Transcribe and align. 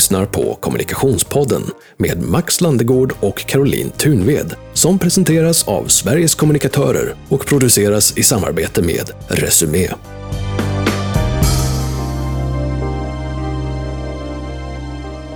lyssnar 0.00 0.26
på 0.26 0.54
Kommunikationspodden 0.54 1.62
med 1.96 2.22
Max 2.22 2.60
Landegård 2.60 3.12
och 3.20 3.38
Caroline 3.38 3.90
Thunved 3.90 4.54
som 4.72 4.98
presenteras 4.98 5.68
av 5.68 5.84
Sveriges 5.84 6.34
kommunikatörer 6.34 7.14
och 7.28 7.46
produceras 7.46 8.18
i 8.18 8.22
samarbete 8.22 8.82
med 8.82 9.10
Resumé. 9.28 9.88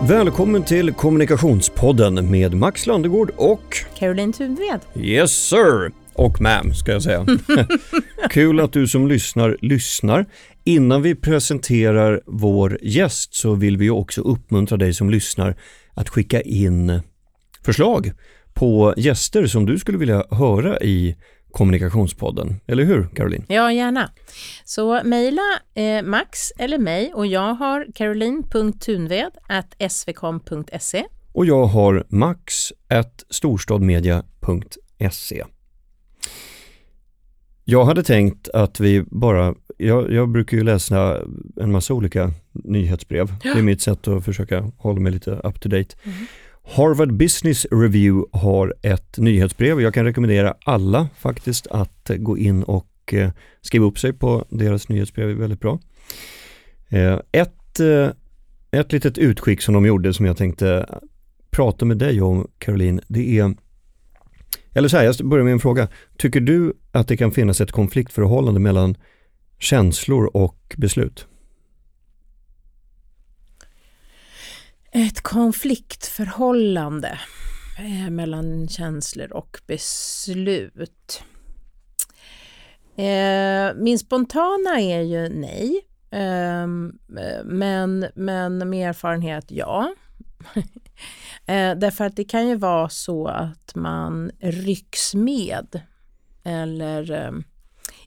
Välkommen 0.03 0.63
till 0.63 0.93
Kommunikationspodden 0.93 2.31
med 2.31 2.55
Max 2.55 2.87
Landegård 2.87 3.31
och 3.37 3.77
Caroline 3.99 4.33
Thunved. 4.33 4.81
Yes 4.97 5.33
sir! 5.33 5.93
Och 6.15 6.39
ma'am 6.41 6.73
ska 6.73 6.93
jag 6.93 7.03
säga. 7.03 7.27
Kul 8.31 8.61
att 8.61 8.73
du 8.73 8.89
som 8.89 9.09
lyssnar 9.09 9.57
lyssnar. 9.61 10.27
Innan 10.67 11.03
vi 11.03 11.15
presenterar 11.15 12.23
vår 12.27 12.79
gäst 12.83 13.35
så 13.35 13.55
vill 13.55 13.77
vi 13.77 13.91
också 13.91 14.21
uppmuntra 14.21 14.77
dig 14.77 14.95
som 14.95 15.11
lyssnar 15.11 15.57
att 15.95 16.09
skicka 16.09 16.41
in 16.41 17.01
förslag 17.65 18.13
på 18.55 18.95
gäster 18.97 19.47
som 19.47 19.67
du 19.67 19.79
skulle 19.79 19.99
vilja 19.99 20.25
höra 20.31 20.81
i 20.81 21.17
Kommunikationspodden. 21.51 22.61
Eller 22.67 22.85
hur 22.85 23.09
Caroline? 23.15 23.45
Ja, 23.49 23.73
gärna. 23.73 24.11
Så 24.65 25.01
mejla 25.05 25.43
eh, 25.75 26.03
Max 26.03 26.51
eller 26.59 26.79
mig 26.79 27.13
och 27.15 27.27
jag 27.27 27.55
har 27.55 27.87
caroline.tunved 27.95 29.31
svkom.se. 29.91 31.05
Och 31.33 31.47
jag 31.47 31.67
har 31.67 32.07
max 32.09 32.73
storstadmedia.se. 33.31 35.45
Jag 37.65 37.85
hade 37.85 38.03
tänkt 38.03 38.49
att 38.49 38.81
vi 38.81 39.03
bara, 39.03 39.55
jag, 39.77 40.13
jag 40.13 40.29
brukar 40.29 40.57
ju 40.57 40.63
läsa 40.63 41.23
en 41.57 41.73
massa 41.73 41.95
olika 41.95 42.33
nyhetsbrev. 42.53 43.35
Ja. 43.43 43.53
Det 43.53 43.59
är 43.59 43.63
mitt 43.63 43.81
sätt 43.81 44.09
att 44.09 44.25
försöka 44.25 44.71
hålla 44.77 45.01
mig 45.01 45.13
lite 45.13 45.31
up 45.31 45.61
to 45.61 45.69
date. 45.69 45.97
Mm. 46.05 46.17
Harvard 46.63 47.13
Business 47.13 47.67
Review 47.71 48.39
har 48.39 48.75
ett 48.83 49.19
nyhetsbrev. 49.19 49.81
Jag 49.81 49.95
kan 49.95 50.05
rekommendera 50.05 50.55
alla 50.65 51.09
faktiskt 51.19 51.67
att 51.67 52.11
gå 52.17 52.39
in 52.39 52.63
och 52.63 53.15
eh, 53.15 53.31
skriva 53.61 53.87
upp 53.87 53.99
sig 53.99 54.13
på 54.13 54.45
deras 54.49 54.89
nyhetsbrev, 54.89 55.31
är 55.31 55.35
väldigt 55.35 55.61
bra. 55.61 55.79
Eh, 56.89 57.21
ett, 57.33 57.81
eh, 57.81 58.09
ett 58.71 58.93
litet 58.93 59.19
utskick 59.19 59.63
som 59.63 59.75
de 59.75 59.87
gjorde 59.87 60.15
som 60.15 60.27
jag 60.27 60.37
tänkte 60.37 60.87
prata 61.51 61.85
med 61.85 61.99
dig 61.99 62.21
om 62.21 62.49
Caroline, 62.59 63.01
det 63.09 63.39
är 63.39 63.55
eller 64.75 64.89
så 64.89 64.97
här, 64.97 65.05
jag 65.05 65.17
börjar 65.29 65.45
med 65.45 65.53
en 65.53 65.61
fråga. 65.61 65.89
Tycker 66.17 66.41
du 66.41 66.73
att 66.93 67.09
det 67.09 67.17
kan 67.17 67.33
finnas 67.33 67.61
ett 67.61 67.73
konfliktförhållande 67.73 68.61
mellan 68.61 68.97
känslor 69.59 70.37
och 70.37 70.75
beslut? 70.79 71.27
Ett 74.93 75.21
konfliktförhållande 75.21 77.19
eh, 77.79 78.11
mellan 78.11 78.69
känslor 78.69 79.33
och 79.33 79.61
beslut. 79.67 81.23
Eh, 82.97 83.75
min 83.77 83.99
spontana 83.99 84.81
är 84.81 85.01
ju 85.01 85.29
nej, 85.29 85.81
ehm, 86.11 86.99
men, 87.45 88.07
men 88.15 88.71
med 88.71 88.89
erfarenhet 88.89 89.45
ja. 89.49 89.95
Eh, 91.47 91.75
därför 91.77 92.05
att 92.05 92.17
det 92.17 92.25
kan 92.25 92.49
ju 92.49 92.57
vara 92.57 92.89
så 92.89 93.27
att 93.27 93.75
man 93.75 94.31
rycks 94.41 95.15
med 95.15 95.81
eller 96.45 97.11
eh, 97.11 97.33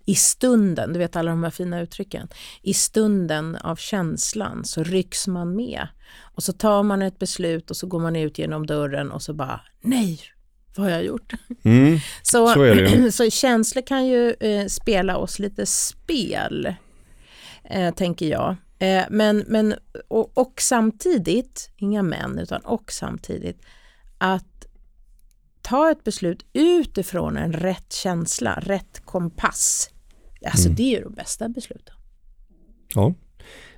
i 0.07 0.15
stunden, 0.15 0.93
du 0.93 0.99
vet 0.99 1.15
alla 1.15 1.31
de 1.31 1.43
här 1.43 1.49
fina 1.49 1.81
uttrycken, 1.81 2.27
i 2.61 2.73
stunden 2.73 3.55
av 3.55 3.75
känslan 3.75 4.65
så 4.65 4.83
rycks 4.83 5.27
man 5.27 5.55
med 5.55 5.87
och 6.19 6.43
så 6.43 6.53
tar 6.53 6.83
man 6.83 7.01
ett 7.01 7.19
beslut 7.19 7.69
och 7.69 7.77
så 7.77 7.87
går 7.87 7.99
man 7.99 8.15
ut 8.15 8.39
genom 8.39 8.65
dörren 8.65 9.11
och 9.11 9.21
så 9.21 9.33
bara 9.33 9.61
nej, 9.81 10.19
vad 10.75 10.85
har 10.85 10.91
jag 10.91 11.05
gjort? 11.05 11.33
Mm, 11.63 11.99
så, 12.21 12.47
så, 12.47 12.61
är 12.61 12.75
det. 12.75 13.11
så 13.11 13.29
känslor 13.29 13.81
kan 13.81 14.07
ju 14.07 14.31
eh, 14.39 14.65
spela 14.67 15.17
oss 15.17 15.39
lite 15.39 15.65
spel, 15.65 16.75
eh, 17.63 17.93
tänker 17.93 18.25
jag. 18.25 18.55
Eh, 18.79 19.03
men, 19.09 19.43
men, 19.47 19.75
och, 20.07 20.37
och, 20.37 20.61
samtidigt, 20.61 21.69
inga 21.77 22.03
män, 22.03 22.39
utan 22.39 22.61
och 22.61 22.91
samtidigt 22.91 23.61
att 24.17 24.65
ta 25.61 25.91
ett 25.91 26.03
beslut 26.03 26.45
utifrån 26.53 27.37
en 27.37 27.53
rätt 27.53 27.93
känsla, 27.93 28.59
rätt 28.59 29.01
kompass. 29.05 29.89
Alltså 30.51 30.67
mm. 30.67 30.75
det 30.75 30.83
är 30.83 30.97
ju 30.97 31.03
de 31.03 31.13
bästa 31.13 31.49
besluten. 31.49 31.95
Ja, 32.93 33.13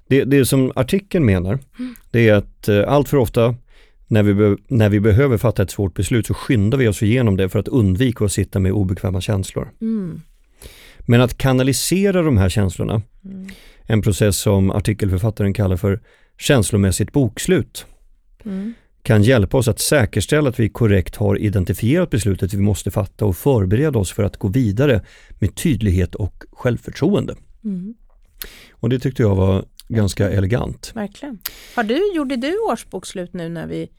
det, 0.08 0.24
det 0.24 0.46
som 0.46 0.72
artikeln 0.76 1.26
menar, 1.26 1.60
mm. 1.80 1.96
det 2.12 2.30
är 2.30 2.34
att 2.34 2.68
eh, 2.68 2.84
allt 2.88 3.10
för 3.10 3.18
ofta 3.18 3.56
när 4.08 4.24
vi, 4.24 4.34
be, 4.34 4.58
när 4.68 4.90
vi 4.90 5.00
behöver 5.00 5.38
fatta 5.38 5.64
ett 5.64 5.72
svårt 5.72 5.94
beslut 5.94 6.28
så 6.28 6.34
skyndar 6.34 6.78
vi 6.78 6.88
oss 6.88 7.04
igenom 7.04 7.38
det 7.38 7.50
för 7.50 7.60
att 7.60 7.68
undvika 7.68 8.26
att 8.26 8.32
sitta 8.32 8.60
med 8.60 8.72
obekväma 8.72 9.22
känslor. 9.22 9.72
Mm. 9.82 10.22
Men 11.00 11.22
att 11.22 11.38
kanalisera 11.38 12.22
de 12.22 12.38
här 12.38 12.50
känslorna 12.50 13.02
mm 13.26 13.50
en 13.90 14.02
process 14.02 14.38
som 14.38 14.72
artikelförfattaren 14.72 15.54
kallar 15.54 15.78
för 15.78 16.00
känslomässigt 16.38 17.12
bokslut. 17.12 17.86
Kan 19.04 19.24
hjälpa 19.24 19.58
oss 19.58 19.68
att 19.68 19.80
säkerställa 19.80 20.50
att 20.50 20.60
vi 20.60 20.70
korrekt 20.70 21.16
har 21.16 21.38
identifierat 21.38 22.10
beslutet 22.10 22.54
vi 22.54 22.62
måste 22.62 22.92
fatta 22.92 23.26
och 23.26 23.38
förbereda 23.38 24.00
oss 24.00 24.12
för 24.12 24.24
att 24.24 24.38
gå 24.38 24.48
vidare 24.48 25.02
med 25.40 25.56
tydlighet 25.56 26.16
och 26.16 26.44
självförtroende. 26.52 27.36
Mm. 27.64 27.94
Och 28.72 28.90
det 28.90 29.00
tyckte 29.00 29.22
jag 29.22 29.36
var 29.36 29.66
ganska 29.88 30.30
elegant. 30.30 30.92
Verkligen. 30.96 31.40
Har 31.76 31.84
du, 31.84 32.16
gjorde 32.16 32.36
du 32.36 32.60
årsbokslut 32.60 33.34
nu 33.34 33.50
när 33.50 33.68
vi 33.68 33.90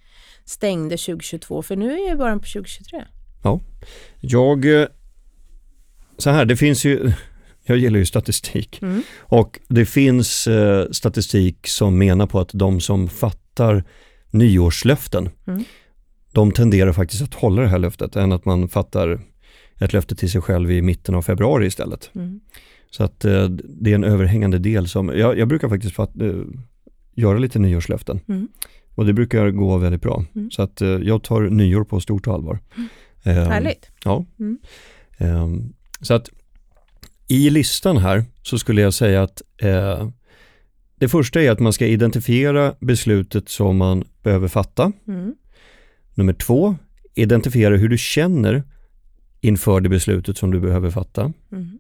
stängde 0.45 0.97
2022? 0.97 1.63
För 1.63 1.77
nu 1.77 1.93
är 1.93 2.11
det 2.11 2.17
början 2.17 2.41
på 2.41 2.47
2023. 2.47 3.05
Ja, 3.43 3.61
jag... 4.21 4.81
Eh, 4.83 4.89
så 6.19 6.31
här, 6.31 6.45
det 6.45 6.57
finns 6.57 6.85
ju 6.85 7.13
jag 7.65 7.79
gillar 7.79 7.99
ju 7.99 8.07
statistik. 8.07 8.83
Mm. 8.83 9.03
Och 9.19 9.61
det 9.69 9.87
finns 9.87 10.47
eh, 10.47 10.91
statistik 10.91 11.67
som 11.67 11.99
menar 11.99 12.27
på 12.27 12.41
att 12.41 12.51
de 12.53 12.81
som 12.81 13.09
fattar 13.09 13.85
nyårslöften, 14.31 15.29
mm. 15.47 15.65
de 16.33 16.53
tenderar 16.53 16.93
faktiskt 16.93 17.23
att 17.23 17.35
hålla 17.35 17.63
det 17.63 17.69
här 17.69 17.79
löftet 17.79 18.17
än 18.17 18.33
att 18.33 18.45
man 18.45 18.69
fattar 18.69 19.21
ett 19.79 19.93
löfte 19.93 20.17
till 20.17 20.31
sig 20.31 20.41
själv 20.41 20.71
i 20.71 20.83
mitten 20.83 21.15
av 21.15 21.23
februari 21.23 21.67
istället. 21.67 22.11
Mm. 22.15 22.41
Så 22.91 23.05
att 23.05 23.25
eh, 23.25 23.49
det 23.49 23.91
är 23.91 23.95
en 23.95 24.05
överhängande 24.05 24.59
del 24.59 24.89
som, 24.89 25.09
jag, 25.09 25.39
jag 25.39 25.49
brukar 25.49 25.69
faktiskt 25.69 25.95
fatt, 25.95 26.21
eh, 26.21 26.33
göra 27.15 27.39
lite 27.39 27.59
nyårslöften. 27.59 28.21
Mm. 28.29 28.49
Och 28.95 29.07
det 29.07 29.13
brukar 29.13 29.51
gå 29.51 29.77
väldigt 29.77 30.03
bra. 30.03 30.25
Mm. 30.35 30.51
Så 30.51 30.63
att 30.63 30.81
eh, 30.81 30.89
jag 30.89 31.23
tar 31.23 31.41
nyår 31.41 31.85
på 31.85 32.01
stort 32.01 32.29
allvar. 32.29 32.59
Mm. 32.77 32.89
Ehm, 33.23 33.51
Härligt. 33.51 33.91
Ja. 34.05 34.27
Ehm, 35.19 35.73
så 36.01 36.15
att 36.15 36.31
i 37.29 37.51
listan 37.51 37.97
här 37.97 38.25
så 38.43 38.59
skulle 38.59 38.81
jag 38.81 38.95
säga 38.95 39.23
att 39.23 39.43
eh, 39.59 40.09
det 41.01 41.09
första 41.09 41.43
är 41.43 41.51
att 41.51 41.61
man 41.61 41.73
ska 41.73 41.87
identifiera 41.87 42.75
beslutet 42.81 43.49
som 43.49 43.77
man 43.77 44.05
behöver 44.23 44.49
fatta. 44.49 44.93
Mm. 45.09 45.35
Nummer 46.15 46.33
två, 46.33 46.77
identifiera 47.15 47.77
hur 47.77 47.89
du 47.89 47.99
känner 47.99 48.63
inför 49.41 49.81
det 49.81 49.89
beslutet 49.89 50.39
som 50.39 50.51
du 50.51 50.61
behöver 50.61 50.91
fatta. 50.91 51.33
Mm. 51.53 51.79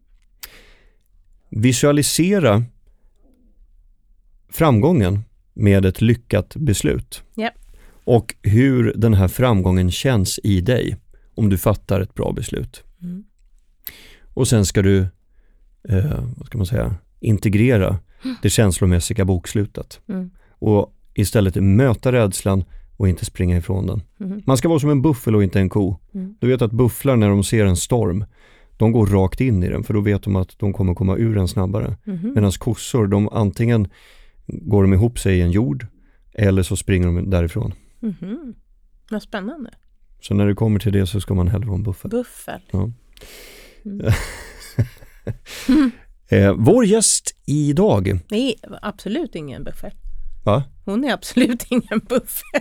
Visualisera 1.51 2.65
framgången 4.49 5.21
med 5.55 5.85
ett 5.85 6.01
lyckat 6.01 6.57
beslut. 6.57 7.23
Yep. 7.37 7.55
Och 8.05 8.35
hur 8.43 8.93
den 8.97 9.15
här 9.15 9.29
framgången 9.29 9.91
känns 9.91 10.41
i 10.43 10.61
dig 10.61 10.97
om 11.35 11.49
du 11.49 11.59
fattar 11.59 12.01
ett 12.01 12.15
bra 12.15 12.33
beslut. 12.33 12.85
Mm. 13.03 13.25
Och 14.35 14.49
sen 14.49 14.67
ska 14.67 14.83
du 14.83 14.99
eh, 15.89 16.25
vad 16.37 16.47
ska 16.47 16.59
man 16.59 16.67
säga, 16.67 16.97
integrera 17.21 17.99
det 18.43 18.51
känslomässiga 18.51 19.25
bokslutet. 19.25 20.01
Mm. 20.09 20.31
Och 20.49 20.95
istället 21.15 21.57
möta 21.57 22.13
rädslan 22.13 22.65
och 22.97 23.09
inte 23.09 23.25
springa 23.25 23.57
ifrån 23.57 23.87
den. 23.87 24.03
Mm. 24.21 24.43
Man 24.47 24.57
ska 24.57 24.69
vara 24.69 24.79
som 24.79 24.91
en 24.91 25.03
buffel 25.03 25.37
och 25.37 25.43
inte 25.43 25.61
en 25.61 25.69
ko. 25.69 25.97
Mm. 26.15 26.35
Du 26.41 26.49
vet 26.49 26.63
att 26.63 26.73
bufflar 26.73 27.17
när 27.17 27.29
de 27.29 27.45
ser 27.45 27.67
en 27.67 27.77
storm, 27.77 28.25
de 28.77 28.93
går 28.93 29.07
rakt 29.07 29.41
in 29.41 29.63
i 29.63 29.69
den 29.69 29.83
för 29.83 29.95
då 29.95 30.01
vet 30.01 30.23
de 30.23 30.37
att 30.37 30.59
de 30.59 30.73
kommer 30.73 30.95
komma 30.95 31.17
ur 31.17 31.35
den 31.35 31.49
snabbare. 31.49 31.97
Mm. 32.07 32.33
Medan 32.35 32.53
kossor, 32.53 33.07
de 33.07 33.29
antingen 33.29 33.89
går 34.47 34.83
de 34.83 34.93
ihop 34.93 35.19
sig 35.19 35.39
i 35.39 35.41
en 35.41 35.51
jord 35.51 35.87
eller 36.33 36.63
så 36.63 36.77
springer 36.77 37.07
de 37.07 37.31
därifrån. 37.31 37.75
Mm. 38.03 38.55
Vad 39.11 39.23
spännande. 39.23 39.71
Så 40.21 40.35
när 40.35 40.47
det 40.47 40.55
kommer 40.55 40.81
till 40.81 40.93
det 40.93 41.07
så 41.07 41.21
ska 41.21 41.35
man 41.35 41.49
hellre 41.49 41.67
vara 41.67 41.77
en 41.77 41.83
buffel. 41.83 42.11
Buffel. 42.11 42.61
Ja. 42.71 42.91
Mm. 43.85 44.07
eh, 46.31 46.55
vår 46.57 46.85
gäst 46.85 47.35
idag. 47.47 48.21
Nej, 48.31 48.57
absolut 48.83 49.35
ingen 49.35 49.65
buffel. 49.65 49.91
Va? 50.45 50.63
Hon 50.85 51.05
är 51.05 51.13
absolut 51.13 51.65
ingen 51.71 52.01
buffel. 52.09 52.61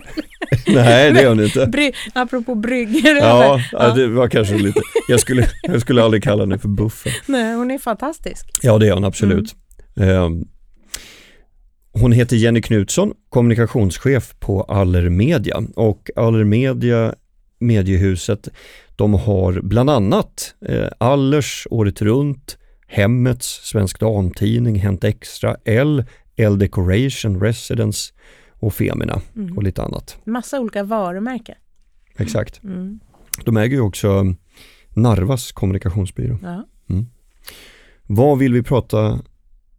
Nej, 0.66 1.12
det 1.12 1.20
är 1.20 1.28
hon 1.28 1.44
inte. 1.44 1.66
Bry, 1.66 1.92
apropå 2.14 2.54
bryggor. 2.54 3.16
Ja, 3.16 3.60
ja, 3.72 3.94
det 3.94 4.06
var 4.06 4.28
kanske 4.28 4.54
lite. 4.58 4.80
Jag 5.08 5.20
skulle, 5.20 5.48
jag 5.62 5.80
skulle 5.80 6.02
aldrig 6.02 6.22
kalla 6.22 6.42
henne 6.42 6.58
för 6.58 6.68
buffel. 6.68 7.12
Nej, 7.26 7.54
hon 7.54 7.70
är 7.70 7.78
fantastisk. 7.78 8.46
Ja, 8.62 8.78
det 8.78 8.88
är 8.88 8.92
hon 8.92 9.04
absolut. 9.04 9.54
Mm. 9.96 10.10
Eh, 10.10 10.46
hon 11.92 12.12
heter 12.12 12.36
Jenny 12.36 12.62
Knutsson, 12.62 13.12
kommunikationschef 13.28 14.34
på 14.38 14.62
Allermedia 14.62 15.62
och 15.76 16.10
Allermedia, 16.16 17.14
mediehuset, 17.60 18.48
de 18.96 19.14
har 19.14 19.60
bland 19.62 19.90
annat 19.90 20.54
eh, 20.68 20.88
Allers 20.98 21.66
året 21.70 22.02
runt, 22.02 22.56
Hemmets, 22.92 23.46
Svensk 23.46 24.00
Damtidning, 24.00 24.78
Hänt 24.78 25.04
Extra, 25.04 25.56
L, 25.64 26.04
L 26.36 26.58
Decoration, 26.58 27.40
Residence 27.40 28.12
och 28.58 28.74
Femina 28.74 29.20
Mm. 29.36 29.56
och 29.56 29.62
lite 29.62 29.82
annat. 29.82 30.18
Massa 30.24 30.60
olika 30.60 30.82
varumärken. 30.82 31.54
Exakt. 32.16 32.62
Mm. 32.64 33.00
De 33.44 33.56
äger 33.56 33.76
ju 33.76 33.80
också 33.82 34.34
Narvas 34.90 35.52
kommunikationsbyrå. 35.52 36.38
Ja. 36.42 36.64
Vad 38.06 38.38
vill 38.38 38.52
vi 38.52 38.62
prata 38.62 39.20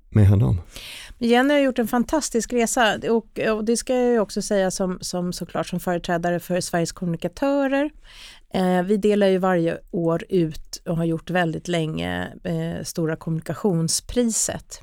med 0.09 0.27
henne 0.27 0.45
om? 0.45 0.61
Jenny 1.23 1.53
har 1.53 1.61
gjort 1.61 1.79
en 1.79 1.87
fantastisk 1.87 2.53
resa 2.53 2.99
och, 3.09 3.39
och 3.39 3.65
det 3.65 3.77
ska 3.77 3.95
jag 3.95 4.11
ju 4.11 4.19
också 4.19 4.41
säga 4.41 4.71
som, 4.71 4.97
som 5.01 5.33
såklart 5.33 5.67
som 5.67 5.79
företrädare 5.79 6.39
för 6.39 6.61
Sveriges 6.61 6.91
kommunikatörer. 6.91 7.91
Eh, 8.53 8.83
vi 8.83 8.97
delar 8.97 9.27
ju 9.27 9.37
varje 9.37 9.77
år 9.91 10.23
ut 10.29 10.81
och 10.85 10.97
har 10.97 11.05
gjort 11.05 11.29
väldigt 11.29 11.67
länge 11.67 12.27
eh, 12.43 12.83
Stora 12.83 13.15
kommunikationspriset. 13.15 14.81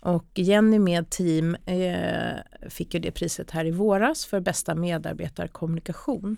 Och 0.00 0.26
Jenny 0.34 0.78
med 0.78 1.10
team 1.10 1.56
eh, 1.66 2.68
fick 2.68 2.94
ju 2.94 3.00
det 3.00 3.10
priset 3.10 3.50
här 3.50 3.64
i 3.64 3.70
våras 3.70 4.26
för 4.26 4.40
bästa 4.40 4.74
medarbetarkommunikation. 4.74 6.36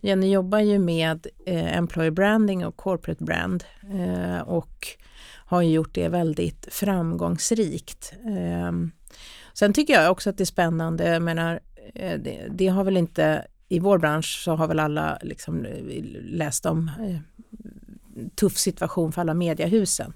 Jenny 0.00 0.32
jobbar 0.32 0.58
ju 0.58 0.78
med 0.78 1.26
eh, 1.46 1.76
employer 1.76 2.10
branding 2.10 2.66
och 2.66 2.76
corporate 2.76 3.24
brand 3.24 3.64
eh, 3.92 4.40
och 4.40 4.86
har 5.52 5.62
ju 5.62 5.70
gjort 5.70 5.94
det 5.94 6.08
väldigt 6.08 6.68
framgångsrikt. 6.70 8.12
Eh, 8.26 8.72
sen 9.54 9.72
tycker 9.72 9.94
jag 9.94 10.12
också 10.12 10.30
att 10.30 10.38
det 10.38 10.44
är 10.44 10.46
spännande, 10.46 11.08
jag 11.08 11.22
menar, 11.22 11.60
eh, 11.94 12.18
det, 12.18 12.46
det 12.50 12.68
har 12.68 12.84
väl 12.84 12.96
inte, 12.96 13.46
i 13.68 13.78
vår 13.78 13.98
bransch 13.98 14.42
så 14.44 14.54
har 14.54 14.68
väl 14.68 14.80
alla 14.80 15.18
liksom 15.22 15.64
eh, 15.64 16.04
läst 16.12 16.66
om 16.66 16.90
eh, 17.00 17.18
tuff 18.34 18.56
situation 18.56 19.12
för 19.12 19.20
alla 19.20 19.34
mediahusen. 19.34 20.12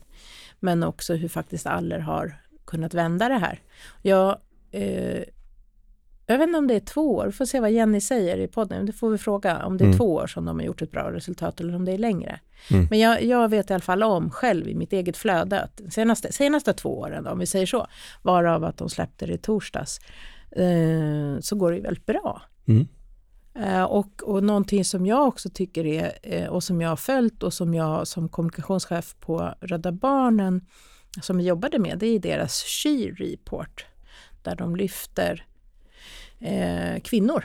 Men 0.60 0.82
också 0.82 1.14
hur 1.14 1.28
faktiskt 1.28 1.66
Aller 1.66 1.98
har 1.98 2.36
kunnat 2.64 2.94
vända 2.94 3.28
det 3.28 3.38
här. 3.38 3.60
Jag, 4.02 4.38
eh, 4.70 5.22
jag 6.26 6.38
vet 6.38 6.46
inte 6.46 6.58
om 6.58 6.66
det 6.66 6.74
är 6.74 6.80
två 6.80 7.14
år, 7.16 7.26
vi 7.26 7.32
får 7.32 7.44
se 7.44 7.60
vad 7.60 7.70
Jenny 7.70 8.00
säger 8.00 8.38
i 8.38 8.48
podden. 8.48 8.86
Det 8.86 8.92
får 8.92 9.10
vi 9.10 9.18
fråga 9.18 9.64
om 9.66 9.76
det 9.76 9.84
är 9.84 9.86
Mm. 9.86 9.98
två 9.98 10.14
år 10.14 10.26
som 10.26 10.44
de 10.44 10.58
har 10.58 10.66
gjort 10.66 10.82
ett 10.82 10.90
bra 10.90 11.12
resultat 11.12 11.60
eller 11.60 11.76
om 11.76 11.84
det 11.84 11.92
är 11.92 11.98
längre. 11.98 12.40
Mm. 12.70 12.86
Men 12.90 12.98
jag, 12.98 13.24
jag 13.24 13.48
vet 13.48 13.70
i 13.70 13.72
alla 13.72 13.80
fall 13.80 14.02
om 14.02 14.30
själv 14.30 14.68
i 14.68 14.74
mitt 14.74 14.92
eget 14.92 15.16
flöde 15.16 15.60
att 15.60 15.80
senaste, 15.90 16.32
senaste 16.32 16.72
två 16.72 16.98
åren, 16.98 17.26
om 17.26 17.38
vi 17.38 17.46
säger 17.46 17.66
så, 17.66 17.86
varav 18.22 18.64
att 18.64 18.76
de 18.76 18.90
släppte 18.90 19.26
det 19.26 19.32
i 19.32 19.38
torsdags, 19.38 20.00
eh, 20.50 21.40
så 21.40 21.56
går 21.56 21.70
det 21.70 21.76
ju 21.76 21.82
väldigt 21.82 22.06
bra. 22.06 22.42
Mm. 22.68 22.88
Eh, 23.54 23.82
och, 23.82 24.22
och 24.22 24.42
någonting 24.44 24.84
som 24.84 25.06
jag 25.06 25.28
också 25.28 25.50
tycker 25.50 25.86
är, 25.86 26.12
eh, 26.22 26.46
och 26.48 26.62
som 26.64 26.80
jag 26.80 26.88
har 26.88 26.96
följt 26.96 27.42
och 27.42 27.52
som 27.52 27.74
jag 27.74 28.06
som 28.06 28.28
kommunikationschef 28.28 29.14
på 29.20 29.54
Rädda 29.60 29.92
Barnen 29.92 30.66
som 31.22 31.36
vi 31.38 31.44
jobbade 31.44 31.78
med, 31.78 31.98
det 31.98 32.06
är 32.06 32.18
deras 32.18 32.62
She 32.62 33.10
Report, 33.18 33.86
där 34.42 34.56
de 34.56 34.76
lyfter 34.76 35.46
eh, 36.40 37.00
kvinnor 37.04 37.44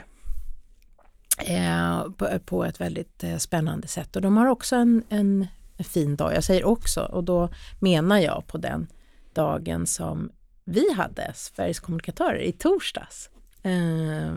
eh, 1.38 2.02
på, 2.16 2.28
på 2.46 2.64
ett 2.64 2.80
väldigt 2.80 3.24
eh, 3.24 3.36
spännande 3.36 3.88
sätt. 3.88 4.16
Och 4.16 4.22
de 4.22 4.36
har 4.36 4.46
också 4.46 4.76
en, 4.76 5.02
en 5.08 5.46
fin 5.78 6.16
dag, 6.16 6.34
jag 6.34 6.44
säger 6.44 6.64
också, 6.64 7.00
och 7.00 7.24
då 7.24 7.48
menar 7.80 8.18
jag 8.18 8.46
på 8.46 8.58
den 8.58 8.86
dagen 9.34 9.86
som 9.86 10.30
vi 10.64 10.92
hade, 10.96 11.32
Sveriges 11.34 11.80
kommunikatörer, 11.80 12.38
i 12.42 12.52
torsdags. 12.52 13.30
Eh, 13.62 14.32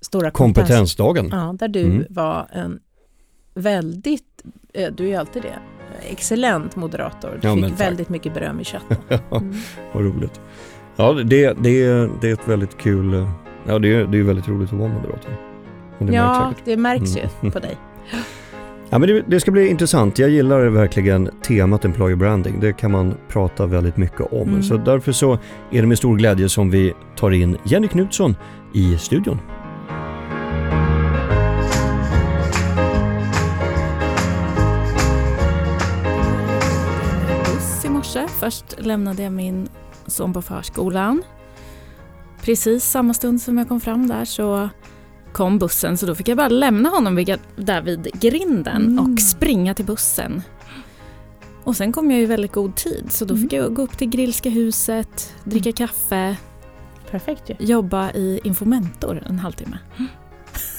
stora 0.00 0.30
kompetens- 0.30 0.32
Kompetensdagen. 0.32 1.28
Ja, 1.32 1.54
där 1.58 1.68
du 1.68 1.84
Mm. 1.84 2.06
var 2.10 2.48
en 2.52 2.80
väldigt, 3.54 4.42
eh, 4.74 4.92
du 4.92 5.04
är 5.04 5.08
ju 5.08 5.14
alltid 5.16 5.42
det, 5.42 5.58
excellent 6.10 6.76
moderator. 6.76 7.38
Du 7.42 7.48
Ja, 7.48 7.54
fick 7.68 7.80
väldigt 7.80 8.08
mycket 8.08 8.34
beröm 8.34 8.60
i 8.60 8.64
chatten. 8.64 8.96
Mm. 9.30 9.54
Vad 9.94 10.02
roligt. 10.04 10.40
Ja, 10.96 11.12
det, 11.12 11.24
det, 11.60 11.82
är, 11.82 12.10
det 12.20 12.28
är 12.28 12.32
ett 12.32 12.48
väldigt 12.48 12.78
kul, 12.78 13.14
eh, 13.14 13.28
ja 13.66 13.78
det 13.78 13.92
är, 13.94 14.04
det 14.06 14.18
är 14.18 14.22
väldigt 14.22 14.48
roligt 14.48 14.72
att 14.72 14.78
vara 14.78 14.88
moderator. 14.88 15.30
Men 15.98 16.06
det 16.06 16.12
märks 16.12 16.16
Ja, 16.16 16.48
säkert. 16.50 16.64
det 16.64 16.76
märks 16.76 17.16
Mm. 17.16 17.28
ju 17.42 17.50
på 17.50 17.58
dig. 17.58 17.76
Ja, 18.90 18.98
men 18.98 19.08
det, 19.08 19.22
det 19.26 19.40
ska 19.40 19.50
bli 19.50 19.68
intressant. 19.68 20.18
Jag 20.18 20.30
gillar 20.30 20.66
verkligen 20.66 21.30
temat 21.42 21.84
employer 21.84 22.16
branding. 22.16 22.60
Det 22.60 22.72
kan 22.72 22.90
man 22.90 23.14
prata 23.28 23.66
väldigt 23.66 23.96
mycket 23.96 24.20
om. 24.32 24.48
Mm. 24.48 24.62
Så 24.62 24.76
därför 24.76 25.12
så 25.12 25.32
är 25.70 25.80
det 25.80 25.86
med 25.86 25.98
stor 25.98 26.16
glädje 26.16 26.48
som 26.48 26.70
vi 26.70 26.92
tar 27.16 27.30
in 27.30 27.56
Jenny 27.64 27.88
Knutsson 27.88 28.36
i 28.74 28.98
studion. 28.98 29.38
buss 37.44 37.84
i 37.84 37.88
morse. 37.88 38.26
Först 38.28 38.74
lämnade 38.78 39.22
jag 39.22 39.32
min 39.32 39.68
son 40.06 40.32
på 40.32 40.42
förskolan. 40.42 41.22
Precis 42.42 42.84
samma 42.84 43.14
stund 43.14 43.42
som 43.42 43.58
jag 43.58 43.68
kom 43.68 43.80
fram 43.80 44.08
där 44.08 44.24
så 44.24 44.68
kom 45.32 45.58
bussen 45.58 45.96
så 45.98 46.06
då 46.06 46.14
fick 46.14 46.28
jag 46.28 46.36
bara 46.36 46.48
lämna 46.48 46.88
honom 46.88 47.16
vid, 47.16 47.38
där 47.56 47.82
vid 47.82 48.08
grinden 48.20 48.82
Mm. 48.86 48.98
och 49.14 49.20
springa 49.20 49.74
till 49.74 49.84
bussen. 49.84 50.42
Och 51.64 51.76
sen 51.76 51.92
kom 51.92 52.10
jag 52.10 52.20
i 52.20 52.26
väldigt 52.26 52.52
god 52.52 52.74
tid 52.76 53.04
så 53.10 53.24
då 53.24 53.34
Mm. 53.34 53.42
fick 53.42 53.52
jag 53.52 53.74
gå 53.74 53.82
upp 53.82 53.98
till 53.98 54.08
Grillska 54.08 54.48
huset, 54.50 55.34
dricka 55.44 55.72
kaffe, 55.72 56.36
Perfekt 57.10 57.50
ju. 57.50 57.54
jobba 57.66 58.10
i 58.10 58.40
Infomentor 58.44 59.22
en 59.26 59.38
halvtimme. 59.38 59.78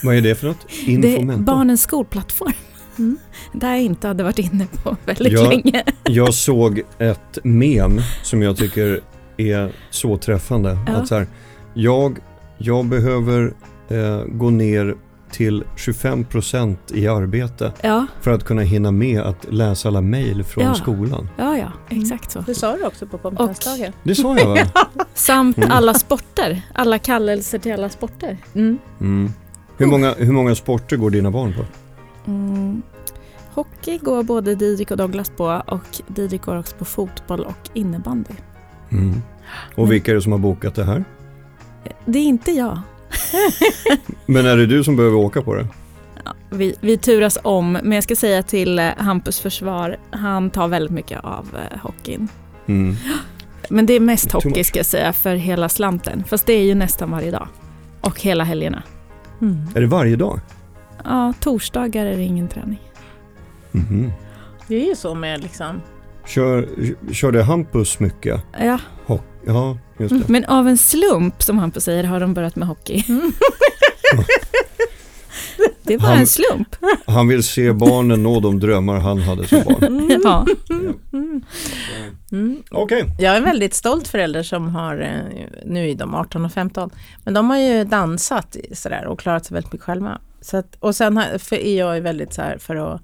Vad 0.03 0.15
är 0.15 0.21
det 0.21 0.35
för 0.35 0.47
något? 0.47 0.67
Det 0.85 0.91
är 0.91 1.05
Infomentor? 1.05 1.43
barnens 1.43 1.81
skolplattform. 1.81 2.53
Mm. 2.97 3.17
Där 3.53 3.69
jag 3.69 3.81
inte 3.81 4.07
hade 4.07 4.23
varit 4.23 4.39
inne 4.39 4.67
på 4.83 4.97
väldigt 5.05 5.33
Ja. 5.33 5.49
länge. 5.49 5.83
Jag 6.03 6.33
såg 6.33 6.81
ett 6.97 7.37
mem 7.43 8.01
som 8.23 8.41
jag 8.41 8.57
tycker 8.57 9.01
är 9.37 9.71
så 9.89 10.17
träffande. 10.17 10.77
Ja. 10.87 10.93
Att 10.93 11.07
så 11.07 11.15
här, 11.15 11.27
jag, 11.73 12.17
jag 12.57 12.85
behöver 12.85 13.53
eh, 13.87 14.21
gå 14.27 14.49
ner 14.49 14.95
till 15.31 15.63
25% 15.77 16.75
i 16.93 17.07
arbete 17.07 17.71
Ja, 17.81 18.05
för 18.21 18.31
att 18.31 18.43
kunna 18.43 18.61
hinna 18.61 18.91
med 18.91 19.21
att 19.21 19.45
läsa 19.53 19.87
alla 19.87 20.01
mejl 20.01 20.43
från 20.43 20.63
Ja. 20.63 20.73
skolan. 20.73 21.29
ja, 21.37 21.57
ja 21.57 21.71
exakt 21.89 22.31
så. 22.31 22.39
Det 22.39 22.55
sa 22.55 22.77
du 22.77 22.85
också 22.85 23.07
på 23.07 23.17
kompetensdagen. 23.17 23.93
Det 24.03 24.15
sa 24.15 24.37
jag 24.37 24.47
va? 24.47 24.57
Samt 25.13 25.57
Mm. 25.57 25.71
alla 25.71 25.93
sporter, 25.93 26.61
alla 26.73 26.99
kallelser 26.99 27.59
till 27.59 27.73
alla 27.73 27.89
sporter. 27.89 28.37
Mm. 28.53 28.77
Mm. 29.01 29.31
Hur, 29.77 29.85
många, 29.85 30.13
hur 30.17 30.31
många 30.31 30.55
sporter 30.55 30.97
går 30.97 31.09
dina 31.09 31.31
barn 31.31 31.53
på? 31.53 31.65
Mm. 32.31 32.81
Hockey 33.53 33.97
går 33.97 34.23
både 34.23 34.55
Didrik 34.55 34.91
och 34.91 34.97
Douglas 34.97 35.29
på 35.37 35.61
och 35.67 36.01
Didrik 36.07 36.41
går 36.41 36.59
också 36.59 36.75
på 36.75 36.85
fotboll 36.85 37.43
och 37.43 37.69
innebandy. 37.73 38.33
Mm. 39.45 39.73
Och 39.75 39.83
Men- 39.83 39.89
vilka 39.89 40.11
är 40.11 40.15
det 40.15 40.21
som 40.21 40.31
har 40.31 40.39
bokat 40.39 40.75
det 40.75 40.83
här? 40.83 41.03
Det 42.05 42.19
är 42.19 42.23
inte 42.23 42.51
jag. 42.51 42.79
Men 44.25 44.45
är 44.45 44.57
det 44.57 44.65
du 44.65 44.83
som 44.83 44.95
behöver 44.95 45.17
åka 45.17 45.41
på 45.41 45.55
det? 45.55 45.67
Ja, 46.25 46.33
vi, 46.49 46.75
vi 46.81 46.97
turas 46.97 47.37
om, 47.43 47.71
men 47.71 47.91
jag 47.91 48.03
ska 48.03 48.15
säga 48.15 48.43
till 48.43 48.79
eh, 48.79 48.89
Hampus 48.97 49.39
försvar, 49.39 49.97
han 50.11 50.49
tar 50.49 50.67
väldigt 50.67 50.91
mycket 50.91 51.19
av 51.23 51.47
eh, 51.71 51.79
hockeyn. 51.79 52.27
Mm. 52.65 52.95
Men 53.69 53.85
det 53.85 53.93
är 53.93 53.99
mest 53.99 54.31
hockey 54.31 54.63
ska 54.63 54.79
jag 54.79 54.85
säga 54.85 55.13
för 55.13 55.35
hela 55.35 55.69
slanten, 55.69 56.23
fast 56.27 56.45
det 56.45 56.53
är 56.53 56.63
ju 56.63 56.75
nästan 56.75 57.11
varje 57.11 57.31
dag. 57.31 57.47
Och 58.01 58.21
hela 58.21 58.43
helgerna. 58.43 58.83
Mm. 59.41 59.57
Är 59.75 59.81
det 59.81 59.87
varje 59.87 60.15
dag? 60.15 60.39
Ja, 61.03 61.33
torsdagar 61.39 62.05
är 62.05 62.15
det 62.17 62.23
ingen 62.23 62.47
träning. 62.47 62.79
Mhm. 63.71 64.11
Det 64.67 64.75
är 64.75 64.89
ju 64.89 64.95
så 64.95 65.15
med 65.15 65.43
liksom, 65.43 65.81
Kör, 66.25 66.67
körde 67.13 67.43
Hampus 67.43 67.99
mycket? 67.99 68.41
Ja, 68.59 68.79
Hock- 69.05 69.23
ja, 69.45 69.77
just 69.99 70.15
det. 70.15 70.27
men 70.27 70.45
av 70.45 70.67
en 70.67 70.77
slump 70.77 71.43
som 71.43 71.57
Hampus 71.57 71.83
säger 71.83 72.03
har 72.03 72.19
de 72.19 72.33
börjat 72.33 72.55
med 72.55 72.67
hockey. 72.67 73.03
Det 75.83 75.93
är 75.93 75.99
bara 75.99 76.07
Han- 76.11 76.19
en 76.19 76.27
slump. 76.27 76.75
Han 77.05 77.27
vill 77.27 77.43
se 77.43 77.71
barnen 77.73 78.23
nå 78.23 78.39
de 78.39 78.59
drömmar 78.59 78.99
han 78.99 79.19
hade 79.21 79.47
som 79.47 79.63
barn. 79.63 80.19
Ja. 80.23 80.45
mm. 82.31 82.63
Okej. 82.71 83.05
Jag 83.19 83.33
är 83.33 83.37
en 83.37 83.43
väldigt 83.43 83.73
stolt 83.73 84.07
förälder 84.07 84.43
som 84.43 84.67
har, 84.75 84.99
eh, 85.01 85.45
nu 85.65 85.89
är 85.89 85.95
de 85.95 86.15
18 86.15 86.45
och 86.45 86.51
15, 86.51 86.89
men 87.23 87.33
de 87.33 87.49
har 87.49 87.57
ju 87.57 87.83
dansat 87.83 88.55
sådär 88.73 89.05
och 89.05 89.19
klarat 89.19 89.45
sig 89.45 89.53
väldigt 89.55 89.73
mycket 89.73 89.85
själva. 89.85 90.21
Så 90.41 90.57
att, 90.57 90.75
och 90.79 90.95
sen 90.95 91.17
har, 91.17 91.37
för 91.37 91.55
är 91.55 91.77
jag 91.79 91.95
ju 91.95 92.01
väldigt 92.01 92.33
så 92.33 92.41
här 92.41 92.57
för 92.57 92.75
att, 92.75 93.01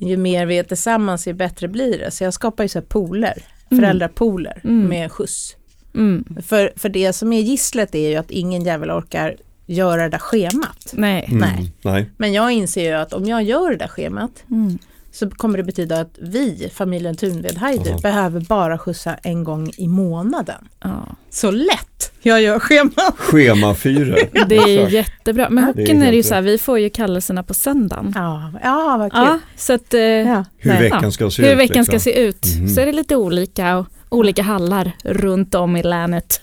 ju 0.00 0.16
mer 0.16 0.46
vi 0.46 0.58
är 0.58 0.62
tillsammans 0.62 1.28
ju 1.28 1.32
bättre 1.32 1.68
blir 1.68 1.98
det. 1.98 2.10
Så 2.10 2.24
jag 2.24 2.34
skapar 2.34 2.64
ju 2.64 2.68
så 2.68 2.78
här 2.78 2.86
pooler, 2.86 3.42
Mm. 3.70 3.82
föräldrapooler 3.84 4.60
Mm. 4.64 4.88
med 4.88 5.12
skjuts. 5.12 5.56
Mm. 5.94 6.24
För, 6.46 6.72
för 6.76 6.88
det 6.88 7.12
som 7.12 7.32
är 7.32 7.40
gisslet 7.40 7.94
är 7.94 8.08
ju 8.08 8.16
att 8.16 8.30
ingen 8.30 8.64
jävel 8.64 8.90
orkar 8.90 9.36
göra 9.66 10.02
det 10.02 10.08
där 10.08 10.18
schemat. 10.18 10.90
Nej. 10.92 11.24
Mm. 11.28 11.38
Nej. 11.38 11.72
Nej. 11.82 12.10
Men 12.16 12.32
jag 12.32 12.52
inser 12.52 12.82
ju 12.84 12.92
att 12.92 13.12
om 13.12 13.24
jag 13.26 13.42
gör 13.42 13.70
det 13.70 13.76
där 13.76 13.88
schemat, 13.88 14.44
Mm. 14.50 14.78
Så 15.12 15.30
kommer 15.30 15.58
det 15.58 15.64
betyda 15.64 16.00
att 16.00 16.18
vi, 16.18 16.70
familjen 16.74 17.16
Thunved 17.16 17.58
Heider, 17.58 17.90
Aha. 17.90 17.98
behöver 18.02 18.40
bara 18.40 18.78
skjutsa 18.78 19.14
en 19.14 19.44
gång 19.44 19.72
i 19.76 19.88
månaden. 19.88 20.68
Ja. 20.80 21.06
Så 21.30 21.50
lätt! 21.50 22.12
Jag 22.22 22.42
gör 22.42 22.58
schema. 22.58 23.12
Schemafyrer. 23.16 24.28
Det 24.48 24.56
är 24.56 24.88
jättebra. 24.88 25.46
Är 25.46 25.66
hockeyn 25.66 26.02
är 26.02 26.10
det 26.10 26.16
ju 26.16 26.22
så 26.22 26.34
här, 26.34 26.42
vi 26.42 26.58
får 26.58 26.78
ju 26.78 26.90
kallelserna 26.90 27.42
på 27.42 27.54
söndagen. 27.54 28.12
Ja, 28.14 28.52
ja 28.62 28.96
vad 28.98 29.12
kul. 29.12 29.20
Ja, 29.22 29.38
så 29.56 29.72
att, 29.72 29.94
eh, 29.94 30.00
Ja. 30.00 30.44
Hur 30.58 30.70
Nej. 30.70 30.82
veckan 30.82 31.12
ska 31.12 31.30
se 31.30 31.42
hur 31.42 31.52
ut. 31.52 31.58
veckan 31.58 31.84
ska 31.84 31.92
liksom. 31.92 32.12
se 32.12 32.22
ut. 32.22 32.46
Mhm. 32.58 32.68
Så 32.68 32.80
är 32.80 32.86
det 32.86 32.92
lite 32.92 33.16
olika 33.16 33.78
och 33.78 33.86
olika 34.08 34.42
hallar 34.42 34.92
runt 35.04 35.54
om 35.54 35.76
i 35.76 35.82
länet. 35.82 36.40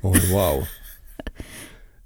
Oh, 0.00 0.32
wow. 0.32 0.64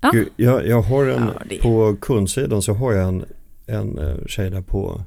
Ja. 0.00 0.10
Gud, 0.12 0.28
jag, 0.36 0.66
jag 0.66 0.82
har 0.82 1.06
en, 1.06 1.30
på 1.62 1.96
kundsidan 2.00 2.62
så 2.62 2.74
har 2.74 2.92
jag 2.92 3.08
en, 3.08 3.24
en 3.66 3.98
eh, 3.98 4.26
tjej 4.26 4.50
där 4.50 4.62
på, 4.62 5.02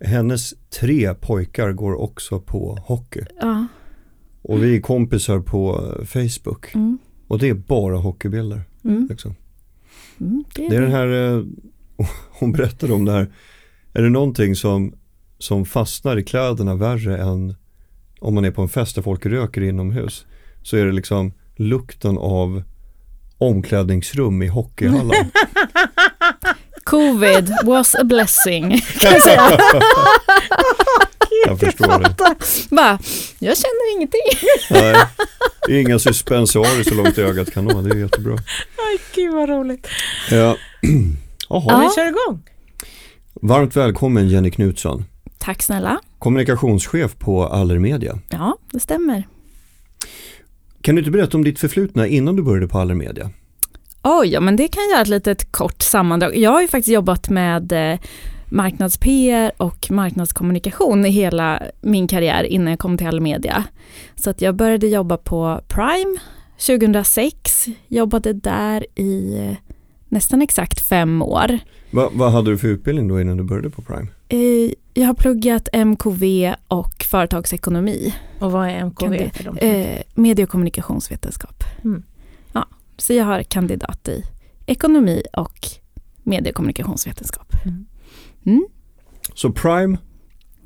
hennes 0.00 0.54
tre 0.80 1.14
pojkar 1.14 1.72
går 1.72 1.94
också 1.94 2.40
på 2.40 2.78
hockey. 2.82 3.24
Ja. 3.40 3.66
Och 4.42 4.62
vi 4.62 4.76
är 4.76 4.80
kompisar 4.80 5.40
på 5.40 5.92
Facebook. 6.06 6.74
Mm. 6.74 6.98
Och 7.28 7.38
det 7.38 7.48
är 7.48 7.54
bara 7.54 7.96
hockeybilder. 7.96 8.62
Mm. 8.84 9.06
Liksom. 9.10 9.34
Mm. 10.20 10.44
Det 10.54 10.68
Det 10.68 10.76
är 10.76 10.80
den 10.80 10.90
här, 10.90 11.36
eh, 11.36 11.44
hon 12.30 12.52
berättade 12.52 12.92
om 12.92 13.04
det 13.04 13.12
här. 13.12 13.32
Är 13.92 14.02
det 14.02 14.10
någonting 14.10 14.56
som, 14.56 14.94
som 15.38 15.64
fastnar 15.64 16.16
i 16.16 16.24
kläderna 16.24 16.74
värre 16.74 17.18
än 17.18 17.54
om 18.20 18.34
man 18.34 18.44
är 18.44 18.50
på 18.50 18.62
en 18.62 18.68
fest 18.68 18.94
där 18.94 19.02
folk 19.02 19.26
röker 19.26 19.60
inomhus? 19.60 20.26
Så 20.62 20.76
är 20.76 20.86
det 20.86 20.92
liksom 20.92 21.32
lukten 21.56 22.18
av 22.18 22.62
omklädningsrum 23.38 24.42
i 24.42 24.46
hockeyhallar. 24.48 25.26
Covid 26.90 27.50
was 27.64 27.94
a 27.94 28.04
blessing. 28.04 28.80
Kan 28.80 29.12
jag 29.12 29.22
säga. 29.22 29.42
Jag 31.46 31.60
förstår 31.60 31.98
det. 31.98 32.14
Bara, 32.70 32.98
jag 33.38 33.56
känner 33.56 33.96
ingenting. 33.96 34.20
Nej, 34.70 34.96
det 35.66 35.76
är 35.76 35.80
inga 35.80 35.98
suspensoarer 35.98 36.82
så 36.82 36.94
långt 36.94 37.18
ögat 37.18 37.50
kan 37.50 37.64
nå. 37.64 37.82
Det 37.82 37.90
är 37.90 37.98
jättebra. 37.98 38.36
Gud 39.14 39.34
vad 39.34 39.48
roligt. 39.48 39.88
Ja. 40.30 40.36
Jaha. 41.48 41.64
Ja. 41.68 41.82
Ja. 41.82 41.88
Vi 41.88 41.94
kör 41.94 42.08
igång. 42.08 42.42
Varmt 43.34 43.76
välkommen 43.76 44.28
Jenny 44.28 44.50
Knutsson. 44.50 45.04
Tack 45.38 45.62
snälla. 45.62 46.00
Kommunikationschef 46.18 47.16
på 47.18 47.46
Allermedia. 47.46 48.18
Ja, 48.28 48.56
det 48.70 48.80
stämmer. 48.80 49.28
Kan 50.80 50.94
du 50.94 51.00
inte 51.00 51.10
berätta 51.10 51.36
om 51.36 51.44
ditt 51.44 51.58
förflutna 51.58 52.06
innan 52.06 52.36
du 52.36 52.42
började 52.42 52.68
på 52.68 52.78
Allermedia? 52.78 53.30
Oj, 54.02 54.28
ja, 54.28 54.40
men 54.40 54.56
det 54.56 54.68
kan 54.68 54.82
jag 54.82 54.90
göra 54.90 55.02
ett 55.02 55.08
litet 55.08 55.52
kort 55.52 55.82
sammandrag. 55.82 56.36
Jag 56.36 56.50
har 56.50 56.60
ju 56.62 56.68
faktiskt 56.68 56.88
jobbat 56.94 57.28
med 57.30 57.72
eh, 57.92 57.98
marknads-PR 58.50 59.52
och 59.56 59.90
marknadskommunikation 59.90 61.06
i 61.06 61.10
hela 61.10 61.62
min 61.80 62.06
karriär 62.08 62.44
innan 62.44 62.70
jag 62.70 62.78
kom 62.78 62.98
till 62.98 63.06
Allmedia. 63.06 63.64
Så 64.16 64.30
att 64.30 64.40
jag 64.40 64.54
började 64.54 64.86
jobba 64.86 65.16
på 65.16 65.60
Prime 65.68 66.18
2006, 66.66 67.66
jobbade 67.88 68.32
där 68.32 68.86
i 68.94 69.38
eh, 69.38 69.56
nästan 70.08 70.42
exakt 70.42 70.80
fem 70.80 71.22
år. 71.22 71.58
Va, 71.90 72.10
vad 72.12 72.32
hade 72.32 72.50
du 72.50 72.58
för 72.58 72.68
utbildning 72.68 73.08
då 73.08 73.20
innan 73.20 73.36
du 73.36 73.42
började 73.44 73.70
på 73.70 73.82
Prime? 73.82 74.06
Eh, 74.28 74.72
Jag 74.94 75.06
har 75.06 75.14
pluggat 75.14 75.68
MKV 75.72 76.54
och 76.68 77.04
företagsekonomi, 77.10 78.14
Och 78.38 78.52
vad 78.52 78.68
är 78.68 78.72
MKV 78.72 79.30
för 79.34 79.44
dem? 79.44 79.56
eh, 79.58 79.98
medie 80.14 80.44
och 80.44 80.50
kommunikationsvetenskap. 80.50 81.64
Mm. 81.84 82.02
Så 82.98 83.12
jag 83.12 83.24
har 83.24 83.42
kandidat 83.42 84.08
i 84.08 84.24
ekonomi 84.66 85.22
och 85.32 85.68
medie 86.22 86.50
och 86.50 86.56
kommunikationsvetenskap. 86.56 87.54
Mm. 87.64 87.86
Mm. 88.46 88.66
Så 89.34 89.52
Prime, 89.52 89.98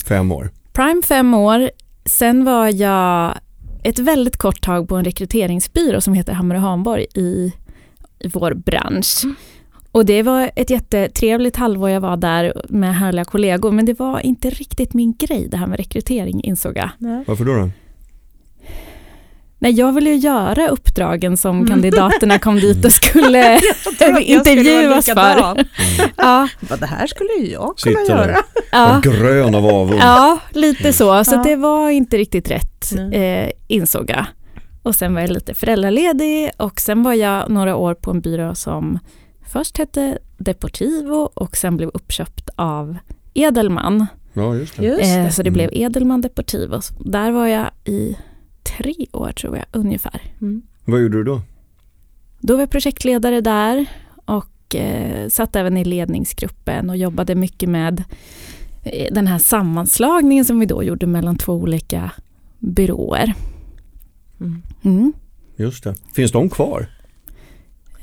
fem 0.07 0.33
år. 0.33 0.51
Prime 0.73 1.03
fem 1.03 1.35
år, 1.35 1.71
sen 2.05 2.45
var 2.45 2.69
jag 2.69 3.39
ett 3.83 3.99
väldigt 3.99 4.37
kort 4.37 4.61
tag 4.61 4.89
på 4.89 4.97
en 4.97 5.05
rekryteringsbyrå 5.05 6.01
som 6.01 6.15
heter 6.15 6.33
Hammer 6.33 6.55
och 6.55 6.61
Hanborg 6.61 7.07
i, 7.15 7.53
i 8.19 8.29
vår 8.29 8.55
bransch. 8.55 9.25
Mm. 9.25 9.37
Och 9.93 10.07
det 10.07 10.23
var 10.23 10.51
ett 10.57 10.71
jättetrevligt 10.71 11.57
halvår 11.57 11.91
jag 11.91 12.01
var 12.01 12.17
där 12.17 12.63
med 12.69 12.97
härliga 12.97 13.25
kollegor, 13.25 13.71
men 13.71 13.85
det 13.85 13.99
var 13.99 14.21
inte 14.21 14.51
riktigt 14.51 14.95
min 14.95 15.15
grej 15.19 15.49
det 15.51 15.57
här 15.57 15.67
med 15.67 15.79
rekrytering 15.79 16.45
insåg 16.45 16.77
jag. 16.77 16.91
Nej. 16.99 17.25
Varför 17.27 17.45
då? 17.45 17.53
då? 17.55 17.71
Nej, 19.63 19.73
jag 19.73 19.93
ville 19.93 20.11
ju 20.11 20.17
göra 20.17 20.69
uppdragen 20.69 21.37
som 21.37 21.57
Mm. 21.57 21.69
kandidaterna 21.69 22.39
kom 22.39 22.57
dit 22.61 22.85
och 22.85 22.93
skulle 22.93 23.39
jag 23.53 23.63
skulle 23.95 24.23
intervjuas 24.23 25.05
för. 25.05 25.39
Mm. 25.53 25.67
Ja, 26.17 26.49
Vad 26.61 26.81
det 26.81 26.87
här 26.87 27.07
skulle 27.07 27.29
ju 27.41 27.53
jag 27.53 27.75
kunna 27.79 27.99
Sitter 28.01 28.17
göra. 28.17 28.37
ja, 28.73 29.01
Grön 29.05 29.55
av 29.55 29.67
avund. 29.67 30.01
ja 30.01 30.39
lite 30.53 30.93
så. 30.93 31.25
Så 31.25 31.35
Ja. 31.35 31.43
det 31.43 31.57
var 31.57 31.91
inte 31.91 32.17
riktigt 32.19 32.51
rätt, 32.51 32.93
eh, 33.13 33.51
insåg 33.69 34.11
jag. 34.11 34.25
Och 34.83 34.95
sen 34.95 35.15
var 35.15 35.21
jag 35.21 35.31
lite 35.31 35.55
föräldraledig 35.55 36.51
och 36.57 36.81
sen 36.81 37.03
var 37.03 37.13
jag 37.15 37.51
några 37.51 37.77
år 37.77 37.95
på 37.95 38.11
en 38.11 38.21
byrå 38.21 38.55
som 38.55 38.99
först 39.53 39.79
hette 39.79 40.19
Deportivo 40.39 41.31
och 41.35 41.57
sen 41.57 41.77
blev 41.77 41.89
uppköpt 41.95 42.51
av 42.57 42.97
Edelman. 43.35 44.07
Ja, 44.33 44.55
just 44.55 44.77
det. 44.77 44.85
Just 44.87 45.03
Eh, 45.03 45.25
det. 45.25 45.33
så 45.33 45.43
det 45.43 45.49
Mm. 45.49 45.55
blev 45.55 45.71
Edelman 45.73 46.21
Deportivo. 46.21 46.81
Där 47.05 47.31
var 47.31 47.47
jag 47.47 47.67
i 47.85 48.17
tre 48.63 49.07
år 49.13 49.33
tror 49.33 49.57
jag 49.57 49.65
ungefär. 49.73 50.23
Mm. 50.41 50.63
Vad 50.85 51.01
gjorde 51.01 51.19
du 51.19 51.25
då? 51.25 51.41
Då 52.41 52.55
var 52.55 52.61
jag 52.61 52.71
projektledare 52.71 53.41
där 53.41 53.87
och 54.25 54.75
eh, 54.75 55.29
satt 55.29 55.57
även 55.57 55.77
i 55.77 55.85
ledningsgruppen 55.85 56.91
och 56.91 56.97
jobbade 56.97 57.35
mycket 57.35 57.69
med 57.69 58.05
eh, 58.83 59.15
den 59.15 59.27
här 59.27 59.39
sammanslagningen 59.39 60.45
som 60.45 60.61
vi 60.61 60.67
då 60.67 60.83
gjorde 60.83 61.07
mellan 61.07 61.37
två 61.37 61.53
olika 61.53 62.11
byråer. 62.59 63.35
Mm. 64.41 64.63
Mm. 64.83 65.13
Just 65.57 65.85
det. 65.85 65.95
Finns 66.15 66.33
de 66.33 66.51
kvar? 66.51 66.87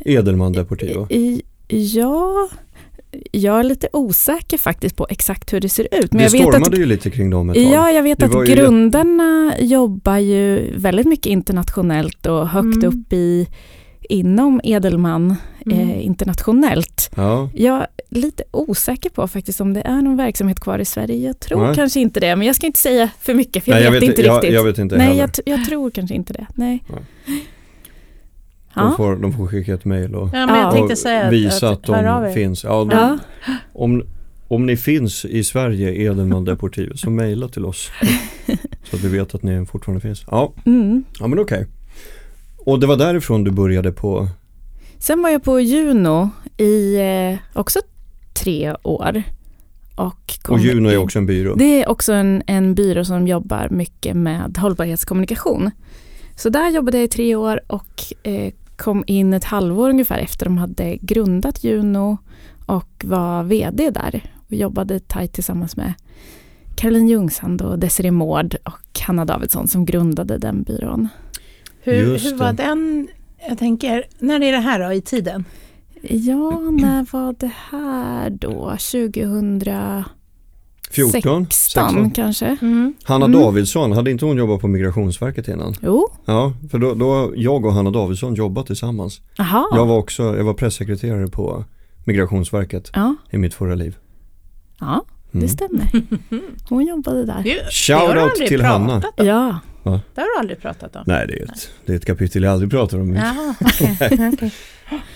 Edelman 0.06 0.54
Deportivo. 0.54 1.08
I, 1.10 1.42
ja, 1.68 2.50
jag 3.32 3.60
är 3.60 3.64
lite 3.64 3.88
osäker 3.94 4.58
faktiskt 4.58 4.96
på 4.96 5.08
exakt 5.10 5.54
hur 5.54 5.60
det 5.60 5.70
ser 5.70 5.84
ut. 5.92 6.12
Men 6.14 6.18
det 6.18 6.24
jag 6.24 6.32
vet 6.32 6.42
stormade 6.42 6.66
att, 6.76 6.80
ju 6.80 6.86
lite 6.86 7.10
kring 7.10 7.30
dem 7.30 7.50
ett 7.50 7.56
tag. 7.56 7.64
ja, 7.74 7.92
jag 7.92 8.04
vet 8.04 8.24
att 8.24 8.34
var 8.34 8.44
ju 8.46 8.56
grundarna 8.56 9.54
jobbar 9.60 10.18
ju 10.18 10.74
väldigt 10.78 11.06
mycket 11.08 11.26
internationellt 11.26 12.26
och 12.26 12.48
högt 12.48 12.76
Mm. 12.84 12.88
upp 12.90 13.14
i 13.14 13.48
inom 14.10 14.62
Edelman 14.64 15.36
Mm. 15.66 15.90
eh, 15.90 16.06
internationellt. 16.06 17.10
Ja, 17.16 17.50
Jag 17.54 17.78
är 17.78 17.88
lite 18.10 18.44
osäker 18.52 19.10
på 19.10 19.28
faktiskt 19.28 19.62
om 19.62 19.74
det 19.74 19.82
är 19.82 20.02
någon 20.02 20.18
verksamhet 20.18 20.60
kvar 20.60 20.80
i 20.80 20.86
Sverige. 20.86 21.28
Jag 21.28 21.40
tror 21.40 21.66
Nej. 21.66 21.76
kanske 21.76 22.00
inte 22.00 22.20
det, 22.20 22.36
men 22.36 22.48
jag 22.48 22.56
ska 22.56 22.66
inte 22.68 22.80
säga 22.80 23.10
för 23.22 23.34
mycket 23.34 23.64
för 23.64 23.72
jag, 23.72 23.82
Nej, 23.82 23.92
vet, 23.92 24.04
inte 24.04 24.22
jag, 24.22 24.36
riktigt. 24.36 24.54
Jag 24.54 24.64
vet 24.64 24.78
inte 24.78 24.98
Nej, 24.98 25.18
jag, 25.18 25.30
jag 25.46 25.66
tror 25.66 25.90
kanske 25.90 26.16
inte 26.16 26.34
det. 26.34 26.48
Nej. 26.56 26.84
Nej. 26.88 27.44
De, 28.84 28.96
får, 28.98 29.16
de 29.16 29.34
får 29.34 29.48
skicka 29.48 29.74
ett 29.74 29.86
mejl 29.86 30.16
och, 30.16 30.30
Ja, 30.34 30.82
och 30.84 30.98
säga 30.98 31.26
att, 31.28 31.34
visa 31.34 31.70
att, 31.70 31.90
av 31.90 32.04
de 32.24 32.34
finns. 32.34 32.64
Ja, 32.64 32.84
de, 32.84 32.92
Ja. 32.98 33.18
Om, 33.74 34.04
om 34.48 34.66
ni 34.66 34.78
finns 34.78 35.26
i 35.26 35.44
Sverige, 35.44 35.94
Edelman 35.94 36.46
Deportivo, 36.46 36.98
så 36.98 37.10
mejla 37.10 37.48
till 37.48 37.66
oss. 37.66 37.92
så 38.90 38.96
att 38.96 39.04
vi 39.04 39.08
vet 39.18 39.36
att 39.36 39.44
ni 39.44 39.66
fortfarande 39.66 40.02
finns. 40.02 40.26
Ja, 40.32 40.54
Mm. 40.66 41.04
ja 41.20 41.28
men 41.28 41.40
okej. 41.40 41.68
Och 42.58 42.80
det 42.80 42.88
var 42.88 42.98
därifrån 42.98 43.44
du 43.44 43.52
började 43.52 43.92
på, 43.92 44.28
Sen 45.00 45.22
var 45.22 45.30
jag 45.30 45.44
på 45.44 45.60
Juno 45.60 46.30
i 46.58 46.96
eh, 46.96 47.60
också 47.60 47.80
tre 48.34 48.76
år. 48.84 49.24
Och, 49.96 50.34
kom 50.42 50.56
och 50.56 50.60
Juno 50.62 50.90
är 50.90 50.98
också 50.98 51.20
en 51.20 51.26
byrå. 51.26 51.56
Det 51.56 51.84
är 51.84 51.90
också 51.90 52.14
en, 52.14 52.44
en 52.48 52.76
byrå 52.76 53.06
som 53.06 53.28
jobbar 53.28 53.68
mycket 53.72 54.16
med 54.16 54.58
hållbarhetskommunikation. 54.58 55.72
Så 56.36 56.50
där 56.50 56.70
jobbade 56.70 56.98
jag 56.98 57.04
i 57.06 57.08
tre 57.08 57.36
år 57.36 57.60
och 57.68 58.04
eh, 58.24 58.54
kom 58.80 59.04
in 59.08 59.34
ett 59.34 59.44
halvår 59.44 59.90
ungefär 59.90 60.18
efter 60.18 60.46
de 60.46 60.58
hade 60.58 60.98
grundat 61.02 61.64
Juno 61.64 62.18
och 62.66 63.06
var 63.06 63.44
vd 63.44 63.90
där 63.90 64.34
och 64.48 64.54
jobbade 64.54 65.00
tajt 65.00 65.34
tillsammans 65.34 65.78
med 65.78 65.94
Caroline 66.76 67.08
Ljungsand 67.08 67.62
och 67.62 67.80
Desiree 67.80 68.12
Mård 68.12 68.56
och 68.64 69.00
Hanna 69.08 69.26
Davidsson 69.26 69.68
som 69.68 69.86
grundade 69.86 70.38
den 70.38 70.64
byrån. 70.64 71.08
Hur, 71.82 72.18
hur 72.20 72.36
var 72.36 72.54
den, 72.54 73.08
jag 73.50 73.58
tänker, 73.58 74.06
när 74.20 74.44
är 74.44 74.52
det 74.52 74.58
här 74.58 74.80
då 74.80 74.94
i 74.94 75.02
tiden? 75.02 75.46
Ja, 76.02 76.60
när 76.60 77.06
var 77.12 77.36
det 77.40 77.52
här 77.70 78.30
då? 78.30 78.70
2016 78.70 80.19
14? 80.90 81.48
16? 81.52 82.12
kanske? 82.12 82.58
Mm. 82.62 82.94
Hanna 83.04 83.26
Mm. 83.26 83.40
Davidsson, 83.42 83.92
hade 83.92 84.12
inte 84.12 84.26
hon 84.26 84.38
jobbat 84.38 84.62
på 84.62 84.68
Migrationsverket 84.68 85.48
innan? 85.48 85.76
Jo, 85.82 86.08
Ja, 86.26 86.54
för 86.72 86.78
då, 86.80 86.94
då 86.94 87.34
jag 87.36 87.66
och 87.66 87.74
Hanna 87.74 87.92
Davidsson 87.92 88.36
jobbat 88.36 88.68
tillsammans. 88.68 89.22
aha. 89.40 89.68
Jag 89.76 89.86
var 89.86 89.98
också, 89.98 90.24
jag 90.38 90.44
var 90.44 90.54
pressekreterare 90.54 91.28
på 91.28 91.64
Migrationsverket 92.06 92.92
Ja, 92.94 93.16
i 93.32 93.38
mitt 93.38 93.54
förra 93.54 93.76
liv. 93.76 93.96
ja 94.80 95.06
Mm. 95.34 95.44
det 95.46 95.50
stämmer. 95.54 95.88
Hon 96.70 96.86
jobbade 96.86 97.26
där. 97.26 97.42
Det, 97.44 97.50
det 97.54 97.60
du 97.66 97.72
Shoutout 97.72 98.36
till 98.48 98.62
Hanna. 98.62 98.96
om. 98.96 99.02
Ja, 99.16 99.60
Det 99.84 99.92
har 100.22 100.36
du 100.36 100.40
aldrig 100.40 100.62
pratat 100.62 100.96
om. 100.96 101.04
Nej, 101.08 101.28
det 101.28 101.34
är 101.40 101.44
ett, 101.44 101.70
det 101.86 101.92
är 101.92 101.96
ett 101.98 102.06
kapitel 102.06 102.44
jag 102.44 102.54
aldrig 102.54 102.72
pratar 102.72 103.00
om. 103.00 103.16
Jaha, 103.16 103.56
okej. 103.62 103.98
okej. 104.34 104.52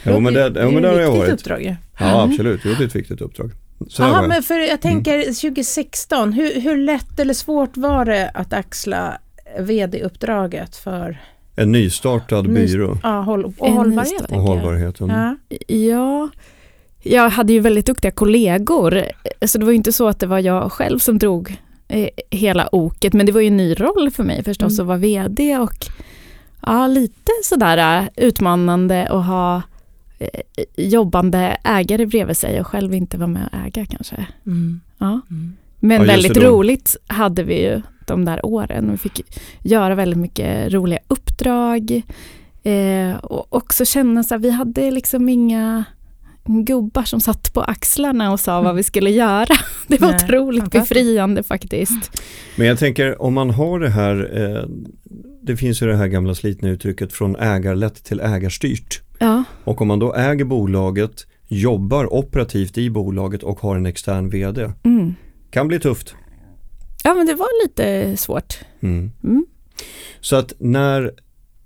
Jo, 0.04 0.20
men 0.20 0.34
det, 0.34 0.50
Det 0.50 0.62
jo, 0.62 0.68
är 0.68 0.72
men 0.72 0.76
ju 0.76 0.82
där 0.82 0.94
har 0.94 1.00
jag 1.00 1.10
ett 1.10 1.16
viktigt 1.16 1.20
varit. 1.30 1.34
uppdrag 1.40 1.64
ju. 1.64 1.76
Ja, 2.00 2.24
absolut. 2.24 2.62
Jo, 2.66 2.72
det 2.78 2.84
är 2.84 2.88
ett 2.88 2.96
viktigt 2.96 3.22
uppdrag. 3.22 3.52
Så 3.90 4.02
där 4.02 4.10
Aha, 4.10 4.16
var 4.16 4.24
jag. 4.24 4.30
men 4.30 4.44
för 4.44 4.60
jag 4.60 4.82
tänker 4.82 5.24
2016, 5.24 6.34
hur, 6.34 6.62
hur 6.62 6.78
lätt 6.78 7.20
eller 7.20 7.34
svårt 7.34 7.78
var 7.78 8.06
det 8.06 8.32
att 8.34 8.54
axla 8.54 9.18
vd-uppdraget 9.60 10.76
för 10.76 11.18
En 11.56 11.72
nystartad 11.72 12.48
Ny- 12.48 12.54
byrå 12.54 12.98
ja, 13.04 13.22
håll, 13.22 13.46
och 13.46 13.68
En 13.68 13.74
hållbarhet? 13.74 14.32
och 14.32 14.42
hållbarheten. 14.42 15.10
Ja. 15.10 15.36
Ja, 15.68 16.30
jag 17.04 17.30
hade 17.30 17.54
ju 17.54 17.60
väldigt 17.60 17.86
duktiga 17.86 18.12
kollegor. 18.12 19.04
Så 19.46 19.58
det 19.58 19.66
var 19.66 19.72
ju 19.72 19.78
inte 19.78 19.92
så 19.92 20.08
att 20.08 20.20
det 20.20 20.28
var 20.28 20.40
jag 20.40 20.72
själv 20.72 21.00
som 21.00 21.18
drog 21.18 21.58
eh, 21.88 22.08
hela 22.30 22.70
oket. 22.72 23.14
Men 23.14 23.26
det 23.26 23.32
var 23.32 23.42
ju 23.42 23.48
en 23.48 23.58
ny 23.58 23.74
roll 23.74 24.12
för 24.12 24.24
mig 24.24 24.44
förstås 24.44 24.74
Mm. 24.80 24.82
att 24.84 24.88
vara 24.88 24.98
VD 24.98 25.58
och 25.58 25.86
ja, 26.66 26.88
lite 26.88 27.32
sådär 27.44 27.98
eh, 28.00 28.26
utmanande 28.26 29.08
att 29.08 29.26
ha 29.26 29.62
jobbande 30.76 31.58
ägare 31.64 32.06
bredvid 32.06 32.38
sig 32.38 32.60
och 32.60 32.68
själv 32.68 32.94
inte 32.94 33.18
vara 33.18 33.28
med 33.28 33.50
och 33.52 33.58
äga 33.68 33.86
kanske. 33.86 34.28
Mm. 34.46 34.82
Ja. 34.98 35.22
Mm. 35.30 35.54
Men 35.80 36.02
Ja, 36.02 36.08
väldigt 36.08 36.38
roligt 36.38 36.98
hade 37.08 37.44
vi 37.44 37.62
ju 37.62 37.82
de 38.08 38.26
där 38.26 38.46
åren. 38.46 38.92
Vi 38.92 38.98
fick 38.98 39.22
göra 39.62 39.96
väldigt 39.96 40.20
mycket 40.20 40.74
roliga 40.74 41.00
uppdrag. 41.08 42.02
Eh, 42.64 43.16
och 43.16 43.56
också 43.56 43.86
känna 43.86 44.24
så 44.24 44.34
här, 44.34 44.40
vi 44.40 44.50
hade 44.50 44.92
liksom 44.92 45.30
inga 45.30 45.84
gubbar 46.46 47.04
som 47.04 47.20
satt 47.20 47.54
på 47.54 47.62
axlarna 47.62 48.32
och 48.32 48.40
sa 48.40 48.62
vad 48.62 48.76
vi 48.76 48.84
skulle 48.84 49.10
göra. 49.10 49.56
Det 49.88 50.02
var 50.02 50.12
Nej, 50.12 50.24
otroligt 50.24 50.72
befriande 50.72 51.44
faktiskt. 51.44 52.22
Men 52.56 52.68
jag 52.68 52.80
tänker 52.80 53.22
om 53.22 53.34
man 53.34 53.50
har 53.50 53.80
det 53.80 53.90
här, 53.90 54.30
eh, 54.34 54.70
det 55.46 55.58
finns 55.58 55.82
ju 55.82 55.88
det 55.88 55.96
här 55.96 56.08
gamla 56.08 56.36
slitna 56.36 56.70
uttrycket 56.70 57.14
från 57.14 57.36
ägarlätt 57.36 58.04
till 58.04 58.20
ägarstyrt. 58.20 59.02
Ja, 59.20 59.44
Och 59.64 59.82
om 59.82 59.88
man 59.88 60.00
då 60.00 60.14
äger 60.16 60.46
bolaget, 60.46 61.28
jobbar 61.48 62.14
operativt 62.14 62.78
i 62.78 62.90
bolaget 62.90 63.44
och 63.44 63.60
har 63.60 63.76
en 63.76 63.86
extern 63.86 64.30
vd, 64.30 64.72
mm. 64.84 65.16
kan 65.50 65.68
bli 65.68 65.80
tufft. 65.80 66.16
ja 67.04 67.14
men 67.14 67.26
det 67.26 67.36
var 67.36 67.64
lite 67.64 68.18
svårt. 68.18 68.60
Mm. 68.80 69.12
Mm. 69.24 69.46
Så 70.20 70.36
att 70.36 70.54
när, 70.60 71.12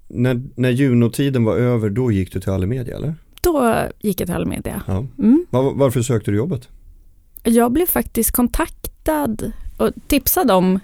när, 0.07 0.41
när 0.55 0.69
junotiden 0.69 1.43
var 1.43 1.57
över, 1.57 1.89
då 1.89 2.11
gick 2.11 2.33
du 2.33 2.39
till 2.39 2.51
Allemedia 2.51 2.95
eller? 2.95 3.15
Då 3.41 3.75
gick 3.99 4.21
jag 4.21 4.27
till 4.27 4.35
Almedia. 4.35 4.81
Ja. 4.87 5.05
Mm. 5.19 5.45
Var, 5.49 5.73
varför 5.73 6.01
sökte 6.01 6.31
du 6.31 6.37
jobbet? 6.37 6.69
Jag 7.43 7.71
blev 7.71 7.85
faktiskt 7.85 8.31
kontaktad 8.31 9.51
och 9.77 9.91
tipsad 10.07 10.51
om, 10.51 10.79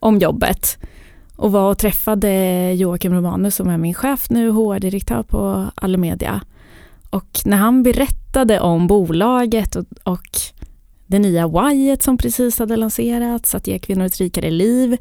om 0.00 0.18
jobbet 0.18 0.78
och 1.38 1.52
var 1.52 1.70
och 1.70 1.78
träffade 1.78 2.72
Joakim 2.72 3.14
Romanus 3.14 3.54
som 3.54 3.68
är 3.68 3.78
min 3.78 3.94
chef 3.94 4.30
nu, 4.30 4.50
HR-direktör 4.50 5.22
på 5.22 5.70
Allemedia. 5.74 6.40
Och 7.10 7.40
när 7.44 7.56
han 7.56 7.82
berättade 7.82 8.60
om 8.60 8.86
bolaget 8.86 9.76
och, 9.76 9.84
och 10.02 10.38
det 11.06 11.18
nya 11.18 11.48
Whyet 11.48 12.02
som 12.02 12.18
precis 12.18 12.58
hade 12.58 12.76
lanserats, 12.76 13.54
att 13.54 13.66
ge 13.66 13.78
kvinnor 13.78 14.04
ett 14.04 14.16
rikare 14.20 14.50
liv 14.50 14.96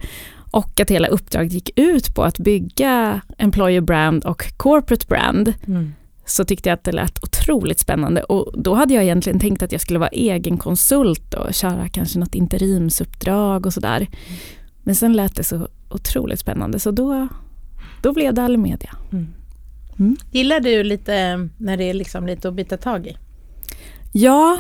och 0.52 0.80
att 0.80 0.92
hela 0.92 1.08
uppdraget 1.08 1.54
gick 1.54 1.80
ut 1.80 2.16
på 2.16 2.24
att 2.24 2.40
bygga 2.40 3.22
employer 3.38 3.82
brand 3.82 4.26
och 4.26 4.58
corporate 4.58 5.06
brand 5.08 5.54
Mm. 5.68 5.94
så 6.26 6.46
tyckte 6.46 6.70
jag 6.70 6.74
att 6.74 6.84
det 6.84 6.92
lät 6.92 7.24
otroligt 7.24 7.80
spännande 7.80 8.24
och 8.24 8.62
då 8.62 8.74
hade 8.74 8.94
jag 8.94 9.04
egentligen 9.04 9.40
tänkt 9.40 9.64
att 9.64 9.72
jag 9.72 9.82
skulle 9.82 10.00
vara 10.00 10.10
egen 10.10 10.58
konsult 10.58 11.34
och 11.34 11.54
köra 11.54 11.90
kanske 11.90 12.20
något 12.20 12.36
interimsuppdrag 12.36 13.66
och 13.66 13.74
sådär. 13.74 14.08
Men 14.84 14.96
sen 14.96 15.14
lät 15.14 15.36
det 15.36 15.44
så 15.44 15.68
otroligt 15.90 16.40
spännande 16.40 16.80
så 16.80 16.92
då, 16.92 17.28
då 18.02 18.14
blev 18.14 18.34
det 18.34 18.44
Allemedia. 18.44 18.96
Gillar 20.32 20.60
du 20.60 20.84
lite 20.84 21.50
när 21.58 21.78
det 21.78 21.84
är 21.84 21.94
liksom 21.94 22.28
lite 22.28 22.48
att 22.48 22.54
bita 22.54 22.78
tag 22.78 23.08
i? 23.08 23.18
Ja, 24.12 24.58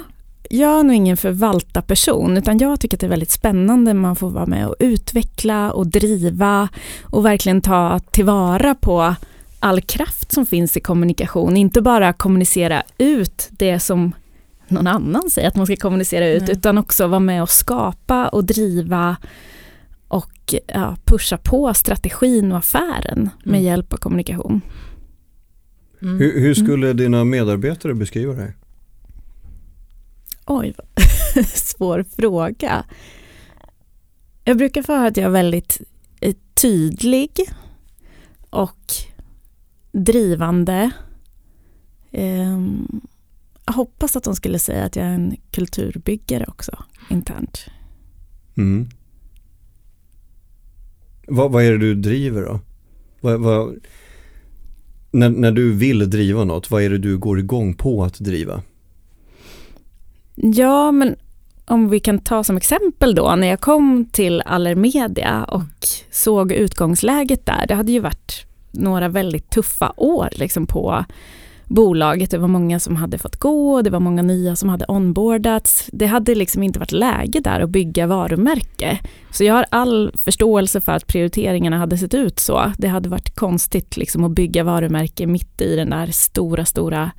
jag 0.49 0.79
är 0.79 0.83
nog 0.83 0.95
ingen 0.95 1.17
förvaltarperson 1.17 2.37
utan 2.37 2.57
jag 2.57 2.79
tycker 2.79 2.97
att 2.97 3.01
det 3.01 3.07
är 3.07 3.09
väldigt 3.09 3.31
spännande 3.31 3.93
man 3.93 4.15
får 4.15 4.29
vara 4.29 4.45
med 4.45 4.67
och 4.67 4.75
utveckla 4.79 5.71
och 5.71 5.87
driva 5.87 6.69
och 7.03 7.25
verkligen 7.25 7.61
ta 7.61 7.99
tillvara 7.99 8.75
på 8.75 9.15
all 9.59 9.81
kraft 9.81 10.31
som 10.31 10.45
finns 10.45 10.77
i 10.77 10.79
kommunikation. 10.79 11.57
Inte 11.57 11.81
bara 11.81 12.13
kommunicera 12.13 12.83
ut 12.97 13.47
det 13.51 13.79
som 13.79 14.11
någon 14.67 14.87
annan 14.87 15.29
säger 15.29 15.47
att 15.47 15.55
man 15.55 15.65
ska 15.65 15.75
kommunicera 15.75 16.27
ut 16.27 16.41
Nej. 16.41 16.51
utan 16.51 16.77
också 16.77 17.07
vara 17.07 17.19
med 17.19 17.43
och 17.43 17.49
skapa 17.49 18.27
och 18.27 18.45
driva 18.45 19.17
och 20.07 20.55
ja, 20.67 20.97
pusha 21.05 21.37
på 21.37 21.73
strategin 21.73 22.51
och 22.51 22.57
affären 22.57 23.29
med 23.43 23.53
Mm. 23.55 23.63
hjälp 23.63 23.93
av 23.93 23.97
kommunikation. 23.97 24.61
Mm. 26.01 26.17
Hur, 26.17 26.39
hur 26.41 26.53
skulle 26.53 26.93
dina 26.93 27.23
medarbetare 27.23 27.93
beskriva 27.93 28.33
dig? 28.33 28.53
Oj, 30.45 30.73
vad 30.77 31.45
svår 31.47 32.05
fråga. 32.17 32.85
Jag 34.43 34.57
brukar 34.57 34.83
få 34.83 34.93
höra 34.95 35.07
att 35.07 35.17
jag 35.17 35.25
är 35.25 35.29
väldigt 35.29 35.81
eh, 36.21 36.35
tydlig 36.53 37.31
och 38.49 38.93
drivande. 39.91 40.91
Ehm, 42.11 43.01
Jag 43.65 43.73
hoppas 43.73 44.15
att 44.15 44.23
de 44.23 44.35
skulle 44.35 44.59
säga 44.59 44.83
att 44.85 44.95
jag 44.95 45.05
är 45.05 45.09
en 45.09 45.35
kulturbyggare 45.51 46.45
också, 46.47 46.83
internt. 47.09 47.65
Mm. 48.57 48.89
Vad, 51.27 51.51
vad 51.51 51.63
är 51.63 51.71
det 51.71 51.77
du 51.77 51.95
driver 51.95 52.41
då? 52.41 52.59
Vad, 53.21 53.39
vad, 53.39 53.75
när, 55.11 55.29
när 55.29 55.51
du 55.51 55.73
vill 55.73 56.09
driva 56.09 56.43
något, 56.43 56.71
vad 56.71 56.83
är 56.83 56.89
det 56.89 56.97
du 56.97 57.17
går 57.17 57.39
igång 57.39 57.73
på 57.73 58.03
att 58.03 58.19
driva? 58.19 58.61
Ja, 60.35 60.91
men 60.91 61.15
om 61.65 61.89
vi 61.89 61.99
kan 61.99 62.19
ta 62.19 62.43
som 62.43 62.57
exempel 62.57 63.15
då, 63.15 63.35
när 63.35 63.47
jag 63.47 63.59
kom 63.59 64.05
till 64.11 64.41
Allermedia 64.41 65.43
och 65.43 65.87
såg 66.11 66.51
utgångsläget 66.51 67.45
där, 67.45 67.65
det 67.67 67.75
hade 67.75 67.91
ju 67.91 67.99
varit 67.99 68.45
några 68.71 69.07
väldigt 69.09 69.49
tuffa 69.49 69.93
år 69.97 70.29
liksom 70.31 70.67
på 70.67 71.05
bolaget. 71.67 72.31
Det 72.31 72.37
var 72.37 72.47
många 72.47 72.79
som 72.79 72.95
hade 72.95 73.17
fått 73.17 73.35
gå 73.35 73.81
det 73.81 73.89
var 73.89 73.99
många 73.99 74.21
nya 74.21 74.55
som 74.55 74.69
hade 74.69 74.85
onboardats. 74.87 75.89
Det 75.93 76.05
hade 76.05 76.35
liksom 76.35 76.63
inte 76.63 76.79
varit 76.79 76.91
läge 76.91 77.39
där 77.39 77.59
att 77.59 77.69
bygga 77.69 78.07
varumärke. 78.07 78.99
Så 79.31 79.43
jag 79.43 79.53
har 79.53 79.65
all 79.69 80.11
förståelse 80.17 80.81
för 80.81 80.91
att 80.91 81.07
prioriteringarna 81.07 81.77
hade 81.77 81.97
sett 81.97 82.13
ut 82.13 82.39
så. 82.39 82.71
Det 82.77 82.87
hade 82.87 83.09
varit 83.09 83.35
konstigt 83.35 83.97
liksom 83.97 84.23
att 84.23 84.31
bygga 84.31 84.63
varumärke 84.63 85.27
mitt 85.27 85.61
i 85.61 85.75
den 85.75 85.89
där 85.89 86.07
stora, 86.07 86.65
stora 86.65 87.11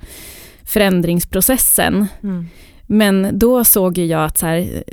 förändringsprocessen. 0.63 2.07
Mm. 2.23 2.47
Men 2.87 3.39
då 3.39 3.63
såg 3.63 3.97
jag 3.97 4.25
att 4.25 4.37
så 4.37 4.45
här, 4.45 4.83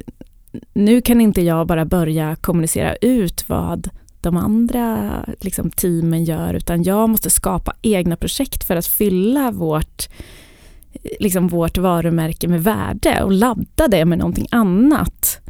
nu 0.75 1.01
kan 1.01 1.21
inte 1.21 1.43
jag 1.43 1.67
bara 1.67 1.85
börja 1.85 2.37
kommunicera 2.37 2.97
ut 2.97 3.49
vad 3.49 3.91
de 4.27 4.37
andra 4.37 5.11
liksom, 5.41 5.71
teamen 5.71 6.25
gör, 6.25 6.55
utan 6.55 6.83
jag 6.83 7.09
måste 7.09 7.31
skapa 7.31 7.75
egna 7.83 8.17
projekt 8.17 8.65
för 8.65 8.77
att 8.77 8.87
fylla 8.87 9.51
vårt, 9.51 10.09
liksom, 11.21 11.49
vårt 11.49 11.79
varumärke 11.79 12.49
med 12.49 12.65
värde 12.65 13.23
och 13.23 13.33
ladda 13.33 13.89
det 13.89 14.05
med 14.05 14.19
någonting 14.19 14.47
annat. 14.51 15.41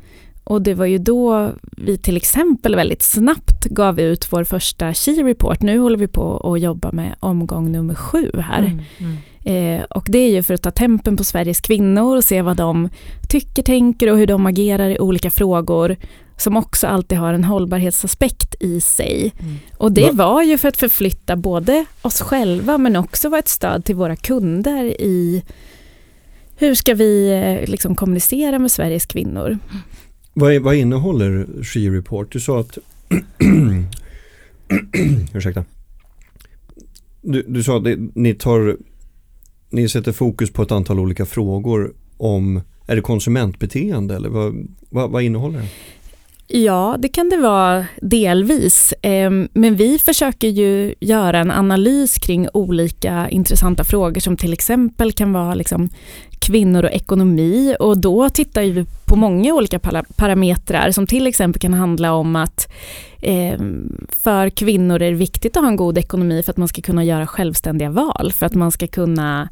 Och 0.45 0.62
det 0.62 0.75
var 0.75 0.87
ju 0.87 0.99
då 0.99 1.53
vi 1.77 1.99
till 1.99 2.17
exempel 2.17 2.77
väldigt 2.77 3.03
snabbt 3.03 3.65
gav 3.65 4.01
ut 4.01 4.33
vår 4.33 4.45
första 4.45 4.95
She 4.95 5.11
Report. 5.11 5.62
Nu 5.62 5.79
håller 5.79 5.99
vi 5.99 6.09
på 6.09 6.53
att 6.55 6.61
jobba 6.61 6.93
med 6.93 7.15
omgång 7.21 7.73
nummer 7.73 7.95
sju 7.95 8.31
här. 8.35 8.62
Mm. 8.62 8.83
Mm. 8.99 9.17
Eh, 9.81 9.85
och 9.85 10.07
det 10.09 10.19
är 10.19 10.31
ju 10.31 10.43
för 10.43 10.55
att 10.55 10.62
ta 10.62 10.71
tempen 10.71 11.17
på 11.17 11.25
Sveriges 11.25 11.61
kvinnor 11.61 12.17
och 12.17 12.25
se 12.25 12.43
vad 12.43 12.57
de 12.57 12.89
tycker, 13.29 13.62
tänker 13.62 14.11
och 14.11 14.19
hur 14.19 14.27
de 14.27 14.47
agerar 14.47 14.91
i 14.91 14.99
olika 14.99 15.31
frågor 15.31 15.97
som 16.37 16.57
också 16.57 16.87
alltid 16.87 17.18
har 17.18 17.35
en 17.35 17.44
hållbarhetsaspekt 17.44 18.55
i 18.61 18.81
sig. 18.81 19.33
Mm. 19.38 19.55
Och 19.77 19.92
det 19.92 20.11
Va- 20.11 20.12
var 20.12 20.42
ju 20.42 20.59
för 20.59 20.68
att 20.68 20.77
förflytta 20.77 21.37
både 21.37 21.85
oss 22.03 22.20
själva 22.20 22.79
men 22.79 22.96
också 22.96 23.29
vara 23.29 23.38
ett 23.38 23.49
stöd 23.49 23.85
till 23.85 23.94
våra 23.94 24.16
kunder 24.16 24.85
i 24.85 25.42
hur 26.57 26.75
ska 26.75 26.94
vi 26.94 27.31
eh, 27.31 27.70
liksom 27.70 27.94
kommunicera 27.94 28.59
med 28.59 28.70
Sveriges 28.70 29.07
kvinnor. 29.07 29.59
Vad, 30.33 30.53
är, 30.53 30.61
vad 30.61 30.75
innehåller 30.75 31.46
She 31.62 31.79
Report? 31.81 32.33
Du 32.33 32.40
sa 32.40 32.61
att 32.61 32.79
Ursäkta. 35.35 35.64
Du, 37.22 37.42
du 37.49 37.62
sa 37.62 37.77
att 37.77 37.85
ni, 38.14 38.35
tar, 38.35 38.77
ni 39.70 39.88
sätter 39.88 40.12
fokus 40.12 40.53
på 40.53 40.62
ett 40.62 40.72
antal 40.72 41.01
olika 41.01 41.27
frågor 41.27 41.94
om, 42.16 42.61
är 42.87 42.96
det 42.96 43.03
konsumentbeteende 43.03 44.16
eller 44.16 44.29
vad, 44.29 44.66
vad, 44.90 45.11
vad 45.11 45.22
innehåller 45.22 45.59
det? 45.59 45.68
Ja, 46.49 46.97
det 46.99 47.09
kan 47.09 47.29
det 47.29 47.37
vara 47.37 47.87
delvis. 48.03 48.95
Ehm, 49.03 49.49
men 49.53 49.77
vi 49.77 49.99
försöker 49.99 50.49
ju 50.49 50.95
göra 51.01 51.39
en 51.39 51.51
analys 51.51 52.19
kring 52.19 52.49
olika 52.53 53.29
intressanta 53.29 53.85
frågor 53.85 54.21
som 54.21 54.37
till 54.37 54.53
exempel 54.53 55.13
kan 55.13 55.33
vara 55.33 55.55
liksom 55.55 55.89
kvinnor 56.39 56.85
och 56.85 56.91
ekonomi 56.91 57.77
och 57.81 58.01
då 58.01 58.29
tittar 58.29 58.63
vi 58.63 58.87
på 59.07 59.17
många 59.17 59.55
olika 59.55 59.79
parametrar 60.17 60.91
som 60.91 61.07
till 61.07 61.27
exempel 61.27 61.61
kan 61.61 61.75
handla 61.75 62.13
om 62.13 62.37
att 62.37 62.73
ehm, 63.21 64.07
för 64.09 64.51
kvinnor 64.51 65.03
är 65.03 65.11
det 65.11 65.17
viktigt 65.17 65.57
att 65.57 65.63
ha 65.63 65.69
en 65.69 65.77
god 65.77 65.99
ekonomi 65.99 66.43
för 66.43 66.51
att 66.51 66.57
man 66.57 66.69
ska 66.69 66.83
kunna 66.83 67.05
göra 67.05 67.27
självständiga 67.27 67.91
val, 67.91 68.33
för 68.33 68.47
att 68.47 68.55
man 68.55 68.73
ska 68.73 68.87
kunna 68.87 69.49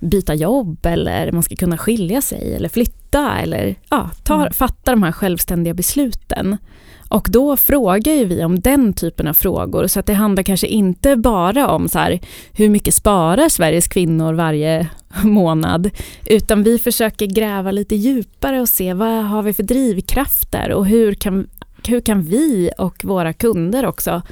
byta 0.00 0.34
jobb 0.34 0.86
eller 0.86 1.32
man 1.32 1.42
ska 1.42 1.56
kunna 1.56 1.78
skilja 1.78 2.20
sig 2.20 2.54
eller 2.54 2.68
flytta 2.68 3.38
eller 3.38 3.74
ja, 3.90 4.10
ta, 4.24 4.34
Mm. 4.34 4.52
fatta 4.52 4.90
de 4.90 5.02
här 5.02 5.12
självständiga 5.12 5.74
besluten. 5.74 6.56
Och 7.08 7.28
då 7.30 7.56
frågar 7.56 8.12
ju 8.12 8.24
vi 8.24 8.44
om 8.44 8.60
den 8.60 8.92
typen 8.92 9.26
av 9.26 9.34
frågor 9.34 9.86
så 9.86 10.00
att 10.00 10.06
det 10.06 10.14
handlar 10.14 10.42
kanske 10.42 10.66
inte 10.66 11.16
bara 11.16 11.68
om 11.68 11.88
så 11.88 11.98
här, 11.98 12.20
hur 12.52 12.68
mycket 12.68 12.94
sparar 12.94 13.48
Sveriges 13.48 13.88
kvinnor 13.88 14.32
varje 14.34 14.88
månad 15.22 15.90
utan 16.26 16.62
vi 16.62 16.78
försöker 16.78 17.26
gräva 17.26 17.70
lite 17.70 17.96
djupare 17.96 18.60
och 18.60 18.68
se 18.68 18.94
vad 18.94 19.24
har 19.24 19.42
vi 19.42 19.52
för 19.52 19.62
drivkrafter 19.62 20.72
och 20.72 20.86
hur 20.86 21.14
kan, 21.14 21.46
hur 21.86 22.00
kan 22.00 22.22
vi 22.22 22.70
och 22.78 23.04
våra 23.04 23.32
kunder 23.32 23.86
också 23.86 24.22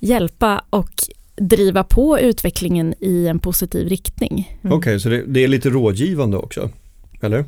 hjälpa 0.00 0.64
och 0.70 0.92
driva 1.48 1.84
på 1.84 2.18
utvecklingen 2.18 2.94
i 3.00 3.26
en 3.26 3.38
positiv 3.38 3.88
riktning. 3.88 4.58
Mm. 4.64 4.76
Okej, 4.76 5.00
så 5.00 5.08
det, 5.08 5.24
det 5.26 5.44
är 5.44 5.48
lite 5.48 5.70
rådgivande 5.70 6.36
också? 6.36 6.70
Eller? 7.22 7.44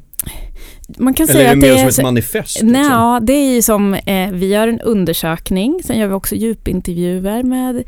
Man 0.98 1.14
kan 1.14 1.24
Eller 1.24 1.34
säga 1.34 1.50
är 1.50 1.56
det 1.56 1.72
att 1.72 1.76
mer 1.76 1.86
det 1.86 1.92
som 1.92 2.04
är... 2.04 2.08
ett 2.08 2.14
manifest? 2.14 2.62
Nej, 2.62 2.72
liksom? 2.72 2.92
ja, 2.92 3.20
det 3.22 3.32
är 3.32 3.54
ju 3.54 3.62
som, 3.62 3.94
eh, 3.94 4.30
vi 4.32 4.46
gör 4.46 4.68
en 4.68 4.80
undersökning, 4.80 5.80
sen 5.84 5.98
gör 5.98 6.08
vi 6.08 6.14
också 6.14 6.34
djupintervjuer 6.34 7.42
med 7.42 7.82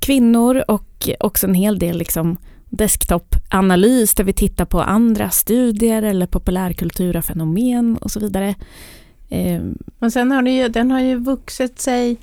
kvinnor 0.00 0.64
och 0.68 1.08
också 1.20 1.46
en 1.46 1.54
hel 1.54 1.78
del 1.78 1.98
liksom 1.98 2.36
desktopanalys 2.70 4.14
där 4.14 4.24
vi 4.24 4.32
tittar 4.32 4.64
på 4.64 4.80
andra 4.80 5.30
studier 5.30 6.02
eller 6.02 6.26
populärkultur 6.26 7.16
och 7.16 7.24
fenomen 7.24 7.96
och 7.96 8.10
så 8.10 8.20
vidare. 8.20 8.54
Eh, 9.28 9.60
Men 9.98 10.10
sen 10.10 10.30
har 10.30 10.42
det 10.42 10.50
ju, 10.50 10.68
den 10.68 10.90
har 10.90 11.00
ju 11.00 11.16
vuxit 11.16 11.80
sig 11.80 12.16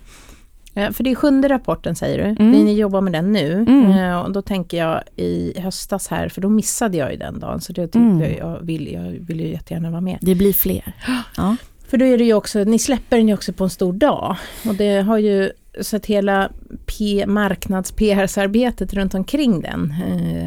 för 0.93 1.03
det 1.03 1.11
är 1.11 1.15
sjunde 1.15 1.47
rapporten 1.49 1.95
säger 1.95 2.17
du, 2.17 2.43
Mm. 2.43 2.65
ni 2.65 2.73
jobbar 2.73 3.01
med 3.01 3.13
den 3.13 3.31
nu. 3.33 3.53
Mm. 3.53 3.91
Eh, 3.91 4.19
Och 4.19 4.31
då 4.31 4.41
tänker 4.41 4.77
jag 4.77 5.01
i 5.15 5.59
höstas 5.59 6.07
här, 6.07 6.29
för 6.29 6.41
då 6.41 6.49
missade 6.49 6.97
jag 6.97 7.11
ju 7.11 7.17
den 7.17 7.39
dagen. 7.39 7.61
Så 7.61 7.73
det 7.73 7.95
Mm. 7.95 8.19
jag, 8.21 8.37
jag, 8.37 8.59
vill, 8.61 8.93
jag 8.93 9.01
vill 9.27 9.39
ju 9.39 9.47
jättegärna 9.51 9.89
vara 9.91 10.01
med. 10.01 10.17
det 10.21 10.35
blir 10.35 10.53
fler. 10.53 10.93
Ja. 11.37 11.55
För 11.87 11.97
då 11.97 12.05
är 12.05 12.17
det 12.17 12.23
ju 12.23 12.33
också, 12.33 12.63
ni 12.63 12.79
släpper 12.79 13.17
den 13.17 13.27
ju 13.27 13.33
också 13.33 13.53
på 13.53 13.63
en 13.63 13.69
stor 13.69 13.93
dag. 13.93 14.35
Och 14.67 14.75
det 14.75 15.01
har 15.01 15.17
ju, 15.17 15.51
så 15.81 15.95
att 15.95 16.05
hela 16.05 16.49
P, 16.85 17.25
marknads-PR-arbetet 17.27 18.93
runt 18.93 19.13
omkring 19.13 19.61
den 19.61 19.93
eh, 20.07 20.45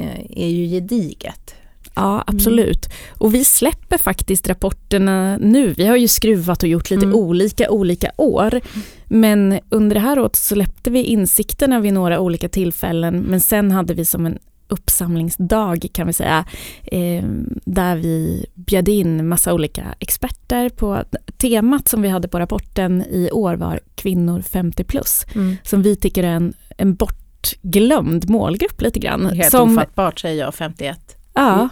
eh, 0.00 0.20
är 0.30 0.48
ju 0.48 0.66
gediget. 0.66 1.54
Ja, 1.94 2.24
absolut. 2.26 2.86
Och 3.18 3.34
vi 3.34 3.44
släpper 3.44 3.98
faktiskt 3.98 4.48
rapporterna 4.48 5.36
nu. 5.40 5.74
Vi 5.76 5.86
har 5.86 5.96
ju 5.96 6.08
skruvat 6.08 6.62
och 6.62 6.68
gjort 6.68 6.90
lite 6.90 7.04
Mm. 7.06 7.16
olika 7.18 7.70
olika 7.70 8.10
år. 8.16 8.60
Men 9.08 9.60
under 9.68 9.94
det 9.94 10.00
här 10.00 10.18
året 10.18 10.36
så 10.36 10.54
släppte 10.54 10.90
vi 10.90 11.02
insikterna 11.02 11.80
vid 11.80 11.92
några 11.92 12.20
olika 12.20 12.48
tillfällen. 12.48 13.18
Men 13.18 13.40
sen 13.40 13.70
hade 13.70 13.94
vi 13.94 14.04
som 14.04 14.26
en 14.26 14.38
uppsamlingsdag 14.68 15.86
kan 15.92 16.06
vi 16.06 16.12
säga. 16.12 16.44
Eh, 16.82 17.24
där 17.64 17.96
vi 17.96 18.46
bjöd 18.54 18.88
in 18.88 19.28
massa 19.28 19.54
olika 19.54 19.84
experter 19.98 20.68
på 20.68 21.04
temat 21.38 21.88
som 21.88 22.02
vi 22.02 22.08
hade 22.08 22.28
på 22.28 22.38
rapporten 22.40 23.02
i 23.02 23.30
år 23.32 23.54
var 23.54 23.80
kvinnor 23.94 24.40
50 24.40 24.84
plus. 24.84 25.26
Som 25.62 25.82
vi 25.82 25.96
tycker 25.96 26.22
är 26.24 26.28
en, 26.28 26.54
en 26.76 26.94
bortglömd 26.94 28.30
målgrupp 28.30 28.82
lite 28.82 28.98
grann. 28.98 29.26
Helt 29.26 29.50
som, 29.50 29.72
ofattbart 29.72 30.20
säger 30.20 30.44
jag, 30.44 30.54
51. 30.54 30.98
ja, 31.34 31.68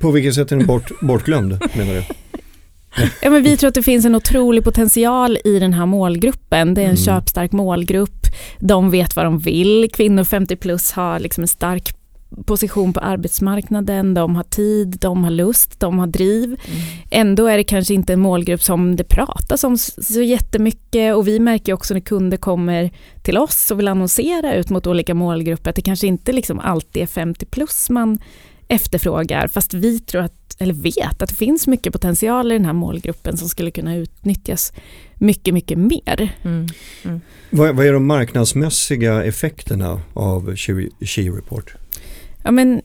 På 0.00 0.10
vilket 0.10 0.34
sätt 0.34 0.52
är 0.52 0.56
den 0.56 0.66
bort, 0.66 1.00
bortglömd 1.00 1.58
menar 1.74 1.94
du? 1.94 2.02
Ja, 3.22 3.30
men 3.30 3.42
vi 3.42 3.56
tror 3.56 3.68
att 3.68 3.74
det 3.74 3.82
finns 3.82 4.04
en 4.04 4.14
otrolig 4.14 4.64
potential 4.64 5.38
i 5.44 5.58
den 5.58 5.72
här 5.72 5.86
målgruppen. 5.86 6.74
Det 6.74 6.80
är 6.80 6.84
en 6.84 6.90
Mm. 6.90 7.04
köpstark 7.04 7.52
målgrupp. 7.52 8.26
De 8.60 8.90
vet 8.90 9.16
vad 9.16 9.24
de 9.24 9.38
vill. 9.38 9.90
Kvinnor 9.92 10.24
50 10.24 10.56
plus 10.56 10.92
har 10.92 11.18
liksom 11.20 11.42
en 11.44 11.48
stark 11.48 11.94
position 12.46 12.92
på 12.92 13.00
arbetsmarknaden. 13.00 14.14
De 14.14 14.36
har 14.36 14.42
tid, 14.42 14.96
de 15.00 15.24
har 15.24 15.30
lust, 15.30 15.80
de 15.80 15.98
har 15.98 16.06
driv. 16.06 16.56
Ändå 17.10 17.46
är 17.46 17.56
det 17.56 17.64
kanske 17.64 17.94
inte 17.94 18.12
en 18.12 18.20
målgrupp 18.20 18.62
som 18.62 18.96
det 18.96 19.04
pratas 19.04 19.64
om 19.64 19.78
så 19.78 20.22
jättemycket 20.22 21.14
och 21.14 21.28
vi 21.28 21.38
märker 21.40 21.72
också 21.72 21.94
när 21.94 22.00
kunder 22.00 22.36
kommer 22.36 22.90
till 23.22 23.38
oss 23.38 23.70
och 23.70 23.78
vill 23.78 23.88
annonsera 23.88 24.54
ut 24.54 24.70
mot 24.70 24.86
olika 24.86 25.14
målgrupper 25.14 25.70
att 25.70 25.76
det 25.76 25.82
kanske 25.82 26.06
inte 26.06 26.32
liksom 26.32 26.58
alltid 26.60 27.02
är 27.02 27.06
50 27.06 27.46
plus 27.46 27.90
man 27.90 28.18
efterfrågar 28.68 29.48
fast 29.48 29.74
vi 29.74 30.00
tror 30.00 30.22
att, 30.22 30.47
eller 30.58 30.74
vet 30.74 31.22
att 31.22 31.28
det 31.28 31.34
finns 31.34 31.66
mycket 31.66 31.92
potential 31.92 32.52
i 32.52 32.54
den 32.54 32.64
här 32.64 32.72
målgruppen 32.72 33.36
som 33.36 33.48
skulle 33.48 33.70
kunna 33.70 33.96
utnyttjas 33.96 34.72
mycket, 35.14 35.54
mycket 35.54 35.78
mer. 35.78 36.36
Mm. 36.42 36.66
Vad, 37.50 37.76
vad 37.76 37.86
är 37.86 37.92
de 37.92 38.06
marknadsmässiga 38.06 39.24
effekterna 39.24 40.02
av 40.14 40.56
She, 40.56 40.88
She 41.00 41.22
Report? 41.22 41.74
Ja, 42.42 42.50
men, 42.50 42.80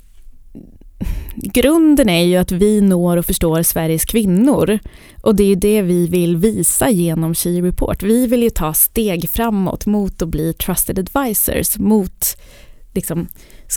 grunden 1.36 2.10
är 2.10 2.24
ju 2.24 2.38
att 2.38 2.52
vi 2.52 2.82
når 2.82 3.18
och 3.18 3.26
förstår 3.26 3.64
Sveriges 3.64 4.06
kvinnor 4.06 4.80
och 5.22 5.36
det 5.36 5.44
är 5.44 5.48
ju 5.48 5.56
det 5.56 5.82
vi 5.82 6.08
vill 6.08 6.38
visa 6.38 6.90
genom 6.90 7.36
She 7.36 7.50
Report. 7.50 8.04
Vi 8.04 8.28
vill 8.28 8.44
ju 8.44 8.50
ta 8.50 8.74
steg 8.74 9.30
framåt 9.30 9.86
mot 9.86 10.22
att 10.22 10.30
bli 10.30 10.54
trusted 10.54 11.00
advisors, 11.00 11.78
mot 11.78 12.38
liksom, 12.94 13.28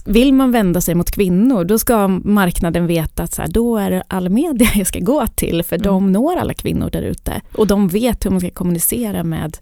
vill 0.05 0.33
man 0.35 0.53
vända 0.53 0.81
sig 0.81 0.95
mot 0.95 1.11
kvinnor 1.11 1.65
då 1.65 1.79
ska 1.79 2.09
marknaden 2.09 2.87
veta 2.87 3.23
att 3.23 3.33
så 3.35 3.43
här, 3.43 3.49
då 3.49 3.77
är 3.77 3.91
det 3.91 4.03
all 4.09 4.29
media 4.29 4.69
jag 4.75 4.87
ska 4.87 4.99
gå 4.99 5.27
till 5.27 5.63
för 5.63 5.79
de 5.79 6.13
når 6.13 6.37
alla 6.37 6.55
kvinnor 6.55 6.91
där 6.91 7.03
ute 7.03 7.41
och 7.53 7.67
de 7.67 7.89
vet 7.89 8.25
hur 8.27 8.31
man 8.31 8.41
ska 8.41 8.51
kommunicera 8.51 9.25
med 9.25 9.57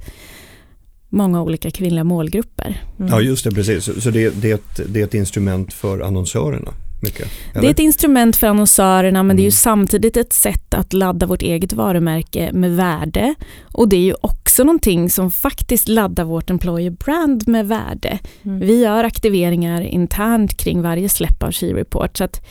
många 1.08 1.42
olika 1.42 1.70
kvinnliga 1.70 2.04
målgrupper. 2.04 2.82
Mm. 2.98 3.12
Ja 3.12 3.20
just 3.20 3.44
det, 3.44 3.50
precis. 3.50 3.84
Så- 3.84 4.00
Så 4.00 4.10
det, 4.10 4.30
det, 4.42 4.50
är 4.50 4.54
ett, 4.54 4.80
det 4.88 5.00
är 5.00 5.04
ett 5.04 5.14
instrument 5.14 5.72
för 5.72 6.00
annonsörerna? 6.00 6.72
Mycket, 7.02 7.28
Det 7.52 7.66
är 7.66 7.70
ett 7.70 7.78
instrument 7.78 8.36
för 8.36 8.46
annonsörerna 8.46 9.22
men 9.22 9.36
det 9.36 9.40
är 9.40 9.44
ju 9.44 9.48
Mm. 9.48 9.52
samtidigt 9.52 10.16
ett 10.16 10.32
sätt 10.32 10.74
att 10.74 10.92
ladda 10.92 11.26
vårt 11.26 11.42
eget 11.42 11.72
varumärke 11.72 12.50
med 12.52 12.76
värde. 12.76 13.34
Och 13.72 13.88
det 13.88 13.96
är 13.96 14.00
ju 14.00 14.14
också 14.20 14.43
någonting 14.62 15.10
som 15.10 15.30
faktiskt 15.30 15.88
laddar 15.88 16.24
vårt 16.24 16.50
employer 16.50 16.90
brand 16.90 17.48
med 17.48 17.68
värde. 17.68 18.18
Mm. 18.42 18.60
Vi 18.60 18.80
gör 18.80 19.04
aktiveringar 19.04 19.80
internt 19.80 20.56
kring 20.56 20.82
varje 20.82 21.08
släpp 21.08 21.42
av 21.42 21.52
She 21.52 21.66
Report. 21.66 22.16
Så 22.16 22.24
att 22.24 22.46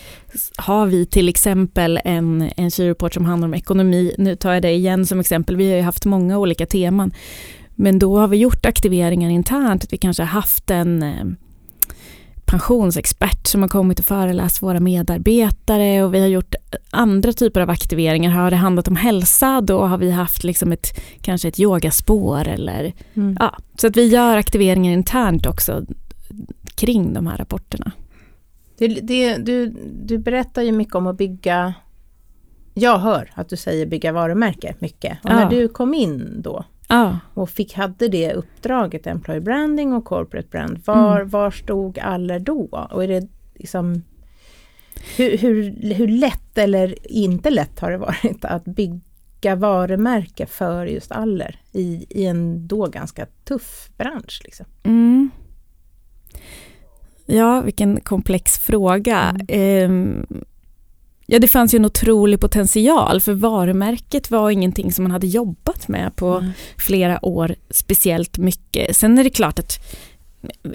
har 0.57 0.85
vi 0.85 1.05
till 1.05 1.29
exempel 1.29 1.99
en, 2.05 2.49
en 2.57 2.71
She 2.71 2.89
Report 2.89 3.13
som 3.13 3.25
handlar 3.25 3.47
om 3.47 3.53
ekonomi, 3.53 4.15
nu 4.17 4.35
tar 4.35 4.53
jag 4.53 4.61
det 4.61 4.71
igen 4.71 5.05
som 5.05 5.19
exempel, 5.19 5.55
vi 5.55 5.69
har 5.69 5.77
ju 5.77 5.83
haft 5.83 6.05
många 6.05 6.37
olika 6.37 6.65
teman. 6.65 7.13
Men 7.75 7.99
då 7.99 8.17
har 8.17 8.27
vi 8.27 8.37
gjort 8.37 8.65
aktiveringar 8.65 9.29
internt, 9.29 9.83
att 9.83 9.93
vi 9.93 9.97
kanske 9.97 10.23
har 10.23 10.27
haft 10.27 10.71
en 10.71 11.03
eh, 11.03 11.25
pensionsexpert 12.45 13.47
som 13.47 13.61
har 13.61 13.69
kommit 13.69 13.99
och 13.99 14.05
föreläst 14.05 14.57
för 14.57 14.67
våra 14.67 14.79
medarbetare 14.79 16.03
och 16.03 16.13
vi 16.13 16.19
har 16.19 16.27
gjort 16.27 16.55
andra 16.89 17.33
typer 17.33 17.61
av 17.61 17.69
aktiveringar. 17.69 18.31
Har 18.31 18.49
det 18.51 18.55
handlat 18.57 18.87
om 18.87 18.95
hälsa 18.95 19.61
då 19.61 19.81
har 19.85 19.97
vi 19.97 20.11
haft 20.11 20.43
liksom 20.43 20.71
ett, 20.71 21.01
kanske 21.21 21.47
ett 21.47 21.59
yogaspår 21.59 22.47
eller 22.47 22.93
Mm. 23.13 23.37
ja, 23.39 23.57
så 23.77 23.87
att 23.87 23.97
vi 23.97 24.07
gör 24.07 24.37
aktiveringar 24.37 24.93
internt 24.93 25.45
också 25.45 25.85
kring 26.75 27.13
de 27.13 27.27
här 27.27 27.37
rapporterna. 27.37 27.91
Det, 28.77 28.87
det, 28.87 29.37
du, 29.37 29.73
du 30.03 30.17
berättar 30.17 30.61
ju 30.61 30.71
mycket 30.71 30.95
om 30.95 31.07
att 31.07 31.17
bygga, 31.17 31.73
jag 32.73 32.97
hör 32.99 33.31
att 33.33 33.49
du 33.49 33.57
säger 33.57 33.85
bygga 33.85 34.11
varumärke 34.11 34.75
mycket. 34.79 35.17
Och 35.23 35.29
Ja. 35.29 35.35
när 35.35 35.49
du 35.49 35.67
kom 35.67 35.93
in 35.93 36.41
då 36.41 36.65
Ja, 36.93 37.19
och 37.33 37.49
fick, 37.49 37.73
hade 37.73 38.07
det 38.07 38.33
uppdraget, 38.33 39.07
employer 39.07 39.39
branding 39.41 39.93
och 39.93 40.05
corporate 40.05 40.47
brand, 40.51 40.81
var, 40.85 41.15
Mm. 41.15 41.29
var 41.29 41.51
stod 41.51 41.99
Aller 41.99 42.39
då? 42.39 42.87
Och 42.91 43.03
är 43.03 43.07
det 43.07 43.27
liksom, 43.55 44.03
hur, 45.17 45.37
hur, 45.37 45.93
hur 45.93 46.07
lätt 46.07 46.57
eller 46.57 47.11
inte 47.11 47.49
lätt 47.49 47.79
har 47.79 47.91
det 47.91 47.97
varit 47.97 48.45
att 48.45 48.65
bygga 48.65 49.55
varumärke 49.55 50.45
för 50.45 50.85
just 50.85 51.11
Aller 51.11 51.59
i, 51.71 52.05
i 52.09 52.25
en 52.25 52.67
då 52.67 52.87
ganska 52.87 53.25
tuff 53.43 53.89
bransch? 53.97 54.41
Liksom? 54.43 54.65
mm. 54.83 55.29
ja 57.25 57.61
vilken 57.61 58.01
komplex 58.01 58.59
fråga. 58.59 59.35
Ehm, 59.47 60.25
Ja, 61.25 61.39
det 61.39 61.47
fanns 61.47 61.73
ju 61.73 61.75
en 61.77 61.85
otrolig 61.85 62.39
potential 62.39 63.21
för 63.21 63.33
varumärket 63.33 64.31
var 64.31 64.49
ingenting 64.49 64.91
som 64.91 65.03
man 65.03 65.11
hade 65.11 65.27
jobbat 65.27 65.87
med 65.87 66.15
på 66.15 66.27
Mm. 66.37 66.51
flera 66.77 67.25
år 67.25 67.55
speciellt 67.69 68.37
mycket. 68.37 68.95
Sen 68.97 69.17
är 69.17 69.23
det 69.23 69.29
klart 69.29 69.59
att 69.59 69.79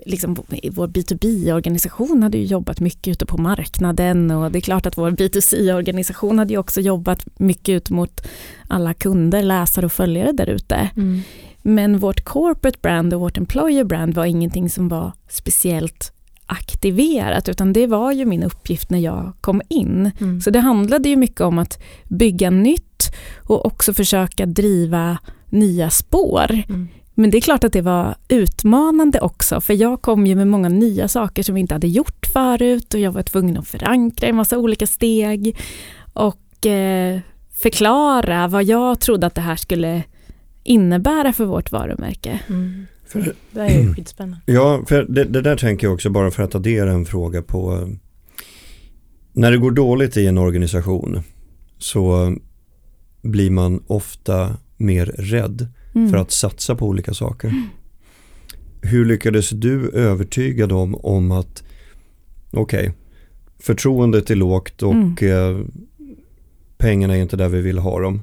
liksom, 0.06 0.34
vår 0.70 0.88
B2B-organisation 0.88 2.22
hade 2.22 2.38
ju 2.38 2.44
jobbat 2.44 2.80
mycket 2.80 3.08
ute 3.12 3.26
på 3.26 3.38
marknaden 3.38 4.30
och 4.30 4.52
det 4.52 4.58
är 4.58 4.60
klart 4.60 4.86
att 4.86 4.98
vår 4.98 5.10
B2C-organisation 5.10 6.38
hade 6.38 6.52
ju 6.52 6.58
också 6.58 6.80
jobbat 6.80 7.26
mycket 7.38 7.68
ut 7.72 7.90
mot 7.90 8.26
alla 8.68 8.94
kunder, 8.94 9.42
läsare 9.42 9.86
och 9.86 9.92
följare 9.92 10.32
där 10.32 10.46
ute. 10.46 10.88
Mm. 10.96 11.20
Men 11.62 11.98
vårt 11.98 12.24
corporate 12.24 12.78
brand 12.82 13.14
och 13.14 13.20
vårt 13.20 13.36
employer 13.38 13.84
brand 13.84 14.14
var 14.14 14.24
ingenting 14.24 14.70
som 14.70 14.88
var 14.88 15.12
speciellt 15.28 16.12
aktiverat 16.48 17.48
utan 17.48 17.72
det 17.72 17.86
var 17.86 18.12
ju 18.12 18.24
min 18.24 18.42
uppgift 18.42 18.90
när 18.90 18.98
jag 18.98 19.32
kom 19.40 19.62
in. 19.68 20.10
Mm. 20.20 20.40
Så 20.40 20.50
det 20.50 20.60
handlade 20.60 21.08
ju 21.08 21.16
mycket 21.16 21.40
om 21.40 21.58
att 21.58 21.82
bygga 22.08 22.50
nytt 22.50 23.14
och 23.36 23.66
också 23.66 23.92
försöka 23.92 24.46
driva 24.46 25.18
nya 25.50 25.90
spår. 25.90 26.62
Mm. 26.68 26.88
Men 27.14 27.30
det 27.30 27.38
är 27.38 27.40
klart 27.40 27.64
att 27.64 27.72
det 27.72 27.80
var 27.80 28.14
utmanande 28.28 29.20
också, 29.20 29.60
för 29.60 29.74
jag 29.74 30.02
kom 30.02 30.26
ju 30.26 30.34
med 30.34 30.46
många 30.46 30.68
nya 30.68 31.08
saker 31.08 31.42
som 31.42 31.54
vi 31.54 31.60
inte 31.60 31.74
hade 31.74 31.88
gjort 31.88 32.26
förut 32.32 32.94
och 32.94 33.00
jag 33.00 33.12
var 33.12 33.22
tvungen 33.22 33.58
att 33.58 33.68
förankra 33.68 34.28
i 34.28 34.32
massa 34.32 34.58
olika 34.58 34.86
steg 34.86 35.56
och 36.12 36.66
eh, 36.66 37.20
förklara 37.50 38.48
vad 38.48 38.64
jag 38.64 39.00
trodde 39.00 39.26
att 39.26 39.34
det 39.34 39.40
här 39.40 39.56
skulle 39.56 40.02
innebära 40.64 41.32
för 41.32 41.44
vårt 41.44 41.72
varumärke. 41.72 42.40
Mm. 42.48 42.86
För, 43.08 43.34
Det 43.50 43.60
är 43.60 43.82
ju 43.82 43.94
skitspännande. 43.94 44.40
ja, 44.46 44.82
för 44.86 45.02
det, 45.08 45.24
det 45.24 45.40
där 45.42 45.56
tänker 45.56 45.86
jag 45.86 45.94
också 45.94 46.10
bara 46.10 46.30
för 46.30 46.42
att 46.42 46.54
addera 46.54 46.92
en 46.92 47.04
fråga 47.04 47.42
på 47.42 47.74
eh, 47.74 47.88
när 49.32 49.50
det 49.50 49.58
går 49.58 49.70
dåligt 49.70 50.16
i 50.16 50.26
en 50.26 50.38
organisation 50.38 51.20
så 51.78 52.36
blir 53.22 53.50
man 53.50 53.82
ofta 53.86 54.56
mer 54.76 55.06
rädd 55.06 55.68
Mm. 55.94 56.10
för 56.10 56.16
att 56.16 56.30
satsa 56.30 56.74
på 56.74 56.86
olika 56.86 57.14
saker. 57.14 57.52
Hur 58.82 59.04
lyckades 59.04 59.50
du 59.50 59.90
övertyga 59.90 60.66
dem 60.66 60.94
om 60.94 61.30
att 61.32 61.62
okej, 62.50 62.92
förtroendet 63.58 64.30
är 64.30 64.34
lågt 64.36 64.82
och 64.82 65.22
eh, 65.22 65.58
pengarna 66.78 67.16
är 67.16 67.22
inte 67.22 67.36
där 67.36 67.48
vi 67.48 67.60
vill 67.60 67.78
ha 67.78 68.00
dem. 68.00 68.22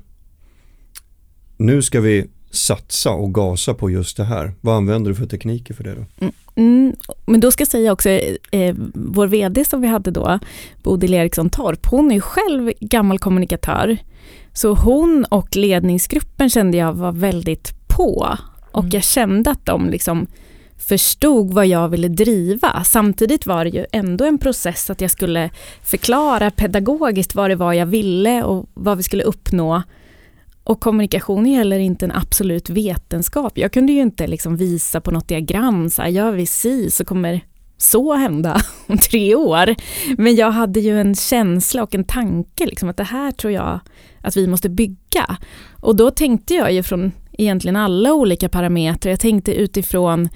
Nu 1.57 1.81
ska 1.81 2.01
vi 2.01 2.25
satsa 2.55 3.11
och 3.11 3.33
gasa 3.33 3.73
på 3.73 3.89
just 3.89 4.17
det 4.17 4.23
här. 4.23 4.53
Vad 4.61 4.75
använder 4.75 5.11
du 5.11 5.15
för 5.15 5.25
tekniker 5.25 5.73
för 5.73 5.83
det 5.83 5.95
då? 5.95 6.29
Mm, 6.55 6.95
men 7.25 7.39
då 7.39 7.51
ska 7.51 7.61
jag 7.61 7.67
säga 7.67 7.91
också, 7.91 8.09
eh, 8.51 8.75
vår 8.93 9.27
VD 9.27 9.65
som 9.65 9.81
vi 9.81 9.87
hade 9.87 10.11
då, 10.11 10.39
Bodil 10.83 11.13
Eriksson 11.13 11.49
Torp, 11.49 11.85
hon 11.85 12.11
är 12.11 12.15
ju 12.15 12.21
själv 12.21 12.71
gammal 12.79 13.19
kommunikatör. 13.19 13.97
Så 14.53 14.73
hon 14.73 15.25
och 15.29 15.55
ledningsgruppen 15.55 16.49
kände 16.49 16.77
jag 16.77 16.93
var 16.93 17.11
väldigt 17.11 17.87
på. 17.87 18.37
Och 18.71 18.83
Mm. 18.83 18.91
jag 18.93 19.03
kände 19.03 19.51
att 19.51 19.65
de 19.65 19.89
liksom 19.89 20.27
förstod 20.77 21.53
vad 21.53 21.67
jag 21.67 21.89
ville 21.89 22.07
driva. 22.07 22.83
Samtidigt 22.83 23.45
var 23.45 23.63
det 23.63 23.69
ju 23.69 23.85
ändå 23.91 24.25
en 24.25 24.37
process 24.37 24.89
att 24.89 25.01
jag 25.01 25.11
skulle 25.11 25.49
förklara 25.83 26.51
pedagogiskt 26.51 27.35
vad 27.35 27.49
det 27.49 27.55
var 27.55 27.73
jag 27.73 27.85
ville 27.85 28.43
och 28.43 28.69
vad 28.73 28.97
vi 28.97 29.03
skulle 29.03 29.23
uppnå. 29.23 29.83
Och 30.65 30.79
kommunikation 30.79 31.45
är 31.45 31.57
heller 31.57 31.79
inte 31.79 32.05
en 32.05 32.11
absolut 32.11 32.69
vetenskap. 32.69 33.57
Jag 33.57 33.71
kunde 33.71 33.93
ju 33.93 34.01
inte 34.01 34.27
liksom 34.27 34.57
visa 34.57 35.01
på 35.01 35.11
något 35.11 35.27
diagram, 35.27 35.89
så 35.89 36.01
här, 36.01 36.09
gör 36.09 36.31
vi 36.31 36.45
si 36.45 36.91
så 36.91 37.05
kommer 37.05 37.41
så 37.77 38.13
hända 38.13 38.61
om 38.87 38.97
tre 38.97 39.35
år. 39.35 39.75
Men 40.17 40.35
jag 40.35 40.51
hade 40.51 40.79
ju 40.79 41.01
en 41.01 41.15
känsla 41.15 41.83
och 41.83 41.95
en 41.95 42.03
tanke 42.03 42.65
liksom, 42.65 42.89
att 42.89 42.97
det 42.97 43.03
här 43.03 43.31
tror 43.31 43.53
jag 43.53 43.79
att 44.21 44.37
vi 44.37 44.47
måste 44.47 44.69
bygga. 44.69 45.37
Och 45.79 45.95
då 45.95 46.11
tänkte 46.11 46.53
jag 46.53 46.73
ju 46.73 46.83
från 46.83 47.11
egentligen 47.31 47.75
alla 47.75 48.13
olika 48.13 48.49
parametrar. 48.49 49.11
Jag 49.11 49.19
tänkte 49.19 49.53
utifrån 49.53 50.29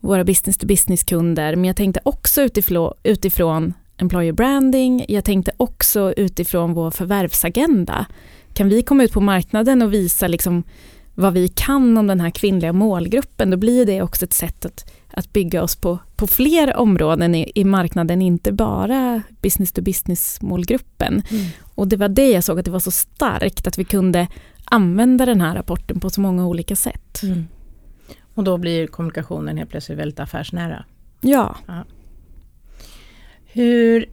våra 0.00 0.24
business 0.24 0.58
to 0.58 0.66
business-kunder, 0.66 1.56
men 1.56 1.64
jag 1.64 1.76
tänkte 1.76 2.00
också 2.04 2.42
utifrån, 2.42 2.92
utifrån 3.02 3.74
employer 3.96 4.32
branding. 4.32 5.04
Jag 5.08 5.24
tänkte 5.24 5.52
också 5.56 6.12
utifrån 6.16 6.74
vår 6.74 6.90
förvärvsagenda. 6.90 8.06
Kan 8.60 8.68
vi 8.68 8.82
komma 8.82 9.04
ut 9.04 9.12
på 9.12 9.20
marknaden 9.20 9.82
och 9.82 9.92
visa 9.92 10.28
liksom 10.28 10.62
vad 11.14 11.32
vi 11.32 11.48
kan 11.48 11.98
om 11.98 12.06
den 12.06 12.20
här 12.20 12.30
kvinnliga 12.30 12.72
målgruppen, 12.72 13.50
då 13.50 13.56
blir 13.56 13.86
det 13.86 14.02
också 14.02 14.24
ett 14.24 14.32
sätt 14.32 14.64
att, 14.64 14.92
att 15.10 15.32
bygga 15.32 15.62
oss 15.62 15.76
på, 15.76 15.98
på 16.16 16.26
fler 16.26 16.76
områden 16.76 17.34
i, 17.34 17.52
i 17.54 17.64
marknaden, 17.64 18.22
inte 18.22 18.52
bara 18.52 19.22
business 19.42 19.72
to 19.72 19.82
business-målgruppen. 19.82 21.22
Mm. 21.30 21.46
Och 21.74 21.88
det 21.88 21.96
var 21.96 22.08
det 22.08 22.30
jag 22.30 22.44
såg, 22.44 22.58
att 22.58 22.64
det 22.64 22.70
var 22.70 22.80
så 22.80 22.90
starkt 22.90 23.66
att 23.66 23.78
vi 23.78 23.84
kunde 23.84 24.28
använda 24.64 25.26
den 25.26 25.40
här 25.40 25.54
rapporten 25.54 26.00
på 26.00 26.10
så 26.10 26.20
många 26.20 26.46
olika 26.46 26.76
sätt. 26.76 27.22
Mm. 27.22 27.46
Och 28.34 28.44
då 28.44 28.58
blir 28.58 28.86
kommunikationen 28.86 29.56
helt 29.56 29.70
plötsligt 29.70 29.98
väldigt 29.98 30.20
affärsnära. 30.20 30.84
Ja, 31.20 31.56
Hur... 33.44 34.10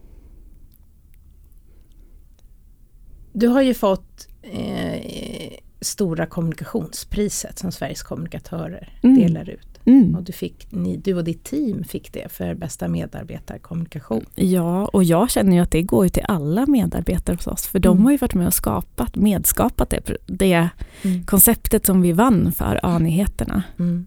Du 3.32 3.46
har 3.46 3.62
ju 3.62 3.74
fått 3.74 4.27
eh, 4.52 5.50
Stora 5.80 6.26
kommunikationspriset 6.26 7.58
som 7.58 7.72
Sveriges 7.72 8.02
kommunikatörer 8.02 8.98
Mm. 9.02 9.16
delar 9.20 9.50
ut. 9.50 9.68
mm. 9.84 10.14
Och 10.14 10.22
du, 10.22 10.32
fick, 10.32 10.72
ni, 10.72 10.96
du 10.96 11.14
och 11.14 11.24
ditt 11.24 11.44
team 11.44 11.84
fick 11.84 12.12
det 12.12 12.32
för 12.32 12.54
bästa 12.54 12.88
medarbetarkommunikation. 12.88 14.24
ja, 14.34 14.84
och 14.86 15.04
jag 15.04 15.30
känner 15.30 15.52
ju 15.56 15.62
att 15.62 15.70
det 15.70 15.82
går 15.82 16.08
till 16.08 16.22
alla 16.28 16.66
medarbetare 16.66 17.36
hos 17.36 17.46
oss, 17.46 17.66
för 17.66 17.78
de 17.78 17.88
Mm. 17.96 18.04
har 18.04 18.10
ju 18.12 18.16
varit 18.18 18.34
med 18.34 18.46
och 18.46 18.54
skapat, 18.54 19.16
medskapat 19.16 19.90
det, 19.90 20.00
det 20.26 20.68
Mm. 21.04 21.24
konceptet 21.26 21.86
som 21.86 22.02
vi 22.02 22.12
vann 22.12 22.52
för 22.52 22.80
A-nyheterna. 22.82 23.62
Mm. 23.78 24.06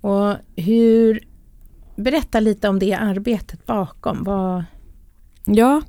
Och 0.00 0.34
hur... 0.56 1.20
Berätta 1.96 2.40
lite 2.40 2.68
om 2.68 2.78
det 2.78 2.94
arbetet 2.94 3.66
bakom. 3.66 4.24
Vad, 4.24 4.64
Ja, 5.44 5.82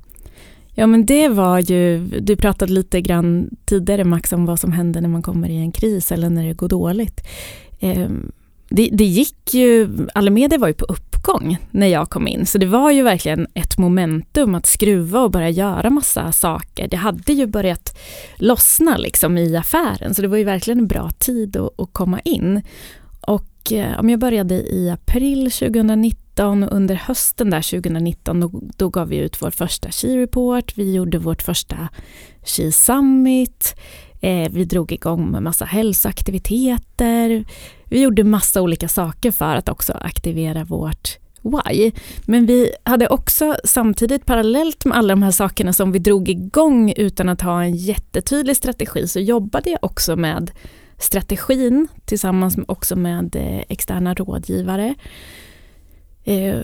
ja 0.74 0.86
men 0.86 1.06
det 1.06 1.28
var 1.28 1.58
ju, 1.58 2.06
du 2.20 2.36
pratade 2.36 2.72
lite 2.72 3.00
grann 3.00 3.50
tidigare 3.64 4.04
Max 4.04 4.32
om 4.32 4.46
vad 4.46 4.60
som 4.60 4.72
händer 4.72 5.00
när 5.00 5.08
man 5.08 5.22
kommer 5.22 5.48
i 5.48 5.56
en 5.56 5.72
kris 5.72 6.12
eller 6.12 6.30
när 6.30 6.46
det 6.46 6.54
går 6.54 6.68
dåligt. 6.68 7.20
Ehm, 7.80 8.32
det, 8.68 8.88
det 8.92 9.04
gick 9.04 9.54
ju, 9.54 9.88
Alameda 10.14 10.58
var 10.58 10.68
ju 10.68 10.74
på 10.74 10.84
uppgång 10.84 11.58
när 11.70 11.86
jag 11.86 12.10
kom 12.10 12.28
in, 12.28 12.46
så 12.46 12.58
det 12.58 12.66
var 12.66 12.90
ju 12.90 13.02
verkligen 13.02 13.46
ett 13.54 13.78
momentum 13.78 14.54
att 14.54 14.66
skruva 14.66 15.20
och 15.20 15.30
börja 15.30 15.50
göra 15.50 15.90
massa 15.90 16.32
saker. 16.32 16.88
Det 16.88 16.96
hade 16.96 17.32
ju 17.32 17.46
börjat 17.46 17.98
lossna 18.36 18.96
liksom 18.96 19.38
i 19.38 19.56
affären, 19.56 20.14
så 20.14 20.22
det 20.22 20.28
var 20.28 20.36
ju 20.36 20.44
verkligen 20.44 20.78
en 20.78 20.86
bra 20.86 21.10
tid 21.18 21.56
att, 21.56 21.80
att 21.80 21.92
komma 21.92 22.20
in. 22.20 22.62
Och 23.20 23.72
eh, 23.72 24.00
om 24.00 24.10
jag 24.10 24.20
började 24.20 24.54
i 24.54 24.90
april 24.90 25.50
2019 25.50 26.31
och 26.40 26.72
under 26.72 26.94
hösten 26.94 27.50
där 27.50 27.70
2019 27.70 28.40
då, 28.40 28.50
då 28.76 28.88
gav 28.88 29.08
vi 29.08 29.16
ut 29.16 29.42
vår 29.42 29.50
första 29.50 29.88
She-report, 29.88 30.72
vi 30.76 30.94
gjorde 30.94 31.18
vårt 31.18 31.42
första 31.42 31.88
She 32.44 32.72
Summit, 32.72 33.74
eh, 34.20 34.52
vi 34.52 34.64
drog 34.64 34.92
igång 34.92 35.30
med 35.30 35.42
massa 35.42 35.64
hälsoaktiviteter, 35.64 37.44
vi 37.84 38.02
gjorde 38.02 38.24
massa 38.24 38.62
olika 38.62 38.88
saker 38.88 39.30
för 39.30 39.56
att 39.56 39.68
också 39.68 39.92
aktivera 39.92 40.64
vårt 40.64 41.18
why. 41.42 41.92
Men 42.26 42.46
vi 42.46 42.72
hade 42.84 43.08
också 43.08 43.56
samtidigt 43.64 44.26
parallellt 44.26 44.84
med 44.84 44.98
alla 44.98 45.08
de 45.08 45.22
här 45.22 45.30
sakerna 45.30 45.72
som 45.72 45.92
vi 45.92 45.98
drog 45.98 46.28
igång 46.28 46.92
utan 46.96 47.28
att 47.28 47.40
ha 47.40 47.62
en 47.62 47.76
jättetydlig 47.76 48.56
strategi 48.56 49.08
så 49.08 49.20
jobbade 49.20 49.70
jag 49.70 49.78
också 49.82 50.16
med 50.16 50.50
strategin 50.98 51.88
tillsammans 52.04 52.56
med, 52.56 52.64
också 52.68 52.96
med 52.96 53.36
eh, 53.36 53.62
externa 53.68 54.14
rådgivare. 54.14 54.94
Eh, 56.24 56.60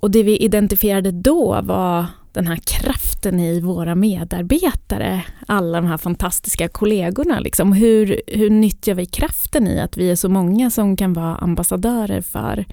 och 0.00 0.10
det 0.10 0.22
vi 0.22 0.36
identifierade 0.36 1.10
då 1.10 1.60
var 1.62 2.06
den 2.32 2.46
här 2.46 2.56
kraften 2.56 3.40
i 3.40 3.60
våra 3.60 3.94
medarbetare, 3.94 5.24
alla 5.46 5.80
de 5.80 5.86
här 5.86 5.98
fantastiska 5.98 6.68
kollegorna. 6.68 7.40
Liksom. 7.40 7.72
Hur, 7.72 8.20
hur 8.26 8.50
nyttjar 8.50 8.94
vi 8.94 9.06
kraften 9.06 9.66
i 9.66 9.80
att 9.80 9.96
vi 9.96 10.10
är 10.10 10.16
så 10.16 10.28
många 10.28 10.70
som 10.70 10.96
kan 10.96 11.12
vara 11.12 11.36
ambassadörer 11.36 12.20
för 12.20 12.64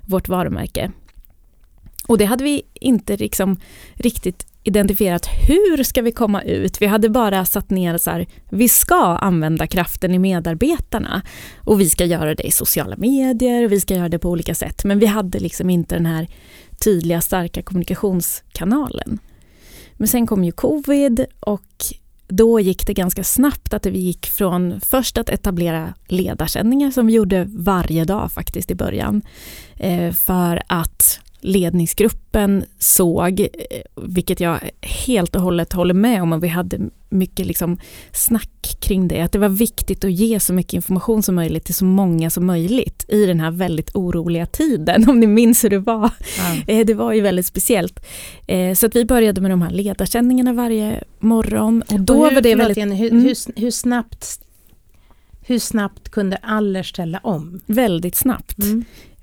vårt 0.00 0.28
varumärke? 0.28 0.92
Och 2.06 2.18
det 2.18 2.24
hade 2.24 2.44
vi 2.44 2.62
inte 2.74 3.16
liksom 3.16 3.56
riktigt 3.94 4.46
identifierat 4.64 5.26
hur 5.48 5.84
ska 5.84 6.02
vi 6.02 6.12
komma 6.12 6.42
ut. 6.42 6.82
Vi 6.82 6.86
hade 6.86 7.08
bara 7.08 7.44
satt 7.44 7.70
ner 7.70 7.98
så 7.98 8.10
här, 8.10 8.26
vi 8.50 8.68
ska 8.68 9.16
använda 9.16 9.66
kraften 9.66 10.14
i 10.14 10.18
medarbetarna 10.18 11.22
och 11.58 11.80
vi 11.80 11.90
ska 11.90 12.04
göra 12.04 12.34
det 12.34 12.42
i 12.42 12.50
sociala 12.50 12.96
medier 12.96 13.64
och 13.64 13.72
vi 13.72 13.80
ska 13.80 13.94
göra 13.94 14.08
det 14.08 14.18
på 14.18 14.30
olika 14.30 14.54
sätt. 14.54 14.84
Men 14.84 14.98
vi 14.98 15.06
hade 15.06 15.38
liksom 15.38 15.70
inte 15.70 15.94
den 15.94 16.06
här 16.06 16.28
tydliga 16.84 17.20
starka 17.20 17.62
kommunikationskanalen. 17.62 19.18
Men 19.94 20.08
sen 20.08 20.26
kom 20.26 20.44
ju 20.44 20.52
covid 20.52 21.26
och 21.40 21.84
då 22.28 22.60
gick 22.60 22.86
det 22.86 22.94
ganska 22.94 23.24
snabbt 23.24 23.74
att 23.74 23.86
vi 23.86 23.98
gick 23.98 24.26
från 24.26 24.80
först 24.80 25.18
att 25.18 25.28
etablera 25.28 25.94
ledarsändningar 26.06 26.90
som 26.90 27.06
vi 27.06 27.12
gjorde 27.12 27.48
varje 27.50 28.04
dag 28.04 28.32
faktiskt 28.32 28.70
i 28.70 28.74
början. 28.74 29.22
Eh, 29.76 30.12
för 30.12 30.62
att 30.66 31.20
ledningsgruppen 31.42 32.64
såg, 32.78 33.40
eh, 33.40 33.46
vilket 34.02 34.40
jag 34.40 34.58
helt 34.80 35.36
och 35.36 35.42
hållet 35.42 35.72
håller 35.72 35.94
med 35.94 36.22
om, 36.22 36.32
och 36.32 36.44
vi 36.44 36.48
hade 36.48 36.78
mycket 37.08 37.46
liksom 37.46 37.78
snack 38.12 38.76
kring 38.80 39.08
det, 39.08 39.20
att 39.20 39.32
det 39.32 39.38
var 39.38 39.48
viktigt 39.48 40.04
att 40.04 40.12
ge 40.12 40.40
så 40.40 40.52
mycket 40.52 40.72
information 40.74 41.22
som 41.22 41.34
möjligt 41.34 41.64
till 41.64 41.74
så 41.74 41.84
många 41.84 42.30
som 42.30 42.46
möjligt 42.46 43.04
i 43.08 43.26
den 43.26 43.40
här 43.40 43.50
väldigt 43.50 43.90
oroliga 43.94 44.46
tiden, 44.46 45.08
om 45.10 45.20
ni 45.20 45.26
minns 45.26 45.64
hur 45.64 45.70
det 45.70 45.78
var. 45.78 46.10
ja. 46.38 46.74
Eh, 46.74 46.86
Det 46.86 46.94
var 46.94 47.12
ju 47.12 47.20
väldigt 47.20 47.46
speciellt. 47.46 48.00
Eh, 48.46 48.74
Så 48.74 48.86
att 48.86 48.96
vi 48.96 49.04
började 49.04 49.40
med 49.40 49.50
de 49.50 49.62
här 49.62 49.70
ledarsändningarna 49.70 50.52
varje 50.52 51.04
morgon 51.20 51.82
och 51.88 52.00
då 52.00 52.14
Och 52.20 52.28
hur, 52.28 52.34
var 52.34 52.42
det 52.42 52.54
väldigt, 52.54 52.76
Jenny, 52.76 52.94
hur, 52.96 53.10
Mm. 53.10 53.24
hur, 53.24 53.60
hur, 53.60 53.70
snabbt, 53.70 54.40
hur 55.46 55.58
snabbt 55.58 56.08
kunde 56.08 56.36
Aller 56.36 56.82
ställa 56.82 57.18
om? 57.22 57.60
väldigt 57.66 58.14
snabbt. 58.16 58.58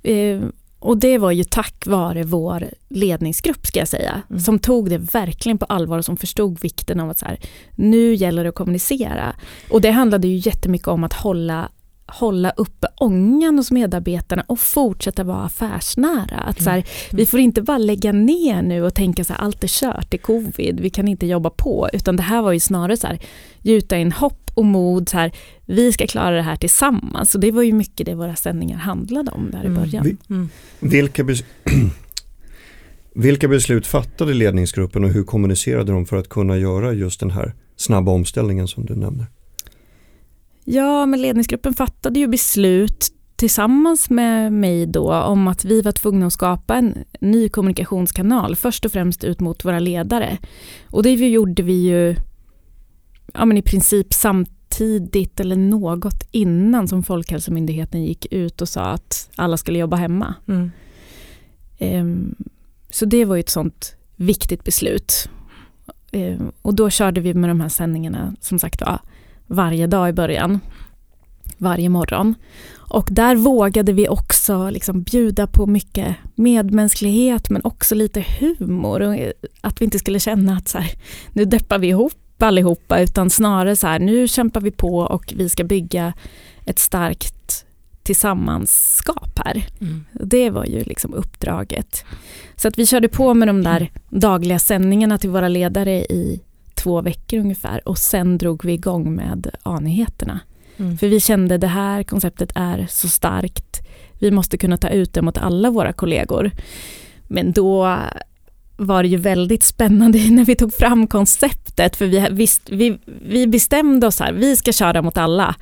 Eh, 0.04 0.42
Och 0.80 0.98
det 0.98 1.18
var 1.18 1.32
ju 1.32 1.44
tack 1.44 1.88
vare 1.88 2.24
vår 2.24 2.70
ledningsgrupp 2.90 3.66
ska 3.66 3.80
jag 3.80 3.88
säga, 3.88 4.22
Mm. 4.30 4.40
som 4.40 4.60
tog 4.60 4.90
det 4.90 4.98
verkligen 4.98 5.58
på 5.58 5.66
allvar 5.66 5.98
och 5.98 6.06
som 6.06 6.18
förstod 6.18 6.62
vikten 6.62 7.00
av 7.00 7.10
att 7.10 7.20
så 7.20 7.26
här, 7.26 7.40
nu 7.76 8.14
gäller 8.16 8.44
det 8.44 8.50
att 8.50 8.56
kommunicera. 8.56 9.36
Och 9.70 9.82
det 9.82 9.92
handlade 9.92 10.28
ju 10.28 10.36
jättemycket 10.50 10.88
om 10.88 11.04
att 11.04 11.14
hålla 11.14 11.70
hålla 12.14 12.52
uppe 12.58 12.88
ångan 13.00 13.58
hos 13.58 13.72
medarbetarna 13.72 14.44
och 14.48 14.60
fortsätta 14.60 15.24
vara 15.24 15.44
affärsnära. 15.44 16.38
Att 16.38 16.62
så 16.62 16.70
här, 16.70 16.78
Mm. 16.78 16.86
Vi 17.12 17.26
får 17.26 17.40
inte 17.40 17.62
bara 17.62 17.78
lägga 17.78 18.12
ner 18.12 18.62
nu 18.62 18.84
och 18.84 18.94
tänka 18.96 19.24
så 19.24 19.34
här, 19.34 19.40
allt 19.42 19.64
är 19.64 19.68
kört, 19.68 20.12
det 20.12 20.18
är 20.18 20.22
covid, 20.22 20.80
vi 20.80 20.90
kan 20.90 21.08
inte 21.08 21.26
jobba 21.26 21.50
på. 21.50 21.90
Utan 21.94 22.16
det 22.16 22.24
här 22.24 22.42
var 22.42 22.52
ju 22.52 22.60
snarare 22.60 22.98
så 22.98 23.08
här, 23.08 23.20
gjuta 23.62 23.98
in 23.98 24.12
hopp 24.12 24.52
och 24.54 24.66
mod, 24.66 25.10
så 25.10 25.18
här, 25.18 25.32
vi 25.66 25.92
ska 25.92 26.08
klara 26.08 26.36
det 26.36 26.42
här 26.42 26.56
tillsammans. 26.56 27.36
Och 27.36 27.42
det 27.42 27.52
var 27.52 27.62
ju 27.64 27.74
mycket 27.74 28.06
det 28.06 28.16
våra 28.16 28.36
sändningar 28.36 28.78
handlade 28.78 29.32
om 29.32 29.52
där 29.52 29.64
i 29.64 29.66
Mm. 29.68 29.82
början. 29.82 30.18
Mm. 30.30 30.50
Vilka, 30.80 31.24
bes 31.24 31.44
Vilka 33.16 33.48
beslut 33.48 33.88
fattade 33.88 34.34
ledningsgruppen 34.34 35.04
och 35.04 35.10
hur 35.10 35.24
kommunicerade 35.24 35.92
de 35.92 36.06
för 36.06 36.18
att 36.18 36.30
kunna 36.30 36.58
göra 36.58 36.94
just 36.94 37.20
den 37.20 37.32
här 37.32 37.54
snabba 37.76 38.12
omställningen 38.12 38.68
som 38.68 38.86
du 38.86 38.96
nämner? 38.96 39.26
Ja, 40.66 41.06
men 41.06 41.22
ledningsgruppen 41.22 41.74
fattade 41.74 42.20
ju 42.20 42.28
beslut 42.28 43.14
tillsammans 43.36 44.10
med 44.10 44.54
mig 44.54 44.86
då 44.86 45.14
om 45.14 45.48
att 45.48 45.66
vi 45.66 45.82
var 45.82 45.92
tvungna 45.92 46.26
att 46.28 46.34
skapa 46.34 46.76
en 46.76 47.06
ny 47.22 47.50
kommunikationskanal, 47.50 48.56
först 48.56 48.86
och 48.86 48.92
främst 48.92 49.24
ut 49.24 49.40
mot 49.40 49.66
våra 49.66 49.80
ledare. 49.80 50.38
Och 50.90 51.04
det 51.04 51.12
gjorde 51.12 51.64
vi 51.64 51.74
ju 51.74 52.16
ja, 53.34 53.46
men 53.46 53.58
i 53.58 53.62
princip 53.62 54.14
samtidigt 54.14 55.40
eller 55.40 55.56
något 55.56 56.28
innan 56.32 56.88
som 56.88 57.04
Folkhälsomyndigheten 57.04 58.04
gick 58.04 58.34
ut 58.34 58.62
och 58.62 58.70
sa 58.70 58.82
att 58.82 59.30
alla 59.36 59.58
skulle 59.58 59.80
jobba 59.80 59.98
hemma. 59.98 60.34
Mm. 60.48 60.72
Ehm, 61.78 62.36
Så 62.90 63.06
det 63.06 63.26
var 63.26 63.36
ju 63.36 63.40
ett 63.40 63.50
sånt 63.50 63.96
viktigt 64.16 64.64
beslut. 64.64 65.30
Ehm, 66.12 66.52
Och 66.62 66.76
då 66.76 66.90
körde 66.90 67.22
vi 67.22 67.34
med 67.34 67.50
de 67.50 67.62
här 67.62 67.70
sändningarna 67.70 68.36
som 68.42 68.60
sagt 68.60 68.82
var 68.82 69.00
varje 69.50 69.88
dag 69.88 70.10
i 70.10 70.14
början. 70.14 70.60
Varje 71.58 71.90
morgon. 71.90 72.36
Och 72.76 73.08
där 73.12 73.36
vågade 73.36 73.94
vi 73.94 74.08
också 74.08 74.70
liksom 74.70 75.02
bjuda 75.02 75.48
på 75.48 75.68
mycket 75.68 76.16
medmänsklighet 76.36 77.50
men 77.50 77.62
också 77.64 77.96
lite 77.96 78.26
humor. 78.40 79.02
Och 79.02 79.16
eh, 79.16 79.32
att 79.62 79.82
vi 79.82 79.86
inte 79.86 80.00
skulle 80.00 80.20
känna 80.20 80.58
att 80.58 80.68
så 80.68 80.78
här, 80.78 80.92
nu 81.34 81.46
deppar 81.46 81.80
vi 81.80 81.88
ihop 81.88 82.14
allihopa 82.44 83.00
utan 83.00 83.30
snarare 83.30 83.76
så 83.76 83.88
här, 83.88 84.00
nu 84.00 84.28
kämpar 84.28 84.62
vi 84.62 84.72
på 84.72 84.98
och 84.98 85.34
vi 85.38 85.50
ska 85.50 85.64
bygga 85.64 86.14
ett 86.66 86.80
starkt 86.80 87.66
tillsammanskap 88.04 89.40
här. 89.46 89.66
Mm. 89.82 90.06
Det 90.14 90.50
var 90.50 90.66
ju 90.66 90.84
liksom 90.84 91.14
uppdraget. 91.14 92.06
Så 92.56 92.68
att 92.68 92.80
vi 92.80 92.86
körde 92.86 93.08
på 93.08 93.34
med 93.34 93.48
de 93.48 93.64
där 93.64 93.92
dagliga 94.10 94.60
sändningarna 94.60 95.18
till 95.18 95.30
våra 95.30 95.48
ledare 95.48 95.92
i 95.92 96.42
två 96.80 97.02
veckor 97.02 97.40
ungefär 97.40 97.88
och 97.88 97.98
sen 97.98 98.38
drog 98.38 98.66
vi 98.66 98.74
igång 98.74 99.16
med 99.16 99.50
A-nyheterna. 99.64 100.40
Mm. 100.78 100.98
För 100.98 101.08
vi 101.08 101.20
kände 101.20 101.58
det 101.58 101.68
här 101.68 102.04
konceptet 102.04 102.52
är 102.56 102.88
så 102.90 103.08
starkt. 103.08 103.80
Vi 104.20 104.32
måste 104.32 104.58
kunna 104.58 104.78
ta 104.78 104.90
ut 104.90 105.14
det 105.14 105.22
mot 105.22 105.38
alla 105.38 105.70
våra 105.70 105.94
kollegor. 105.94 106.52
Men 107.28 107.52
då 107.52 107.98
var 108.78 109.04
det 109.04 109.10
ju 109.10 109.18
väldigt 109.18 109.64
spännande 109.64 110.20
när 110.30 110.46
vi 110.46 110.56
tog 110.56 110.74
fram 110.74 111.08
konceptet 111.08 111.96
för 111.96 112.06
vi, 112.06 112.28
visst, 112.32 112.70
vi, 112.70 112.98
vi 113.06 113.48
bestämde 113.48 114.08
oss 114.08 114.20
här, 114.20 114.34
vi 114.34 114.56
ska 114.56 114.72
köra 114.72 115.02
mot 115.02 115.18
alla. 115.18 115.56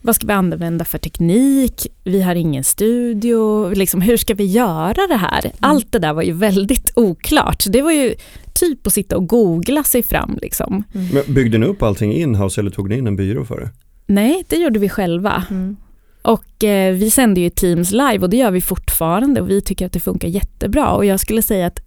Vad 0.00 0.16
ska 0.16 0.26
vi 0.26 0.32
använda 0.32 0.84
för 0.84 0.98
teknik? 0.98 1.86
Vi 2.04 2.22
har 2.22 2.34
ingen 2.34 2.64
studio. 2.64 3.68
Liksom, 3.74 4.00
hur 4.00 4.16
ska 4.16 4.34
vi 4.34 4.44
göra 4.44 5.06
det 5.08 5.16
här? 5.16 5.52
Allt 5.60 5.92
det 5.92 5.98
där 5.98 6.12
var 6.12 6.22
ju 6.22 6.32
väldigt 6.32 6.92
oklart. 6.96 7.64
Det 7.68 7.82
var 7.82 7.92
ju 7.92 8.14
typ 8.54 8.86
att 8.86 8.92
sitta 8.92 9.16
och 9.16 9.26
googla 9.26 9.84
sig 9.84 10.02
fram. 10.02 10.38
Liksom. 10.42 10.84
Men 10.92 11.34
byggde 11.34 11.58
ni 11.58 11.66
upp 11.66 11.82
allting 11.82 12.12
in-house 12.12 12.60
eller 12.60 12.70
tog 12.70 12.88
ni 12.88 12.98
in 12.98 13.06
en 13.06 13.16
byrå 13.16 13.44
för 13.44 13.60
det? 13.60 13.70
Nej, 14.06 14.44
det 14.48 14.56
gjorde 14.56 14.78
vi 14.78 14.88
själva. 14.88 15.44
Mm. 15.50 15.76
Och 16.22 16.64
eh, 16.64 16.94
vi 16.94 17.10
sänder 17.10 17.42
ju 17.42 17.50
Teams 17.50 17.90
live 17.90 18.18
och 18.18 18.30
det 18.30 18.36
gör 18.36 18.50
vi 18.50 18.60
fortfarande 18.60 19.40
och 19.40 19.50
vi 19.50 19.60
tycker 19.60 19.86
att 19.86 19.92
det 19.92 20.00
funkar 20.00 20.28
jättebra. 20.28 20.90
Och 20.90 21.04
jag 21.04 21.20
skulle 21.20 21.42
säga 21.42 21.66
att 21.66 21.80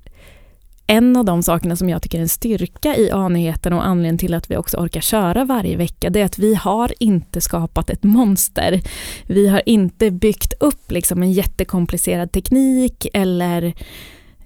en 0.87 1.15
av 1.15 1.25
de 1.25 1.43
sakerna 1.43 1.75
som 1.75 1.89
jag 1.89 2.01
tycker 2.01 2.17
är 2.17 2.21
en 2.21 2.29
styrka 2.29 2.95
i 2.95 3.11
A-nyheten 3.11 3.73
och 3.73 3.85
anledningen 3.85 4.17
till 4.17 4.33
att 4.33 4.51
vi 4.51 4.57
också 4.57 4.77
orkar 4.77 5.01
köra 5.01 5.45
varje 5.45 5.77
vecka, 5.77 6.09
det 6.09 6.21
är 6.21 6.25
att 6.25 6.39
vi 6.39 6.55
har 6.55 6.93
inte 6.99 7.41
skapat 7.41 7.89
ett 7.89 8.03
monster. 8.03 8.81
Vi 9.25 9.47
har 9.47 9.61
inte 9.65 10.11
byggt 10.11 10.53
upp 10.59 10.91
liksom 10.91 11.23
en 11.23 11.31
jättekomplicerad 11.31 12.31
teknik 12.31 13.07
eller 13.13 13.73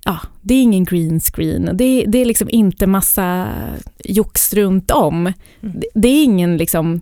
ja, 0.06 0.20
det 0.42 0.54
är 0.54 0.62
ingen 0.62 0.84
green 0.84 1.20
screen. 1.20 1.70
Det, 1.74 2.06
det 2.08 2.18
är 2.18 2.26
liksom 2.26 2.50
inte 2.50 2.88
massa 2.88 3.48
jox 4.04 4.54
runt 4.54 4.92
om. 4.92 5.18
Mm. 5.18 5.34
Det, 5.62 5.88
det 5.94 6.08
är 6.08 6.24
ingen 6.24 6.58
liksom 6.58 7.02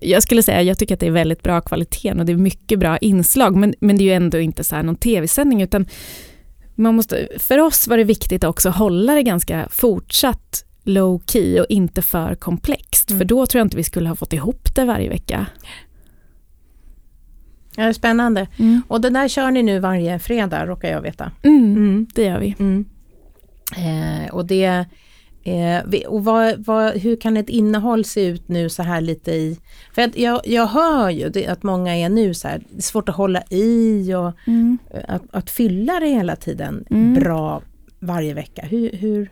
jag 0.00 0.22
skulle 0.22 0.42
säga, 0.42 0.62
jag 0.62 0.78
tycker 0.78 0.94
att 0.94 1.00
det 1.00 1.06
är 1.06 1.10
väldigt 1.10 1.42
bra 1.42 1.60
kvalitet 1.60 2.12
och 2.12 2.26
det 2.26 2.32
är 2.32 2.36
mycket 2.36 2.78
bra 2.78 2.98
inslag, 2.98 3.56
men, 3.56 3.74
men 3.80 3.96
det 3.96 4.02
är 4.02 4.04
ju 4.04 4.12
ändå 4.12 4.38
inte 4.38 4.64
så 4.64 4.76
här 4.76 4.82
någon 4.82 4.96
tv-sändning, 4.96 5.62
utan 5.62 5.86
man 6.74 6.94
måste, 6.94 7.28
för 7.38 7.58
oss 7.58 7.88
var 7.88 7.96
det 7.98 8.04
viktigt 8.04 8.44
också 8.44 8.68
att 8.68 8.76
hålla 8.76 9.14
det 9.14 9.22
ganska 9.22 9.68
fortsatt 9.70 10.64
low 10.84 11.22
key 11.26 11.60
och 11.60 11.66
inte 11.68 12.02
för 12.02 12.34
komplext, 12.34 13.10
Mm. 13.10 13.18
för 13.18 13.24
då 13.24 13.46
tror 13.46 13.60
jag 13.60 13.66
inte 13.66 13.76
vi 13.76 13.84
skulle 13.84 14.08
ha 14.08 14.16
fått 14.16 14.32
ihop 14.32 14.74
det 14.74 14.84
varje 14.84 15.08
vecka. 15.08 15.46
Ja, 17.78 17.84
det 17.84 17.88
är 17.88 17.92
spännande. 17.92 18.46
Mm. 18.58 18.82
Och 18.88 19.00
det 19.00 19.10
där 19.10 19.28
kör 19.28 19.50
ni 19.50 19.62
nu 19.62 19.78
varje 19.78 20.18
fredag, 20.18 20.66
råkar 20.66 20.90
jag 20.90 21.00
veta. 21.00 21.30
Mm, 21.42 22.06
Det 22.14 22.24
gör 22.24 22.38
vi. 22.40 22.54
Mm. 22.58 22.84
Eh, 23.76 24.30
och 24.34 24.46
det, 24.46 24.84
eh, 25.44 26.06
och 26.08 26.24
vad, 26.24 26.64
vad, 26.66 26.96
hur 26.96 27.16
kan 27.16 27.36
ett 27.36 27.48
innehåll 27.48 28.04
se 28.04 28.26
ut 28.26 28.48
nu 28.48 28.68
så 28.68 28.82
här 28.82 29.00
lite 29.00 29.32
i, 29.32 29.58
för 29.94 30.02
att 30.02 30.16
jag, 30.18 30.40
jag 30.44 30.66
hör 30.66 31.10
ju 31.10 31.28
det, 31.28 31.46
att 31.46 31.62
många 31.62 31.96
är 31.96 32.08
nu 32.08 32.34
så 32.34 32.48
här, 32.48 32.62
det 32.70 32.78
är 32.78 32.82
svårt 32.82 33.08
att 33.08 33.14
hålla 33.16 33.42
i 33.50 34.14
och 34.14 34.32
Mm. 34.46 34.78
att, 35.08 35.22
att 35.30 35.50
fylla 35.50 36.00
det 36.00 36.06
hela 36.08 36.36
tiden 36.36 36.84
Mm. 36.90 37.14
bra 37.14 37.62
varje 38.00 38.34
vecka. 38.34 38.62
Hur, 38.66 38.92
hur, 38.92 39.30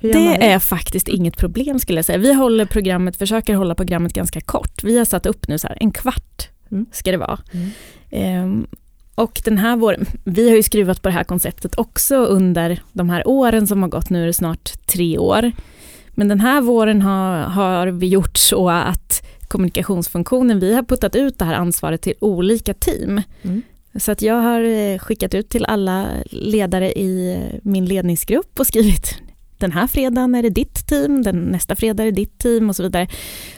Det 0.00 0.44
är 0.52 0.58
faktiskt 0.58 1.08
inget 1.08 1.36
problem 1.36 1.78
skulle 1.78 1.98
jag 1.98 2.04
säga. 2.04 2.18
Vi 2.18 2.32
håller 2.34 2.64
programmet, 2.66 3.16
försöker 3.16 3.54
hålla 3.54 3.74
programmet 3.74 4.12
ganska 4.12 4.40
kort. 4.40 4.84
Vi 4.84 4.98
har 4.98 5.04
satt 5.04 5.26
upp 5.26 5.48
nu 5.48 5.58
så 5.58 5.68
här, 5.68 5.76
en 5.80 5.92
kvart 5.92 6.48
Mm. 6.72 6.86
ska 6.92 7.10
det 7.10 7.16
vara. 7.16 7.38
Mm. 7.52 7.70
Ehm, 8.10 8.66
och 9.14 9.40
den 9.44 9.58
här 9.58 9.76
våren, 9.76 10.06
vi 10.24 10.48
har 10.48 10.56
ju 10.56 10.62
skruvat 10.62 11.02
på 11.02 11.08
det 11.08 11.14
här 11.14 11.24
konceptet 11.24 11.78
också 11.78 12.16
under 12.16 12.82
de 12.92 13.10
här 13.10 13.28
åren 13.28 13.66
som 13.66 13.82
har 13.82 13.88
gått, 13.88 14.10
nu 14.10 14.22
är 14.22 14.26
det 14.26 14.32
snart 14.32 14.86
tre 14.86 15.18
år. 15.18 15.52
Men 16.10 16.28
den 16.28 16.40
här 16.40 16.60
våren 16.60 17.02
har, 17.02 17.36
har 17.38 17.86
vi 17.86 18.08
gjort 18.08 18.36
så 18.36 18.70
att 18.70 19.26
kommunikationsfunktionen, 19.48 20.60
vi 20.60 20.74
har 20.74 20.82
puttat 20.82 21.16
ut 21.16 21.38
det 21.38 21.44
här 21.44 21.54
ansvaret 21.54 22.02
till 22.02 22.14
olika 22.20 22.74
team. 22.74 23.22
Mm. 23.42 23.62
Så 23.94 24.12
att 24.12 24.22
jag 24.22 24.34
har 24.34 24.98
skickat 24.98 25.34
ut 25.34 25.48
till 25.48 25.64
alla 25.64 26.06
ledare 26.30 26.92
i 26.92 27.38
min 27.62 27.86
ledningsgrupp 27.86 28.60
och 28.60 28.66
skrivit 28.66 29.22
den 29.62 29.72
här 29.72 29.86
fredagen 29.86 30.34
är 30.34 30.42
det 30.42 30.50
ditt 30.50 30.86
team, 30.86 31.22
den 31.22 31.36
nästa 31.44 31.76
fredag 31.76 32.02
är 32.02 32.06
det 32.06 32.12
ditt 32.12 32.38
team 32.38 32.68
och 32.68 32.76
så 32.76 32.82
vidare. 32.82 33.08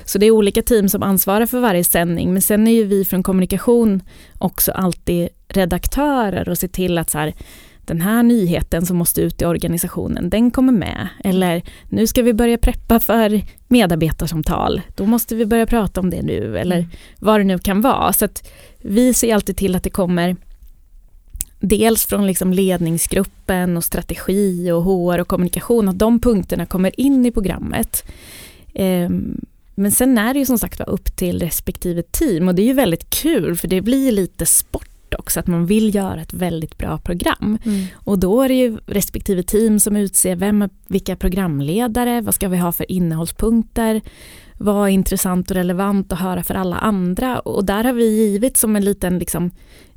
Så 0.05 0.19
det 0.19 0.27
är 0.27 0.31
olika 0.31 0.63
team 0.63 0.89
som 0.89 1.03
ansvarar 1.03 1.47
för 1.47 1.61
varje 1.61 1.85
sändning, 1.85 2.33
men 2.33 2.43
sen 2.43 2.69
är 2.69 2.73
ju 2.73 2.85
vi 2.85 3.05
från 3.05 3.23
kommunikation 3.23 4.03
också 4.39 4.73
alltid 4.73 5.29
redaktörer 5.49 6.49
och 6.49 6.59
ser 6.59 6.69
till 6.69 6.99
att 6.99 7.11
så 7.11 7.19
här, 7.19 7.35
den 7.87 8.01
här 8.01 8.23
nyheten 8.23 8.87
som 8.87 8.97
måste 8.97 9.21
ut 9.23 9.43
i 9.43 9.45
organisationen, 9.45 10.31
den 10.31 10.51
kommer 10.51 10.73
med. 10.73 11.09
Eller 11.25 11.63
nu 11.89 12.07
ska 12.07 12.23
vi 12.23 12.35
börja 12.35 12.59
preppa 12.59 13.01
för 13.01 13.43
medarbetarsamtal, 13.69 14.81
då 14.95 15.07
måste 15.07 15.35
vi 15.35 15.47
börja 15.47 15.67
prata 15.67 16.01
om 16.01 16.11
det 16.11 16.23
nu, 16.23 16.59
eller 16.59 16.77
Mm. 16.77 16.91
vad 17.19 17.41
det 17.41 17.45
nu 17.45 17.59
kan 17.59 17.81
vara. 17.81 18.13
Så 18.13 18.25
att 18.25 18.51
vi 18.81 19.15
ser 19.15 19.35
alltid 19.35 19.57
till 19.57 19.75
att 19.77 19.83
det 19.83 19.91
kommer 19.91 20.37
dels 21.69 22.07
från 22.07 22.27
liksom 22.27 22.53
ledningsgruppen 22.53 23.77
och 23.77 23.85
strategi 23.85 24.71
och 24.71 24.83
HR 24.83 25.19
och 25.19 25.29
kommunikation, 25.29 25.89
att 25.89 25.99
de 25.99 26.21
punkterna 26.21 26.67
kommer 26.67 27.01
in 27.01 27.27
i 27.27 27.31
programmet. 27.31 28.05
Ehm, 28.75 29.41
men 29.75 29.93
sen 29.93 30.19
är 30.19 30.35
det 30.35 30.39
ju 30.39 30.47
som 30.47 30.59
sagt 30.59 30.81
upp 30.81 31.17
till 31.17 31.39
respektive 31.39 32.03
team 32.03 32.49
och 32.49 32.55
det 32.55 32.63
är 32.63 32.67
ju 32.67 32.73
väldigt 32.73 33.11
kul 33.11 33.57
för 33.57 33.69
det 33.69 33.81
blir 33.81 34.13
lite 34.13 34.47
sport 34.47 34.89
också, 35.19 35.41
att 35.41 35.47
man 35.47 35.67
vill 35.67 35.95
göra 35.95 36.21
ett 36.21 36.33
väldigt 36.33 36.79
bra 36.79 36.99
program. 36.99 37.59
Mm. 37.65 37.87
Och 37.95 38.19
då 38.19 38.43
är 38.43 38.49
det 38.49 38.55
ju 38.55 38.79
respektive 38.87 39.43
team 39.43 39.81
som 39.81 39.97
utser 39.97 40.37
vem, 40.37 40.69
vilka 40.87 41.17
programledare, 41.17 42.21
vad 42.21 42.35
ska 42.35 42.49
vi 42.49 42.57
ha 42.57 42.73
för 42.73 42.93
innehållspunkter, 42.93 44.01
vad 44.59 44.89
är 44.89 44.93
intressant 44.93 45.51
och 45.51 45.57
relevant 45.57 46.13
att 46.13 46.19
höra 46.19 46.43
för 46.43 46.55
alla 46.55 46.77
andra. 46.77 47.39
Och 47.39 47.65
där 47.65 47.85
har 47.85 47.93
vi 47.93 48.05
givit 48.05 48.57
som 48.57 48.77
en 48.77 48.85
liten 48.85 49.19
liksom, 49.19 49.51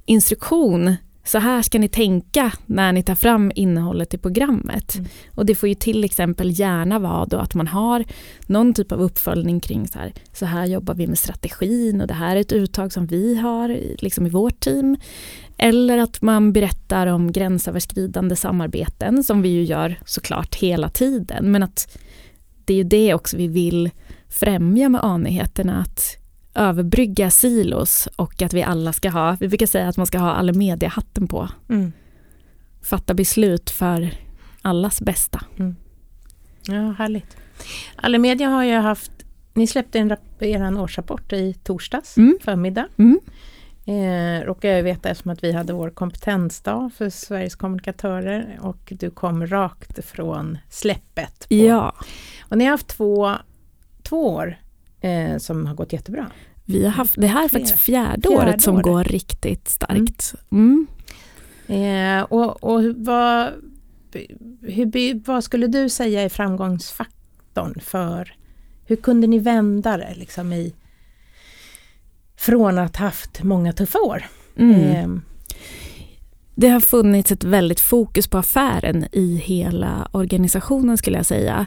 instruktion, 0.05 0.95
så 1.27 1.37
här 1.37 1.61
ska 1.61 1.79
ni 1.79 1.87
tänka 1.87 2.51
när 2.65 2.93
ni 2.93 3.03
tar 3.03 3.15
fram 3.15 3.51
innehållet 3.55 4.13
i 4.13 4.17
programmet. 4.17 4.95
Mm. 4.95 5.07
Och 5.35 5.45
det 5.45 5.55
får 5.55 5.69
ju 5.69 5.75
till 5.75 6.03
exempel 6.03 6.59
gärna 6.59 6.99
vara 6.99 7.25
då 7.25 7.37
att 7.37 7.55
man 7.55 7.67
har 7.67 8.05
någon 8.47 8.73
typ 8.73 8.91
av 8.91 9.01
uppföljning 9.01 9.59
kring 9.59 9.87
så 9.87 9.99
här, 9.99 10.13
så 10.33 10.45
här 10.45 10.65
jobbar 10.65 10.93
vi 10.93 11.07
med 11.07 11.17
strategin 11.17 12.01
och 12.01 12.07
det 12.07 12.13
här 12.13 12.35
är 12.35 12.39
ett 12.39 12.51
uttag 12.51 12.93
som 12.93 13.05
vi 13.05 13.35
har 13.35 13.79
liksom 13.97 14.25
i 14.25 14.29
vårt 14.29 14.59
team. 14.59 14.97
Eller 15.57 15.97
att 15.97 16.21
man 16.21 16.53
berättar 16.53 17.07
om 17.07 17.31
gränsöverskridande 17.31 18.35
samarbeten 18.35 19.23
som 19.23 19.41
vi 19.41 19.49
ju 19.49 19.63
gör 19.63 19.99
såklart 20.05 20.55
hela 20.55 20.89
tiden. 20.89 21.51
Men 21.51 21.63
att 21.63 21.97
det 22.65 22.73
är 22.73 22.77
ju 22.77 22.83
det 22.83 23.13
också 23.13 23.37
vi 23.37 23.47
vill 23.47 23.89
främja 24.29 24.89
med 24.89 25.01
A-nyheterna. 25.03 25.81
Att 25.81 26.17
överbrygga 26.57 27.29
silos 27.29 28.07
och 28.15 28.41
att 28.41 28.53
vi 28.53 28.63
alla 28.63 28.93
ska 28.93 29.09
ha, 29.09 29.37
vi 29.39 29.47
brukar 29.47 29.65
säga 29.65 29.87
att 29.87 29.97
man 29.97 30.05
ska 30.07 30.17
ha 30.19 30.31
alla 30.31 30.53
mediehatten 30.53 31.27
på. 31.27 31.49
Mm. 31.69 31.91
Fatta 32.81 33.13
beslut 33.13 33.69
för 33.69 34.09
allas 34.61 35.01
bästa. 35.01 35.41
Ja, 36.67 36.95
härligt. 36.97 37.37
Allemedia 37.95 38.47
har 38.49 38.63
ju 38.63 38.75
haft, 38.75 39.11
ni 39.53 39.67
släppte 39.67 39.99
en 39.99 40.15
er 40.39 40.79
årsrapport 40.81 41.33
i 41.33 41.53
torsdags 41.53 42.17
Mm. 42.17 42.37
förmiddag. 42.41 42.87
Mm. 42.97 43.19
Eh, 43.85 44.45
råkar 44.45 44.69
jag 44.69 44.83
veta 44.83 45.09
eftersom 45.09 45.31
att 45.31 45.43
vi 45.43 45.51
hade 45.51 45.73
vår 45.73 45.89
kompetensdag 45.89 46.89
för 46.97 47.09
Sveriges 47.09 47.55
kommunikatörer 47.55 48.59
och 48.61 48.93
du 48.99 49.09
kom 49.09 49.47
rakt 49.47 50.05
från 50.05 50.57
släppet. 50.69 51.39
På. 51.49 51.55
Ja, 51.55 51.95
Och 52.41 52.57
ni 52.57 52.63
har 52.63 52.71
haft 52.71 52.87
två, 52.87 53.33
två 54.03 54.33
år 54.33 54.57
eh, 55.07 55.37
som 55.37 55.65
har 55.65 55.75
gått 55.75 55.93
jättebra. 55.93 56.31
vi 56.65 56.83
har 56.85 56.91
haft, 56.91 57.15
det 57.17 57.27
här 57.27 57.43
är 57.43 57.49
faktiskt 57.49 57.79
fjärde, 57.79 58.21
Fjärde 58.21 58.29
året 58.29 58.61
som 58.61 58.75
året. 58.75 58.83
går 58.85 59.03
riktigt 59.03 59.67
starkt. 59.69 60.35
Mm. 60.51 60.87
Eh, 61.67 62.23
och 62.23 62.63
och 62.63 62.83
vad, 62.95 63.49
hur, 64.61 65.25
vad 65.27 65.43
skulle 65.43 65.67
du 65.67 65.89
säga 65.89 66.21
är 66.21 66.29
framgångsfaktorn 66.29 67.79
för 67.81 68.33
hur 68.85 68.95
kunde 68.95 69.27
ni 69.27 69.39
vända 69.39 69.97
det 69.97 70.13
liksom 70.15 70.53
i 70.53 70.73
från 72.37 72.77
att 72.77 72.95
haft 72.95 73.43
många 73.43 73.73
tuffa 73.73 73.99
år? 73.99 74.25
Mm. 74.57 74.81
Eh, 74.81 75.07
Det 76.55 76.69
har 76.69 76.79
funnits 76.79 77.31
ett 77.31 77.43
väldigt 77.43 77.79
fokus 77.79 78.27
på 78.27 78.37
affären 78.37 79.05
i 79.11 79.35
hela 79.45 80.09
organisationen 80.11 80.97
skulle 80.97 81.17
jag 81.17 81.25
säga. 81.25 81.65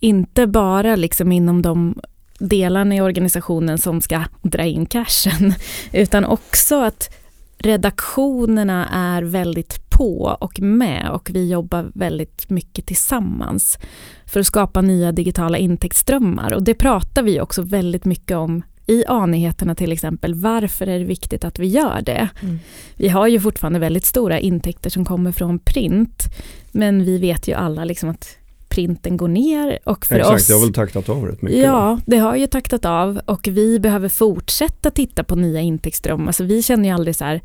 Inte 0.00 0.46
bara 0.46 0.96
liksom 0.96 1.32
inom 1.32 1.62
de 1.62 2.00
delarna 2.40 2.94
i 2.94 3.00
organisationen 3.00 3.78
som 3.78 4.00
ska 4.00 4.24
dra 4.42 4.64
in 4.64 4.86
cashen, 4.86 5.54
utan 5.92 6.24
också 6.24 6.82
att 6.82 7.16
redaktionerna 7.58 8.88
är 8.92 9.22
väldigt 9.22 9.90
på 9.90 10.36
och 10.40 10.60
med 10.60 11.10
och 11.10 11.30
vi 11.32 11.50
jobbar 11.50 11.90
väldigt 11.94 12.50
mycket 12.50 12.86
tillsammans 12.86 13.78
för 14.26 14.40
att 14.40 14.46
skapa 14.46 14.80
nya 14.80 15.12
digitala 15.12 15.58
intäktsströmmar 15.58 16.52
och 16.52 16.62
det 16.62 16.74
pratar 16.74 17.22
vi 17.22 17.40
också 17.40 17.62
väldigt 17.62 18.04
mycket 18.04 18.36
om 18.36 18.62
i 18.86 19.04
A-nyheterna 19.08 19.74
till 19.74 19.92
exempel. 19.92 20.34
Varför 20.34 20.86
är 20.86 20.98
det 20.98 21.04
viktigt 21.04 21.44
att 21.44 21.58
vi 21.58 21.66
gör 21.66 22.02
det? 22.02 22.28
Mm. 22.42 22.58
Vi 22.96 23.08
har 23.08 23.26
ju 23.26 23.40
fortfarande 23.40 23.78
väldigt 23.78 24.04
stora 24.04 24.40
intäkter 24.40 24.90
som 24.90 25.04
kommer 25.04 25.32
från 25.32 25.58
print, 25.58 26.24
men 26.72 27.04
vi 27.04 27.18
vet 27.18 27.48
ju 27.48 27.54
alla 27.54 27.84
liksom 27.84 28.08
att 28.08 28.36
printen 28.70 29.16
går 29.16 29.28
ner 29.28 29.78
och 29.84 30.06
för 30.06 30.14
Exakt, 30.16 30.34
oss 30.36 30.46
det 30.46 30.54
har 30.54 30.60
väl 30.60 30.72
taktat 30.72 31.08
av 31.08 31.24
rätt 31.26 31.42
mycket. 31.42 31.58
Ja, 31.58 31.98
det 32.06 32.16
har 32.18 32.36
ju 32.36 32.46
taktat 32.46 32.84
av 32.84 33.20
och 33.24 33.48
vi 33.50 33.80
behöver 33.80 34.08
fortsätta 34.08 34.90
titta 34.90 35.24
på 35.24 35.36
nya 35.36 35.60
intäktsströmmar. 35.60 36.32
Så 36.32 36.44
vi 36.44 36.62
känner 36.62 36.88
ju 36.88 36.94
aldrig 36.94 37.16
så 37.16 37.24
här, 37.24 37.40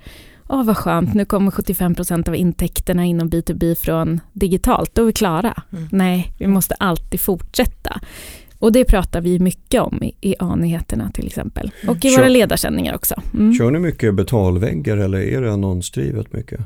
åh 0.49 0.63
vad 0.63 0.77
skönt, 0.77 1.13
nu 1.13 1.25
kommer 1.25 1.51
75% 1.51 2.29
av 2.29 2.35
intäkterna 2.35 3.05
inom 3.05 3.29
B2B 3.29 3.75
från 3.75 4.19
digitalt, 4.33 4.95
då 4.95 5.01
är 5.01 5.05
vi 5.05 5.13
klara. 5.13 5.63
Mm. 5.71 5.87
Nej, 5.91 6.31
vi 6.37 6.47
måste 6.47 6.75
alltid 6.75 7.19
fortsätta. 7.19 7.99
Och 8.59 8.71
det 8.71 8.85
pratar 8.85 9.21
vi 9.21 9.39
mycket 9.39 9.81
om 9.81 10.03
i, 10.03 10.13
i 10.21 10.35
A-nyheterna 10.39 11.11
till 11.11 11.27
exempel. 11.27 11.71
Och 11.87 12.05
i 12.05 12.09
Kör- 12.09 12.17
våra 12.17 12.29
ledarsändningar 12.29 12.95
också. 12.95 13.21
Mm. 13.33 13.53
Kör 13.53 13.71
ni 13.71 13.79
mycket 13.79 14.15
betalväggar 14.15 14.97
eller 14.97 15.19
är 15.19 15.41
det 15.41 15.53
annonsdrivet 15.53 16.33
mycket? 16.33 16.59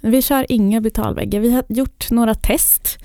Vi 0.00 0.22
kör 0.22 0.46
inga 0.48 0.80
betalväggar. 0.80 1.40
Vi 1.40 1.52
har 1.52 1.64
gjort 1.68 2.10
några 2.10 2.34
test. 2.34 2.98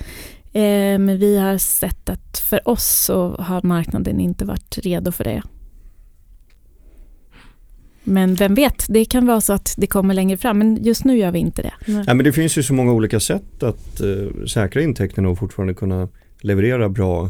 Eh, 0.54 1.00
men 1.00 1.18
vi 1.18 1.38
har 1.38 1.58
sett 1.58 2.10
att 2.10 2.40
för 2.50 2.70
oss 2.70 2.86
så 3.06 3.36
har 3.40 3.62
marknaden 3.64 4.20
inte 4.20 4.46
varit 4.46 4.78
redo 4.84 5.12
för 5.12 5.24
det. 5.24 5.42
Men 8.04 8.36
vem 8.36 8.56
vet, 8.56 8.86
det 8.90 9.06
kan 9.06 9.26
vara 9.26 9.42
så 9.42 9.54
att 9.54 9.74
det 9.78 9.88
kommer 9.88 10.14
längre 10.14 10.38
fram. 10.38 10.58
Men 10.58 10.84
just 10.84 11.04
nu 11.06 11.18
gör 11.18 11.32
vi 11.32 11.40
inte 11.40 11.62
det. 11.62 11.74
nej. 11.86 12.04
Ja, 12.08 12.14
men 12.14 12.24
det 12.24 12.32
finns 12.34 12.58
ju 12.58 12.64
så 12.64 12.74
många 12.74 12.92
olika 12.94 13.20
sätt 13.20 13.64
att 13.64 14.02
eh, 14.02 14.46
säkra 14.46 14.82
intäkterna 14.82 15.30
och 15.30 15.38
fortfarande 15.40 15.74
kunna 15.74 16.08
leverera 16.42 16.90
bra 16.90 17.30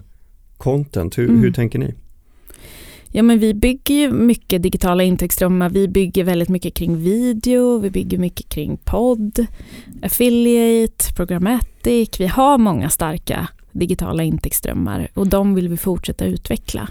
content. 0.57 1.17
Hur, 1.17 1.29
Mm. 1.29 1.41
hur 1.41 1.51
tänker 1.51 1.79
ni? 1.79 1.93
Ja 3.11 3.23
men 3.23 3.39
vi 3.39 3.53
bygger 3.53 3.95
ju 3.95 4.11
mycket 4.11 4.63
digitala 4.63 5.03
intäktsströmmar. 5.03 5.69
Vi 5.69 5.87
bygger 5.87 6.23
väldigt 6.23 6.49
mycket 6.49 6.73
kring 6.73 6.97
video, 7.03 7.79
vi 7.79 7.89
bygger 7.89 8.17
mycket 8.17 8.49
kring 8.49 8.77
podd, 8.85 9.45
affiliate, 10.01 11.05
programmatic. 11.83 12.19
Vi 12.19 12.27
har 12.27 12.57
många 12.57 12.89
starka 12.89 13.47
digitala 13.71 14.23
intäktsströmmar 14.23 15.07
och 15.13 15.27
de 15.27 15.55
vill 15.55 15.69
vi 15.69 15.77
fortsätta 15.77 16.25
utveckla. 16.25 16.87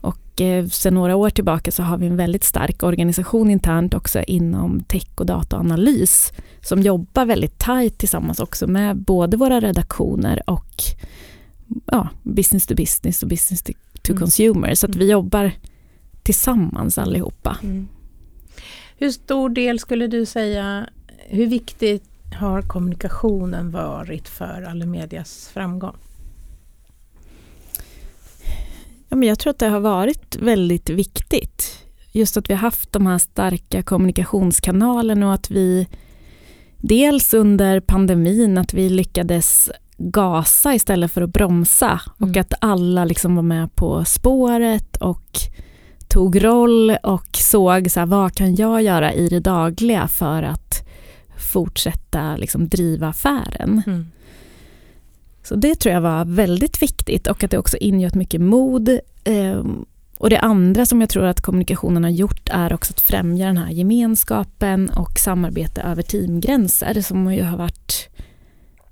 Och 0.00 0.40
eh, 0.40 0.66
sedan 0.66 0.94
några 0.94 1.16
år 1.16 1.30
tillbaka 1.30 1.70
så 1.70 1.82
har 1.82 1.98
vi 1.98 2.06
en 2.06 2.16
väldigt 2.16 2.44
stark 2.44 2.82
organisation 2.82 3.50
internt 3.50 3.94
också 3.94 4.22
inom 4.22 4.82
tech 4.82 5.06
och 5.16 5.26
dataanalys 5.26 6.32
som 6.62 6.82
jobbar 6.82 7.24
väldigt 7.26 7.58
tajt 7.58 7.98
tillsammans 7.98 8.40
också 8.40 8.66
med 8.66 8.96
både 8.96 9.36
våra 9.36 9.60
redaktioner 9.60 10.42
och 10.50 10.74
ja, 11.86 12.08
business 12.22 12.66
to 12.66 12.74
business 12.74 13.22
och 13.22 13.28
business 13.28 13.62
to, 13.62 13.72
to 14.02 14.12
Mm. 14.12 14.20
consumer. 14.20 14.74
Så 14.74 14.86
att 14.86 14.94
Mm. 14.94 15.06
vi 15.06 15.12
jobbar 15.12 15.52
tillsammans 16.22 16.98
allihopa. 16.98 17.56
Mm. 17.62 17.88
Hur 18.98 19.10
stor 19.10 19.48
del 19.50 19.78
skulle 19.78 20.06
du 20.06 20.26
säga, 20.26 20.86
hur 21.28 21.46
viktigt 21.46 22.09
har 22.34 22.62
kommunikationen 22.62 23.70
varit 23.70 24.28
för 24.28 24.62
Allemedias 24.62 25.50
framgång? 25.54 25.96
Ja, 29.08 29.16
men 29.16 29.28
jag 29.28 29.38
tror 29.38 29.50
att 29.50 29.58
det 29.58 29.68
har 29.68 29.80
varit 29.80 30.36
väldigt 30.36 30.90
viktigt. 30.90 31.78
Just 32.12 32.36
att 32.36 32.50
vi 32.50 32.54
har 32.54 32.60
haft 32.60 32.92
de 32.92 33.06
här 33.06 33.18
starka 33.18 33.82
kommunikationskanalerna 33.82 35.26
och 35.26 35.34
att 35.34 35.50
vi 35.50 35.88
dels 36.76 37.34
under 37.34 37.80
pandemin 37.80 38.58
att 38.58 38.74
vi 38.74 38.88
lyckades 38.88 39.70
gasa 39.98 40.74
istället 40.74 41.12
för 41.12 41.22
att 41.22 41.32
bromsa 41.32 42.00
Mm. 42.20 42.30
och 42.30 42.36
att 42.36 42.52
alla 42.60 43.04
liksom 43.04 43.36
var 43.36 43.42
med 43.42 43.74
på 43.74 44.04
spåret 44.04 44.96
och 44.96 45.38
tog 46.08 46.44
roll 46.44 46.96
och 47.02 47.36
såg 47.36 47.90
så 47.90 48.00
här, 48.00 48.06
vad 48.06 48.34
kan 48.34 48.54
jag 48.54 48.82
göra 48.82 49.12
i 49.12 49.28
det 49.28 49.40
dagliga 49.40 50.08
för 50.08 50.42
att 50.42 50.69
fortsätta 51.40 52.36
liksom 52.36 52.68
driva 52.68 53.08
affären. 53.08 53.82
Mm. 53.86 54.06
Så 55.42 55.54
det 55.54 55.74
tror 55.74 55.94
jag 55.94 56.00
var 56.00 56.24
väldigt 56.24 56.82
viktigt 56.82 57.26
och 57.26 57.44
att 57.44 57.50
det 57.50 57.58
också 57.58 57.76
ingöt 57.76 58.14
mycket 58.14 58.40
mod. 58.40 58.98
Ehm, 59.24 59.84
Och 60.18 60.30
det 60.30 60.38
andra 60.38 60.86
som 60.86 61.00
jag 61.00 61.10
tror 61.10 61.24
att 61.24 61.40
kommunikationen 61.40 62.04
har 62.04 62.10
gjort 62.10 62.48
är 62.52 62.72
också 62.72 62.92
att 62.92 63.00
främja 63.00 63.46
den 63.46 63.56
här 63.56 63.70
gemenskapen 63.70 64.90
och 64.90 65.18
samarbete 65.18 65.80
över 65.82 66.02
teamgränser 66.02 67.00
som 67.02 67.34
ju 67.34 67.42
har 67.42 67.56
varit 67.56 68.08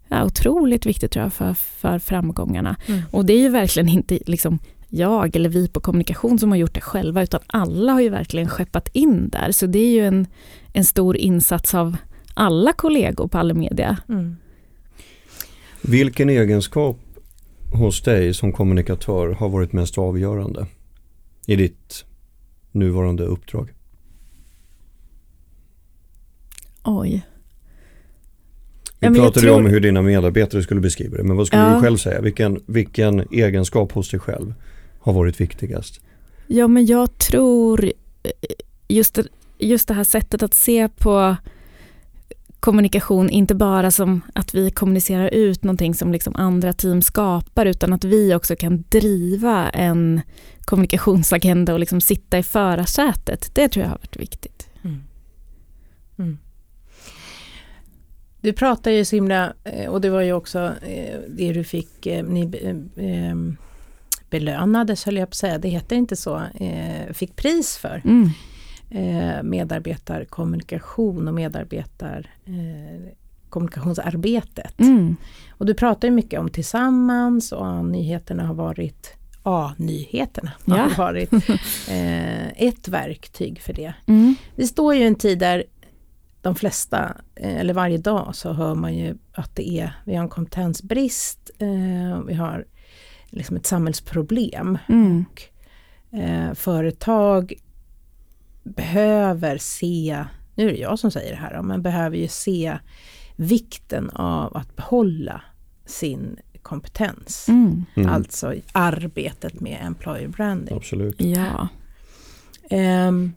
ja, 0.08 0.24
otroligt 0.24 0.86
viktigt 0.86 1.10
tror 1.12 1.22
jag 1.22 1.32
för, 1.32 1.54
för 1.54 1.98
framgångarna. 1.98 2.76
Mm. 2.86 3.02
Och 3.10 3.24
det 3.24 3.32
är 3.32 3.40
ju 3.40 3.48
verkligen 3.48 3.88
inte 3.88 4.18
liksom 4.26 4.58
jag 4.88 5.36
eller 5.36 5.48
vi 5.48 5.68
på 5.68 5.80
kommunikation 5.80 6.38
som 6.38 6.50
har 6.50 6.58
gjort 6.58 6.74
det 6.74 6.80
själva 6.80 7.22
utan 7.22 7.40
alla 7.46 7.92
har 7.92 8.00
ju 8.00 8.08
verkligen 8.08 8.48
skeppat 8.48 8.88
in 8.92 9.28
där. 9.28 9.52
Så 9.52 9.66
det 9.66 9.78
är 9.78 9.90
ju 9.90 10.06
en, 10.06 10.26
en 10.72 10.84
stor 10.84 11.16
insats 11.16 11.74
av 11.74 11.96
alla 12.38 12.72
kollegor 12.72 13.28
på 13.28 13.38
Allemedia. 13.38 13.96
Mm. 14.08 14.36
Vilken 15.82 16.28
egenskap 16.30 16.96
hos 17.72 18.02
dig 18.02 18.34
som 18.34 18.52
kommunikatör 18.52 19.28
har 19.32 19.48
varit 19.48 19.72
mest 19.72 19.98
avgörande 19.98 20.66
i 21.46 21.56
ditt 21.56 22.04
nuvarande 22.72 23.24
uppdrag? 23.24 23.68
Oj. 26.84 27.10
Vi 27.10 29.06
Ja, 29.06 29.10
men 29.10 29.14
jag 29.14 29.24
pratade 29.24 29.46
ju 29.46 29.52
tror- 29.52 29.58
om 29.64 29.66
hur 29.70 29.80
dina 29.80 30.02
medarbetare 30.02 30.62
skulle 30.62 30.80
beskriva 30.80 31.16
det, 31.16 31.22
men 31.22 31.36
vad 31.36 31.46
skulle 31.46 31.62
Ja. 31.62 31.74
du 31.74 31.80
själv 31.80 31.96
säga? 31.96 32.20
Vilken, 32.20 32.60
vilken 32.66 33.20
egenskap 33.32 33.92
hos 33.92 34.10
dig 34.10 34.20
själv 34.20 34.54
har 35.00 35.12
varit 35.12 35.40
viktigast? 35.40 36.00
Ja, 36.46 36.68
men 36.68 36.86
jag 36.86 37.18
tror 37.18 37.84
eh, 37.84 38.30
just 38.88 39.14
det, 39.14 39.26
just 39.58 39.88
det 39.88 39.94
här 39.94 40.04
sättet 40.04 40.42
att 40.42 40.54
se 40.54 40.88
på 40.88 41.36
kommunikation, 42.60 43.30
inte 43.30 43.54
bara 43.54 43.90
som 43.90 44.20
att 44.34 44.54
vi 44.54 44.70
kommunicerar 44.70 45.28
ut 45.28 45.64
någonting 45.64 45.94
som 45.94 46.12
liksom 46.12 46.36
andra 46.36 46.72
team 46.72 47.02
skapar, 47.02 47.66
utan 47.66 47.92
att 47.92 48.04
vi 48.04 48.34
också 48.34 48.56
kan 48.56 48.84
driva 48.88 49.70
en 49.70 50.20
kommunikationsagenda 50.60 51.72
och 51.72 51.80
liksom 51.80 52.00
sitta 52.00 52.38
i 52.38 52.42
förarsätet. 52.42 53.50
Det 53.54 53.68
tror 53.68 53.82
jag 53.82 53.90
har 53.90 53.98
varit 53.98 54.16
viktigt. 54.16 54.68
Mm. 54.84 55.02
Mm. 56.18 56.38
Du 58.40 58.52
pratar 58.52 58.90
ju 58.90 59.04
så 59.04 59.16
himla, 59.16 59.52
eh, 59.64 59.90
och 59.90 60.00
det 60.00 60.10
var 60.10 60.20
ju 60.20 60.32
också 60.32 60.58
eh, 60.82 61.18
det 61.28 61.52
du 61.52 61.64
fick, 61.64 62.06
eh, 62.06 62.24
ni 62.24 62.46
belönades 64.30 65.04
höll 65.04 65.16
jag 65.16 65.28
på 65.28 65.30
att 65.30 65.34
säga, 65.34 65.58
det 65.58 65.68
heter 65.68 65.96
inte 65.96 66.16
så, 66.16 66.42
fick 67.12 67.36
pris 67.36 67.76
för. 67.76 68.02
Mm. 68.04 68.30
Eh, 68.90 69.42
medarbetarkommunikation 69.42 71.28
och 71.28 71.34
medarbetar 71.34 72.30
eh, 72.44 73.12
kommunikationsarbetet. 73.48 74.80
Mm. 74.80 75.16
Och 75.50 75.66
du 75.66 75.74
pratar 75.74 76.08
ju 76.08 76.14
mycket 76.14 76.40
om 76.40 76.48
tillsammans 76.50 77.52
och 77.52 77.84
nyheterna 77.84 78.46
har 78.46 78.54
varit 78.54 79.14
A-nyheterna 79.42 80.52
Ja. 80.64 80.74
har 80.76 80.90
varit 80.96 81.32
eh, 81.88 82.48
ett 82.48 82.88
verktyg 82.88 83.60
för 83.60 83.72
det. 83.72 83.94
Mm. 84.06 84.34
Vi 84.54 84.66
står 84.66 84.94
ju 84.94 85.00
i 85.00 85.06
en 85.06 85.14
tid 85.14 85.38
där 85.38 85.64
de 86.42 86.54
flesta, 86.54 87.16
eh, 87.34 87.56
eller 87.60 87.74
varje 87.74 87.98
dag 87.98 88.30
så 88.36 88.52
hör 88.52 88.74
man 88.74 88.94
ju 88.96 89.16
att 89.32 89.56
det 89.56 89.70
är, 89.70 89.92
vi 90.04 90.14
har 90.14 90.22
en 90.22 90.28
kompetensbrist, 90.28 91.50
eh, 91.58 92.20
vi 92.26 92.34
har 92.34 92.66
liksom 93.30 93.56
ett 93.56 93.66
samhällsproblem. 93.66 94.78
Mm. 94.88 95.24
Eh, 96.12 96.54
företag 96.54 97.52
behöver 98.68 99.58
se, 99.58 100.24
nu 100.54 100.68
är 100.68 100.72
det 100.72 100.78
jag 100.78 100.98
som 100.98 101.10
säger 101.10 101.30
det 101.30 101.36
här, 101.40 101.62
men 101.62 101.82
behöver 101.82 102.16
ju 102.16 102.28
se 102.28 102.78
vikten 103.36 104.10
av 104.10 104.56
att 104.56 104.76
behålla 104.76 105.42
sin 105.86 106.36
kompetens. 106.62 107.48
Mm. 107.48 107.84
Mm. 107.94 108.08
Alltså 108.10 108.54
arbetet 108.72 109.60
med 109.60 109.78
employer 109.86 110.28
branding. 110.28 110.76
Absolut. 110.76 111.20
Ja. 111.20 111.68
Ehm, 112.70 113.32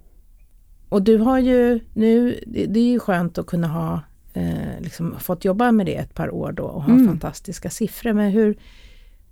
och 0.89 1.01
du 1.01 1.17
har 1.17 1.39
ju 1.39 1.79
nu, 1.93 2.39
det, 2.47 2.65
det 2.65 2.79
är 2.79 2.91
ju 2.91 2.99
skönt 2.99 3.37
att 3.37 3.45
kunna 3.45 3.67
ha 3.67 4.01
eh, 4.33 4.79
liksom 4.79 5.15
fått 5.19 5.45
jobba 5.45 5.71
med 5.71 5.85
det 5.85 5.95
ett 5.95 6.13
par 6.13 6.33
år 6.33 6.51
då 6.51 6.63
och 6.63 6.83
ha 6.83 6.93
Mm. 6.93 7.07
fantastiska 7.07 7.69
siffror. 7.69 8.13
Men 8.13 8.31
hur, 8.31 8.55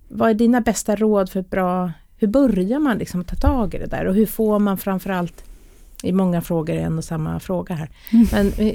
vad 0.08 0.30
är 0.30 0.34
dina 0.34 0.60
bästa 0.60 0.96
råd 0.96 1.30
för 1.30 1.42
bra, 1.42 1.92
hur 2.16 2.28
börjar 2.28 2.78
man 2.78 2.98
liksom 2.98 3.24
ta 3.24 3.36
tag 3.36 3.74
i 3.74 3.78
det 3.78 3.86
där 3.86 4.04
och 4.04 4.14
hur 4.14 4.26
får 4.26 4.58
man 4.58 4.78
framförallt, 4.78 5.44
i 6.02 6.12
många 6.12 6.40
frågor 6.40 6.74
är 6.74 6.80
en 6.80 6.98
och 6.98 7.04
samma 7.04 7.40
fråga 7.40 7.74
här, 7.74 7.90
Mm. 8.12 8.26
men 8.32 8.52
eh, 8.66 8.74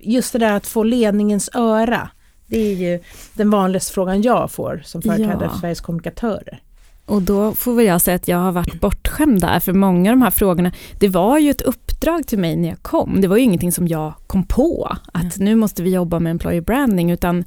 just 0.00 0.32
det 0.32 0.38
där 0.38 0.52
att 0.52 0.66
få 0.66 0.82
ledningens 0.82 1.50
öra, 1.54 2.10
det 2.46 2.58
är 2.58 2.74
ju 2.74 3.00
den 3.34 3.50
vanligaste 3.50 3.92
frågan 3.92 4.22
jag 4.22 4.50
får 4.50 4.82
som 4.84 5.02
företrädare 5.02 5.38
Ja. 5.44 5.50
för 5.50 5.58
Sveriges 5.58 5.80
kommunikatörer. 5.80 6.62
Och 7.06 7.22
då 7.22 7.54
får 7.54 7.74
väl 7.74 7.86
jag 7.86 8.00
säga 8.00 8.14
att 8.14 8.28
jag 8.28 8.38
har 8.38 8.52
varit 8.52 8.80
bortskämd 8.80 9.40
där, 9.40 9.60
för 9.60 9.72
många 9.72 10.10
av 10.10 10.16
de 10.16 10.22
här 10.22 10.30
frågorna, 10.30 10.72
det 11.00 11.08
var 11.08 11.38
ju 11.38 11.50
ett 11.50 11.60
uppdrag 11.62 12.26
till 12.26 12.38
mig 12.38 12.56
när 12.56 12.68
jag 12.68 12.82
kom. 12.82 13.20
Det 13.20 13.28
var 13.28 13.36
ju 13.36 13.42
ingenting 13.42 13.72
som 13.72 13.88
jag 13.88 14.12
kom 14.26 14.44
på, 14.44 14.96
att 15.12 15.38
nu 15.38 15.54
måste 15.54 15.82
vi 15.82 15.90
jobba 15.94 16.18
med 16.20 16.30
employer 16.30 16.60
branding, 16.60 17.10
utan 17.10 17.44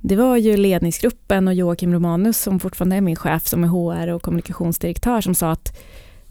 det 0.00 0.16
var 0.16 0.36
ju 0.36 0.56
ledningsgruppen 0.56 1.48
och 1.48 1.54
Joakim 1.54 1.92
Romanus 1.94 2.38
som 2.42 2.60
fortfarande 2.60 2.96
är 2.96 3.00
min 3.00 3.16
chef 3.16 3.46
som 3.46 3.64
är 3.64 3.68
HR 3.68 4.08
och 4.12 4.22
kommunikationsdirektör 4.22 5.20
som 5.20 5.34
sa 5.34 5.50
att 5.50 5.78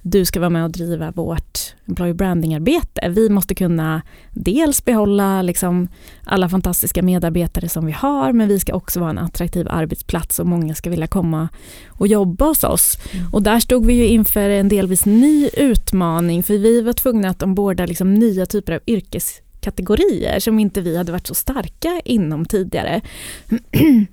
du 0.05 0.25
ska 0.25 0.39
vara 0.39 0.49
med 0.49 0.63
och 0.63 0.71
driva 0.71 1.11
vårt 1.11 1.75
employer 1.87 2.13
branding-arbete. 2.13 3.09
Vi 3.09 3.29
måste 3.29 3.55
kunna 3.55 4.01
dels 4.31 4.85
behålla 4.85 5.41
liksom 5.41 5.87
alla 6.23 6.49
fantastiska 6.49 7.01
medarbetare 7.01 7.69
som 7.69 7.85
vi 7.85 7.91
har, 7.91 8.33
men 8.33 8.47
vi 8.47 8.59
ska 8.59 8.73
också 8.73 8.99
vara 8.99 9.09
en 9.09 9.17
attraktiv 9.17 9.67
arbetsplats 9.69 10.39
och 10.39 10.47
många 10.47 10.75
ska 10.75 10.89
vilja 10.89 11.07
komma 11.07 11.49
och 11.87 12.07
jobba 12.07 12.45
hos 12.45 12.63
oss. 12.63 12.97
Och 13.31 13.43
där 13.43 13.59
stod 13.59 13.85
vi 13.85 13.93
ju 13.93 14.07
inför 14.07 14.49
en 14.49 14.69
delvis 14.69 15.05
ny 15.05 15.49
utmaning, 15.57 16.43
för 16.43 16.57
vi 16.57 16.81
var 16.81 16.93
tvungna 16.93 17.29
att 17.29 17.43
omborda 17.43 17.85
liksom 17.85 18.13
nya 18.13 18.45
typer 18.45 18.73
av 18.73 18.79
yrkeskategorier 18.87 20.39
som 20.39 20.59
inte 20.59 20.81
vi 20.81 20.97
hade 20.97 21.11
varit 21.11 21.27
så 21.27 21.35
starka 21.35 22.01
inom 22.05 22.45
tidigare. 22.45 23.01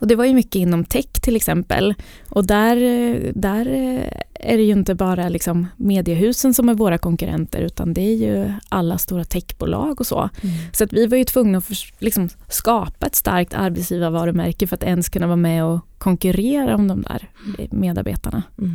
Och 0.00 0.06
det 0.06 0.16
var 0.16 0.24
ju 0.24 0.34
mycket 0.34 0.54
inom 0.54 0.84
tech 0.84 1.12
till 1.22 1.36
exempel. 1.36 1.94
Och 2.28 2.46
där, 2.46 2.76
eh, 2.76 3.32
där 3.34 3.66
eh, 3.66 4.20
är 4.40 4.56
det 4.56 4.62
ju 4.62 4.72
inte 4.72 4.94
bara 4.94 5.28
liksom 5.28 5.66
mediehusen 5.76 6.54
som 6.54 6.68
är 6.68 6.74
våra 6.74 6.98
konkurrenter 6.98 7.60
utan 7.60 7.94
det 7.94 8.00
är 8.00 8.14
ju 8.16 8.52
alla 8.68 8.98
stora 8.98 9.24
techbolag 9.24 10.00
och 10.00 10.06
så. 10.06 10.30
Så 10.72 10.84
att 10.84 10.92
vi 10.92 11.06
var 11.06 11.16
ju 11.18 11.24
tvungna 11.24 11.58
att 11.58 11.64
förs- 11.64 11.92
liksom 11.98 12.28
skapa 12.48 13.06
ett 13.06 13.14
starkt 13.14 13.54
arbetsgivarvarumärke 13.54 14.66
för 14.66 14.76
att 14.76 14.82
ens 14.82 15.08
kunna 15.08 15.26
vara 15.26 15.36
med 15.36 15.64
och 15.64 15.80
konkurrera 15.98 16.74
om 16.74 16.88
de 16.88 17.02
där 17.02 17.28
medarbetarna. 17.70 18.42
Mm. 18.58 18.72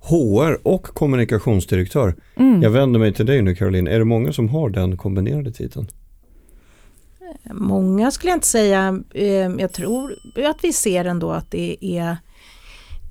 HR 0.00 0.66
och 0.66 0.82
kommunikationsdirektör. 0.82 2.14
Mm. 2.36 2.62
Jag 2.62 2.70
vänder 2.70 3.00
mig 3.00 3.12
till 3.12 3.26
dig 3.26 3.42
nu 3.42 3.54
Caroline. 3.54 3.88
Är 3.88 3.98
det 3.98 4.04
många 4.04 4.32
som 4.32 4.48
har 4.48 4.70
den 4.70 4.96
kombinerade 4.96 5.52
titeln? 5.52 5.86
Många 7.52 8.10
skulle 8.10 8.30
jag 8.30 8.36
inte 8.36 8.46
säga. 8.46 9.00
Eh, 9.14 9.26
Jag 9.58 9.72
tror 9.72 10.14
att 10.46 10.64
vi 10.64 10.72
ser 10.72 11.04
ändå 11.04 11.30
att 11.30 11.50
det 11.50 11.76
är 11.80 12.16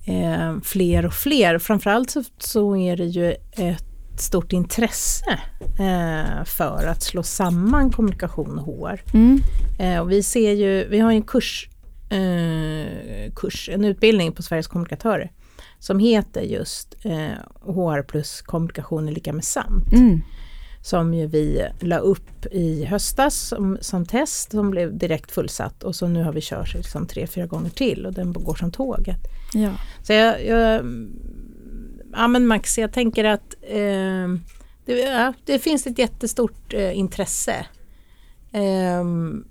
eh, 0.05 0.59
fler 0.63 1.05
och 1.05 1.13
fler. 1.13 1.59
Framförallt 1.59 2.09
så, 2.09 2.23
så 2.37 2.77
är 2.77 2.97
det 2.97 3.05
ju 3.05 3.31
ett 3.51 3.85
stort 4.17 4.53
intresse 4.53 5.39
eh, 5.79 6.43
för 6.45 6.85
att 6.87 7.01
slå 7.03 7.23
samman 7.23 7.91
kommunikation 7.91 8.59
och 8.59 8.65
HR. 8.65 9.01
Mm. 9.13 9.39
Eh, 9.79 9.99
och 9.99 10.11
vi 10.11 10.23
ser 10.23 10.51
ju, 10.53 10.87
vi 10.87 10.99
har 10.99 11.11
en 11.11 11.21
kurs, 11.21 11.69
eh, 12.09 13.33
kurs, 13.35 13.69
en 13.73 13.85
utbildning 13.85 14.31
på 14.31 14.43
Sveriges 14.43 14.67
kommunikatörer 14.67 15.31
som 15.79 15.99
heter 15.99 16.41
just 16.41 16.95
eh, 17.01 17.71
HR 17.73 18.01
plus 18.01 18.41
kommunikation 18.41 19.07
är 19.07 19.11
lika 19.11 19.33
med 19.33 19.43
sant 19.43 19.93
Mm. 19.93 20.21
Som 20.83 21.13
ju 21.13 21.27
vi 21.27 21.67
la 21.79 21.97
upp 21.97 22.45
i 22.51 22.85
höstas 22.85 23.35
som, 23.35 23.77
som 23.81 24.05
test 24.05 24.51
som 24.51 24.71
blev 24.71 24.97
direkt 24.97 25.31
fullsatt 25.31 25.83
och 25.83 25.95
så 25.95 26.07
nu 26.07 26.23
har 26.23 26.33
vi 26.33 26.41
kört 26.41 26.73
liksom 26.73 27.07
tre, 27.07 27.27
fyra 27.27 27.45
gånger 27.45 27.69
till 27.69 28.05
och 28.05 28.13
den 28.13 28.33
går 28.33 28.55
som 28.55 28.71
tåget. 28.71 29.19
Ja. 29.53 29.71
Så 30.01 30.13
jag, 30.13 30.45
jag 30.45 30.85
ja 32.13 32.27
men 32.27 32.47
Max, 32.47 32.77
jag 32.77 32.93
tänker 32.93 33.23
att 33.23 33.55
eh, 33.61 34.27
det, 34.85 34.99
ja, 34.99 35.33
det 35.45 35.59
finns 35.59 35.87
ett 35.87 35.99
jättestort 35.99 36.73
eh, 36.73 36.97
intresse. 36.97 37.65
Ehm, 38.51 39.45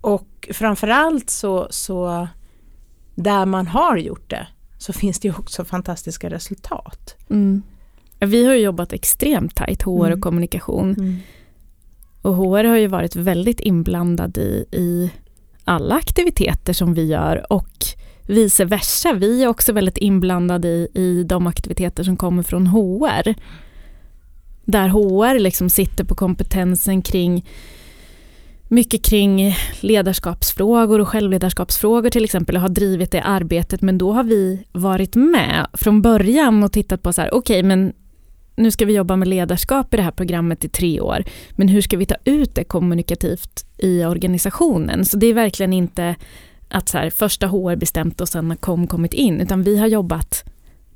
och 0.00 0.48
framförallt 0.52 1.30
så, 1.30 1.68
så 1.70 2.28
där 3.14 3.46
man 3.46 3.66
har 3.66 3.96
gjort 3.96 4.30
det 4.30 4.46
så 4.78 4.92
finns 4.92 5.20
det 5.20 5.28
ju 5.28 5.34
också 5.34 5.64
fantastiska 5.64 6.30
resultat. 6.30 7.16
Mm. 7.30 7.62
Vi 8.20 8.46
har 8.46 8.54
jobbat 8.54 8.92
extremt 8.92 9.54
tajt, 9.56 9.82
HR 9.82 10.04
Mm. 10.06 10.12
och 10.12 10.20
kommunikation. 10.20 11.20
Och 12.22 12.34
HR 12.34 12.64
har 12.64 12.76
ju 12.76 12.86
varit 12.86 13.16
väldigt 13.16 13.60
inblandad 13.60 14.38
i, 14.38 14.64
i 14.72 15.10
alla 15.64 15.94
aktiviteter 15.94 16.72
som 16.72 16.94
vi 16.94 17.06
gör 17.06 17.52
och 17.52 17.72
vice 18.26 18.64
versa. 18.64 19.12
Vi 19.12 19.42
är 19.42 19.48
också 19.48 19.72
väldigt 19.72 19.98
inblandade 19.98 20.68
i, 20.68 20.88
i 20.94 21.24
de 21.24 21.46
aktiviteter 21.46 22.04
som 22.04 22.16
kommer 22.16 22.42
från 22.42 22.66
HR. 22.66 23.34
Där 24.64 24.88
HR 24.88 25.38
liksom 25.38 25.70
sitter 25.70 26.04
på 26.04 26.14
kompetensen 26.14 27.02
kring 27.02 27.46
mycket 28.70 29.04
kring 29.04 29.56
ledarskapsfrågor 29.80 30.98
och 31.00 31.08
självledarskapsfrågor 31.08 32.10
till 32.10 32.24
exempel 32.24 32.56
och 32.56 32.62
har 32.62 32.68
drivit 32.68 33.10
det 33.10 33.22
arbetet 33.22 33.82
men 33.82 33.98
då 33.98 34.12
har 34.12 34.24
vi 34.24 34.64
varit 34.72 35.14
med 35.16 35.66
från 35.72 36.02
början 36.02 36.62
och 36.62 36.72
tittat 36.72 37.02
på 37.02 37.12
så 37.12 37.20
här 37.22 37.34
okej 37.34 37.62
men 37.62 37.92
nu 38.58 38.70
ska 38.70 38.84
vi 38.84 38.94
jobba 38.94 39.16
med 39.16 39.28
ledarskap 39.28 39.94
i 39.94 39.96
det 39.96 40.02
här 40.02 40.10
programmet 40.10 40.64
i 40.64 40.68
tre 40.68 41.00
år 41.00 41.24
men 41.50 41.68
hur 41.68 41.80
ska 41.80 41.96
vi 41.96 42.06
ta 42.06 42.14
ut 42.24 42.54
det 42.54 42.64
kommunikativt 42.64 43.64
i 43.78 44.04
organisationen 44.04 45.04
så 45.04 45.16
det 45.16 45.26
är 45.26 45.34
verkligen 45.34 45.72
inte 45.72 46.14
att 46.68 46.88
så 46.88 46.98
här, 46.98 47.10
första 47.10 47.46
HR 47.46 47.76
bestämt 47.76 48.20
och 48.20 48.28
sen 48.28 48.50
har 48.50 48.56
kom 48.56 48.86
kommit 48.86 49.12
in 49.14 49.40
utan 49.40 49.62
vi 49.62 49.78
har 49.78 49.86
jobbat 49.86 50.44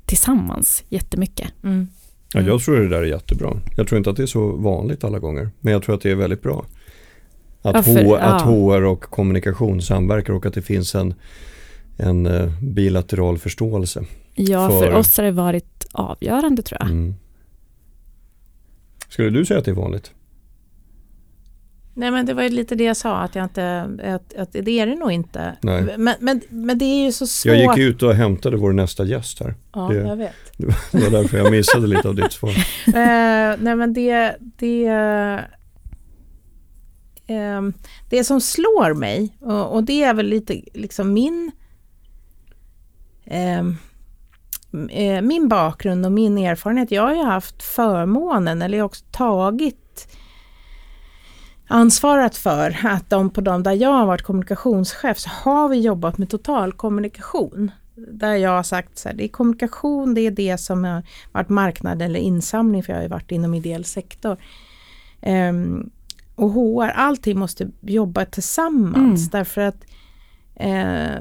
tillsammans 0.05 0.83
jättemycket. 0.89 1.47
Mm. 1.63 1.87
Ja, 2.33 2.41
jag 2.41 2.61
tror 2.61 2.79
det 2.79 2.89
där 2.89 2.97
är 3.01 3.05
jättebra. 3.05 3.53
Jag 3.77 3.87
tror 3.87 3.97
inte 3.97 4.09
att 4.09 4.15
det 4.17 4.23
är 4.23 4.27
så 4.27 4.51
vanligt 4.51 5.03
alla 5.03 5.19
gånger. 5.19 5.49
Men 5.59 5.73
jag 5.73 5.83
tror 5.83 5.95
att 5.95 6.01
det 6.01 6.11
är 6.11 6.15
väldigt 6.15 6.41
bra. 6.41 6.65
Att, 7.61 7.75
Ja, 7.75 7.83
för- 7.83 8.03
H- 8.05 8.15
att 8.15 8.41
ja. 8.41 8.51
HR 8.51 8.83
och 8.83 9.01
kommunikation 9.01 9.81
samverkar 9.81 10.33
och 10.33 10.45
att 10.45 10.53
det 10.53 10.61
finns 10.61 10.95
en, 10.95 11.13
en 11.97 12.25
eh, 12.25 12.49
bilateral 12.61 13.37
förståelse. 13.37 14.03
Ja, 14.35 14.69
för, 14.69 14.79
För- 14.79 14.93
oss 14.93 15.17
har 15.17 15.23
det 15.23 15.31
varit 15.31 15.85
avgörande 15.91 16.61
tror 16.61 16.77
jag. 16.81 16.89
Mm. 16.89 17.15
Skulle 19.13 19.29
du 19.29 19.45
säga 19.45 19.57
att 19.59 19.65
det 19.65 19.71
är 19.71 19.75
vanligt? 19.75 20.11
Nej 21.95 22.11
men 22.11 22.25
det 22.25 22.33
var 22.33 22.43
ju 22.43 22.49
lite 22.49 22.75
det 22.75 22.83
jag 22.83 22.97
sa 22.97 23.17
att 23.17 23.35
jag 23.35 23.45
inte, 23.45 23.81
att, 24.03 24.33
att 24.33 24.51
det 24.51 24.79
är 24.79 24.85
det 24.87 24.95
nog 24.95 25.11
inte. 25.11 25.57
Nej. 25.61 25.95
Men, 25.97 26.15
men, 26.19 26.41
men 26.49 26.77
det 26.77 26.85
är 26.85 27.05
ju 27.05 27.11
så 27.11 27.27
svårt. 27.27 27.55
Jag 27.55 27.77
gick 27.77 27.87
ut 27.87 28.03
och 28.03 28.13
hämtade 28.13 28.57
vår 28.57 28.73
nästa 28.73 29.05
gäst 29.05 29.39
här. 29.39 29.55
Ja, 29.73 29.87
det- 29.91 29.95
jag 29.95 30.15
vet. 30.15 30.33
Det 30.91 30.99
var 30.99 31.09
därför 31.21 31.37
jag 31.37 31.51
missade 31.51 31.87
lite 31.87 32.07
av 32.09 32.15
ditt 32.15 32.31
svar. 32.31 32.49
Eh, 32.87 33.57
nej 33.59 33.75
men 33.75 33.93
det, 33.93 34.35
det, 34.39 34.85
ehm, 37.27 37.73
det 38.09 38.23
som 38.23 38.41
slår 38.41 38.93
mig 38.93 39.37
och, 39.39 39.73
och 39.75 39.83
det 39.83 40.03
är 40.03 40.13
väl 40.13 40.25
lite 40.25 40.61
liksom 40.73 41.13
min 41.13 41.51
ehm, 43.25 43.67
eh, 43.69 43.75
min 45.23 45.47
bakgrund 45.47 46.05
och 46.05 46.11
min 46.11 46.37
erfarenhet. 46.37 46.91
Jag 46.91 47.03
har 47.03 47.15
ju 47.15 47.23
haft 47.23 47.63
förmånen, 47.63 48.61
eller 48.61 48.77
jag 48.77 48.83
har 48.83 48.89
också 48.89 49.05
tagit 49.11 50.07
ansvarat 51.67 52.37
för 52.37 52.79
att 52.83 53.09
de 53.09 53.29
på 53.29 53.41
de 53.41 53.63
där 53.63 53.71
jag 53.71 53.89
har 53.89 54.05
varit 54.05 54.21
kommunikationschef 54.21 55.19
så 55.19 55.29
har 55.29 55.69
vi 55.69 55.79
jobbat 55.79 56.17
med 56.17 56.29
total 56.29 56.73
kommunikation. 56.73 57.71
Där 57.95 58.35
jag 58.35 58.49
har 58.49 58.63
sagt 58.63 58.97
så 58.97 59.09
här, 59.09 59.15
det 59.15 59.23
är 59.23 59.27
kommunikation, 59.27 60.13
det 60.13 60.21
är 60.21 60.31
det 60.31 60.57
som 60.57 60.83
har 60.83 61.03
varit 61.31 61.49
marknad 61.49 62.01
eller 62.01 62.19
insamling, 62.19 62.83
för 62.83 62.93
jag 62.93 62.97
har 62.97 63.03
ju 63.03 63.09
varit 63.09 63.31
inom 63.31 63.53
ideell 63.53 63.85
sektor. 63.85 64.37
Ehm, 65.21 65.89
och 66.35 66.51
HR, 66.51 66.87
allting 66.95 67.39
måste 67.39 67.69
jobba 67.81 68.25
tillsammans 68.25 69.19
Mm. 69.21 69.29
därför 69.31 69.61
att 69.61 69.85
eh, 70.55 71.15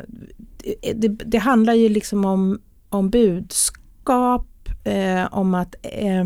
det, 0.94 1.08
det 1.08 1.38
handlar 1.38 1.74
ju 1.74 1.88
liksom 1.88 2.24
om, 2.24 2.60
om 2.94 3.10
budskap, 3.10 4.68
eh, 4.84 5.34
om 5.34 5.54
att 5.54 5.74
eh, 5.82 6.24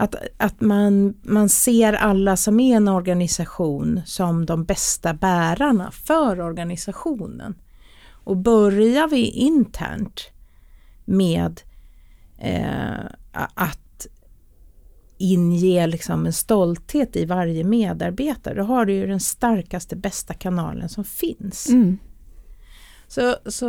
att, 0.00 0.14
att 0.36 0.60
man, 0.60 1.14
man 1.22 1.48
ser 1.48 1.92
alla 1.92 2.36
som 2.36 2.60
är 2.60 2.76
en 2.76 2.88
organisation 2.88 4.00
som 4.06 4.46
de 4.46 4.64
bästa 4.64 5.14
bärarna 5.14 5.90
för 5.90 6.40
organisationen. 6.40 7.54
Och 8.10 8.36
börjar 8.36 9.08
vi 9.08 9.26
internt 9.26 10.30
med 11.04 11.60
eh, 12.38 13.04
att 13.54 14.06
inge 15.18 15.86
liksom 15.86 16.26
en 16.26 16.32
stolthet 16.32 17.16
i 17.16 17.24
varje 17.24 17.64
medarbetare, 17.64 18.54
då 18.54 18.62
har 18.62 18.84
du 18.84 18.92
ju 18.92 19.06
den 19.06 19.20
starkaste, 19.20 19.96
bästa 19.96 20.34
kanalen 20.34 20.88
som 20.88 21.04
finns. 21.04 21.68
Mm. 21.68 21.98
Så, 23.08 23.36
så 23.46 23.66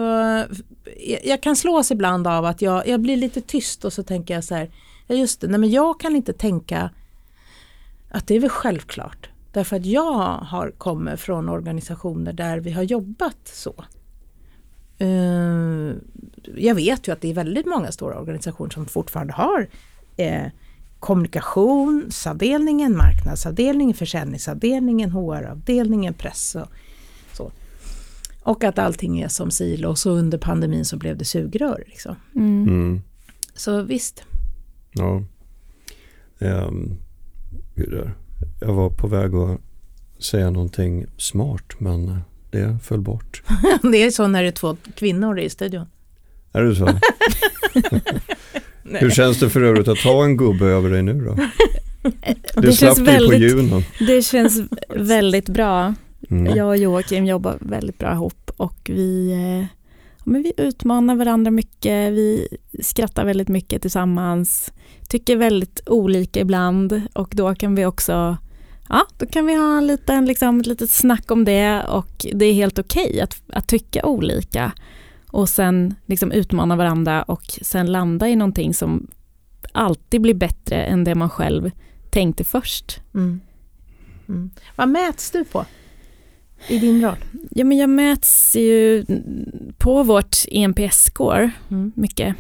jag 1.24 1.42
kan 1.42 1.56
slås 1.56 1.92
ibland 1.92 2.28
av 2.28 2.46
att 2.46 2.62
jag, 2.62 2.88
jag 2.88 3.00
blir 3.00 3.18
lite 3.18 3.42
tyst 3.42 3.86
och 3.86 3.94
så 3.94 4.04
tänker 4.04 4.34
jag 4.34 4.44
så 4.44 4.56
här, 4.56 4.72
ja 5.08 5.16
just 5.16 5.42
det, 5.42 5.48
nej 5.48 5.60
men 5.60 5.70
jag 5.70 6.00
kan 6.00 6.16
inte 6.16 6.34
tänka 6.34 6.90
att 8.12 8.28
det 8.28 8.36
är 8.36 8.40
väl 8.40 8.50
självklart. 8.50 9.30
Därför 9.52 9.76
att 9.76 9.86
jag 9.86 10.34
har 10.34 10.72
kommit 10.78 11.20
från 11.20 11.50
organisationer 11.50 12.34
där 12.34 12.60
vi 12.60 12.72
har 12.72 12.84
jobbat 12.84 13.38
så. 13.44 13.74
Eh, 14.98 15.94
jag 16.56 16.76
vet 16.76 17.08
ju 17.08 17.12
att 17.12 17.22
det 17.22 17.30
är 17.30 17.34
väldigt 17.34 17.66
många 17.66 17.92
stora 17.92 18.20
organisationer 18.20 18.70
som 18.72 18.86
fortfarande 18.86 19.34
har 19.34 19.68
eh, 20.18 20.46
kommunikationsavdelningen, 21.00 22.98
marknadsavdelningen, 22.98 23.96
försäljningsavdelningen, 23.96 25.12
HR-avdelningen, 25.12 26.14
press 26.14 26.56
och. 26.56 26.68
Och 28.44 28.64
att 28.64 28.80
allting 28.80 29.22
är 29.22 29.28
som 29.28 29.52
silo 29.52 29.90
och 29.90 29.98
så 29.98 30.12
under 30.12 30.38
pandemin 30.38 30.86
så 30.86 30.98
blev 30.98 31.18
det 31.18 31.26
sugrör. 31.26 31.84
Liksom. 31.88 32.16
Mm. 32.36 32.68
Mm. 32.68 33.02
Så 33.56 33.82
visst. 33.82 34.24
Ja. 34.92 35.24
Um, 36.40 36.98
jag 38.60 38.74
var 38.74 38.90
på 38.90 39.08
väg 39.08 39.36
att 39.36 39.62
säga 40.24 40.50
någonting 40.50 41.06
smart 41.18 41.74
men 41.78 42.22
det 42.52 42.78
föll 42.84 43.02
bort. 43.02 43.44
det 43.92 44.04
är 44.04 44.12
så 44.12 44.28
när 44.28 44.42
det 44.42 44.48
är 44.48 44.52
två 44.52 44.78
kvinnor 44.96 45.40
i 45.40 45.50
studion. 45.50 45.86
Är 46.52 46.64
det 46.64 46.76
så? 46.76 46.86
Hur 48.84 49.10
känns 49.10 49.40
det 49.40 49.50
för 49.50 49.62
övrigt 49.62 49.88
att 49.88 49.98
ta 49.98 50.24
en 50.24 50.38
gubbe 50.38 50.66
över 50.66 50.90
dig 50.90 51.04
nu 51.04 51.14
då? 51.14 51.36
Du 52.56 52.62
det 52.62 52.74
slapp 52.74 52.96
känns 52.96 52.98
dig 52.98 53.06
på 53.06 53.12
väldigt, 53.12 53.42
junen. 53.42 53.84
det 54.00 54.22
känns 54.22 54.62
väldigt 54.90 55.50
bra. 55.50 55.96
Mm. 56.32 56.56
Jag 56.56 56.68
och 56.68 56.78
Joakim 56.78 57.26
jobbar 57.26 57.58
väldigt 57.62 57.98
bra 57.98 58.14
ihop 58.14 58.52
och 58.58 58.90
vi, 58.94 59.32
eh, 59.32 59.78
men 60.24 60.44
vi 60.44 60.54
utmanar 60.58 61.16
varandra 61.16 61.52
mycket, 61.52 62.14
vi 62.14 62.48
skrattar 62.82 63.26
väldigt 63.26 63.48
mycket 63.48 63.82
tillsammans, 63.82 64.74
tycker 65.08 65.36
väldigt 65.36 65.82
olika 65.86 66.40
ibland 66.40 67.02
och 67.14 67.30
då 67.36 67.56
kan 67.56 67.76
vi 67.76 67.86
också 67.86 68.38
Ja, 68.92 69.06
då 69.18 69.26
kan 69.26 69.46
vi 69.46 69.56
ha 69.56 69.78
en 69.78 69.88
liten, 69.88 70.26
liksom, 70.26 70.60
ett 70.60 70.66
litet 70.66 70.92
snack 70.92 71.32
om 71.32 71.46
det 71.46 71.84
och 71.84 72.26
det 72.34 72.46
är 72.46 72.54
helt 72.54 72.80
okej 72.80 73.10
okay 73.10 73.20
att, 73.20 73.42
att 73.54 73.68
tycka 73.68 74.06
olika 74.06 74.72
och 75.28 75.50
sen 75.50 75.96
liksom 76.06 76.32
utmana 76.32 76.76
varandra 76.76 77.24
och 77.24 77.44
sen 77.62 77.92
landa 77.92 78.30
i 78.30 78.36
någonting 78.36 78.74
som 78.74 79.08
alltid 79.72 80.22
blir 80.22 80.34
bättre 80.34 80.84
än 80.84 81.04
det 81.04 81.16
man 81.16 81.30
själv 81.30 81.72
tänkte 82.10 82.44
först. 82.44 83.02
Mm. 83.14 83.42
Mm. 84.30 84.50
Vad 84.76 84.90
mäts 84.90 85.32
du 85.32 85.46
på 85.46 85.66
i 86.68 86.80
din 86.80 87.02
roll? 87.02 87.16
Ja, 87.52 87.64
men 87.66 87.78
jag 87.78 87.90
mäts 87.90 88.56
ju 88.56 89.06
på 89.78 90.04
vårt 90.04 90.36
ENPS-score 90.52 91.50
Mm. 91.70 91.92
mycket 91.96 92.36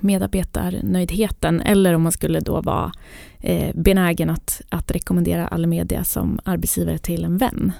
medarbetarnöjdheten 0.00 1.60
eller 1.60 1.94
om 1.94 2.02
man 2.02 2.12
skulle 2.12 2.40
då 2.40 2.60
vara 2.60 2.92
eh, 3.40 3.74
benägen 3.76 4.30
att, 4.30 4.60
att 4.68 4.90
rekommendera 4.90 5.46
Allemedia 5.48 6.04
som 6.04 6.38
arbetsgivare 6.44 6.98
till 6.98 7.24
en 7.24 7.38
vän 7.38 7.72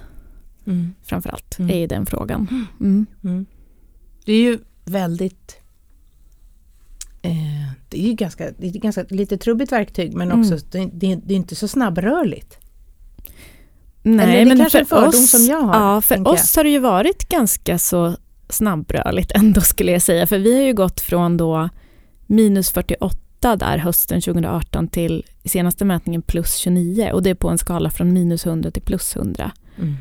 Mm. 0.67 0.93
framförallt 1.03 1.59
Mm. 1.59 1.71
är 1.75 1.79
ju 1.79 1.87
den 1.87 2.05
frågan. 2.05 2.47
Mm. 2.79 3.05
Mm. 3.23 3.45
Det 4.25 4.31
är 4.33 4.41
ju 4.41 4.59
väldigt 4.85 5.57
eh, 7.21 7.71
det 7.89 7.99
är 8.03 8.07
ju 8.07 8.13
ganska, 8.13 8.51
det 8.57 8.67
är 8.67 8.71
ganska 8.71 9.05
lite 9.09 9.37
trubbigt 9.37 9.71
verktyg 9.71 10.13
men 10.13 10.31
Mm. 10.31 10.39
också 10.41 10.65
det, 10.71 10.89
det, 10.93 11.15
det 11.15 11.33
är 11.33 11.37
inte 11.37 11.55
så 11.55 11.67
snabbrörligt. 11.67 12.57
Nej, 14.15 14.25
Eller 14.25 14.39
det 14.39 14.45
men 14.45 14.57
kanske 14.57 14.79
är 14.79 14.85
för 14.85 14.95
en 14.95 15.01
fördom 15.01 15.23
oss, 15.23 15.31
som 15.31 15.45
jag 15.45 15.61
har, 15.61 15.93
Ja, 15.93 16.01
för 16.01 16.27
oss 16.27 16.55
har 16.55 16.63
det 16.63 16.69
ju 16.69 16.79
varit 16.79 17.29
ganska 17.29 17.77
så 17.77 18.15
snabbrörligt 18.49 19.31
ändå 19.35 19.61
skulle 19.61 19.91
jag 19.91 20.01
säga. 20.01 20.27
För 20.27 20.39
vi 20.39 20.55
har 20.55 20.61
ju 20.63 20.73
gått 20.73 21.01
från 21.01 21.37
då 21.37 21.69
minus 22.27 22.71
48 22.71 23.55
där 23.55 23.77
hösten 23.77 24.21
2018 24.21 24.87
till 24.87 25.23
senaste 25.45 25.85
mätningen 25.85 26.21
plus 26.21 26.55
29 26.55 27.11
och 27.13 27.23
det 27.23 27.29
är 27.29 27.35
på 27.35 27.49
en 27.49 27.57
skala 27.57 27.91
från 27.91 28.13
minus 28.13 28.45
100 28.45 28.71
till 28.71 28.81
plus 28.81 29.15
100. 29.15 29.51
Mm. 29.77 29.95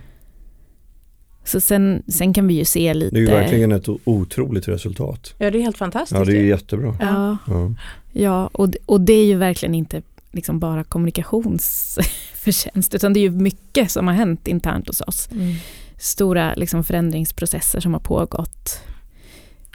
Så 1.44 1.60
sen, 1.60 2.02
sen 2.08 2.34
kan 2.34 2.46
vi 2.46 2.54
ju 2.54 2.64
se 2.64 2.94
lite... 2.94 3.14
Det 3.14 3.20
är 3.20 3.20
ju 3.20 3.26
verkligen 3.30 3.72
ett 3.72 3.88
otroligt 4.04 4.68
resultat. 4.68 5.34
Ja 5.38 5.50
det 5.50 5.58
är 5.58 5.62
helt 5.62 5.78
fantastiskt. 5.78 6.18
Ja, 6.18 6.24
det 6.24 6.32
är 6.32 6.42
ju. 6.42 6.48
jättebra. 6.48 6.96
Ja, 7.00 7.36
Ja. 7.46 7.72
ja 8.12 8.50
och, 8.52 8.68
och 8.86 9.00
det 9.00 9.12
är 9.12 9.24
ju 9.24 9.36
verkligen 9.36 9.74
inte 9.74 10.02
liksom 10.36 10.58
bara 10.58 10.84
kommunikationsförtjänst 10.84 12.94
utan 12.94 13.12
det 13.12 13.20
är 13.20 13.22
ju 13.22 13.30
mycket 13.30 13.90
som 13.90 14.06
har 14.06 14.14
hänt 14.14 14.48
internt 14.48 14.88
hos 14.88 15.00
oss. 15.00 15.28
Mm. 15.32 15.54
stora 15.98 16.54
liksom, 16.54 16.84
förändringsprocesser 16.84 17.80
som 17.80 17.92
har 17.92 18.00
pågått. 18.00 18.80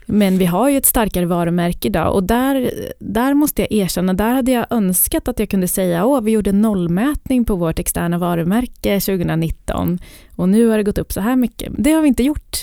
Men 0.06 0.38
vi 0.38 0.46
har 0.46 0.70
ju 0.70 0.78
ett 0.78 0.86
starkare 0.86 1.26
varumärke 1.26 1.88
idag 1.88 2.16
och 2.16 2.24
där, 2.24 2.72
där 3.00 3.34
måste 3.34 3.62
jag 3.62 3.72
erkänna, 3.72 4.14
där 4.14 4.34
hade 4.34 4.52
jag 4.52 4.66
önskat 4.70 5.28
att 5.28 5.40
jag 5.40 5.50
kunde 5.50 5.68
säga 5.68 6.18
att 6.18 6.24
vi 6.24 6.32
gjorde 6.32 6.52
nollmätning 6.52 7.46
på 7.46 7.56
vårt 7.56 7.80
externa 7.80 8.18
varumärke 8.18 9.00
2019 9.00 10.00
och 10.36 10.50
nu 10.50 10.68
har 10.68 10.78
det 10.78 10.84
gått 10.84 10.98
upp 10.98 11.12
så 11.12 11.22
här 11.22 11.36
mycket. 11.36 11.74
Det 11.78 11.92
har 11.92 12.02
vi 12.02 12.08
inte 12.08 12.24
gjort. 12.24 12.58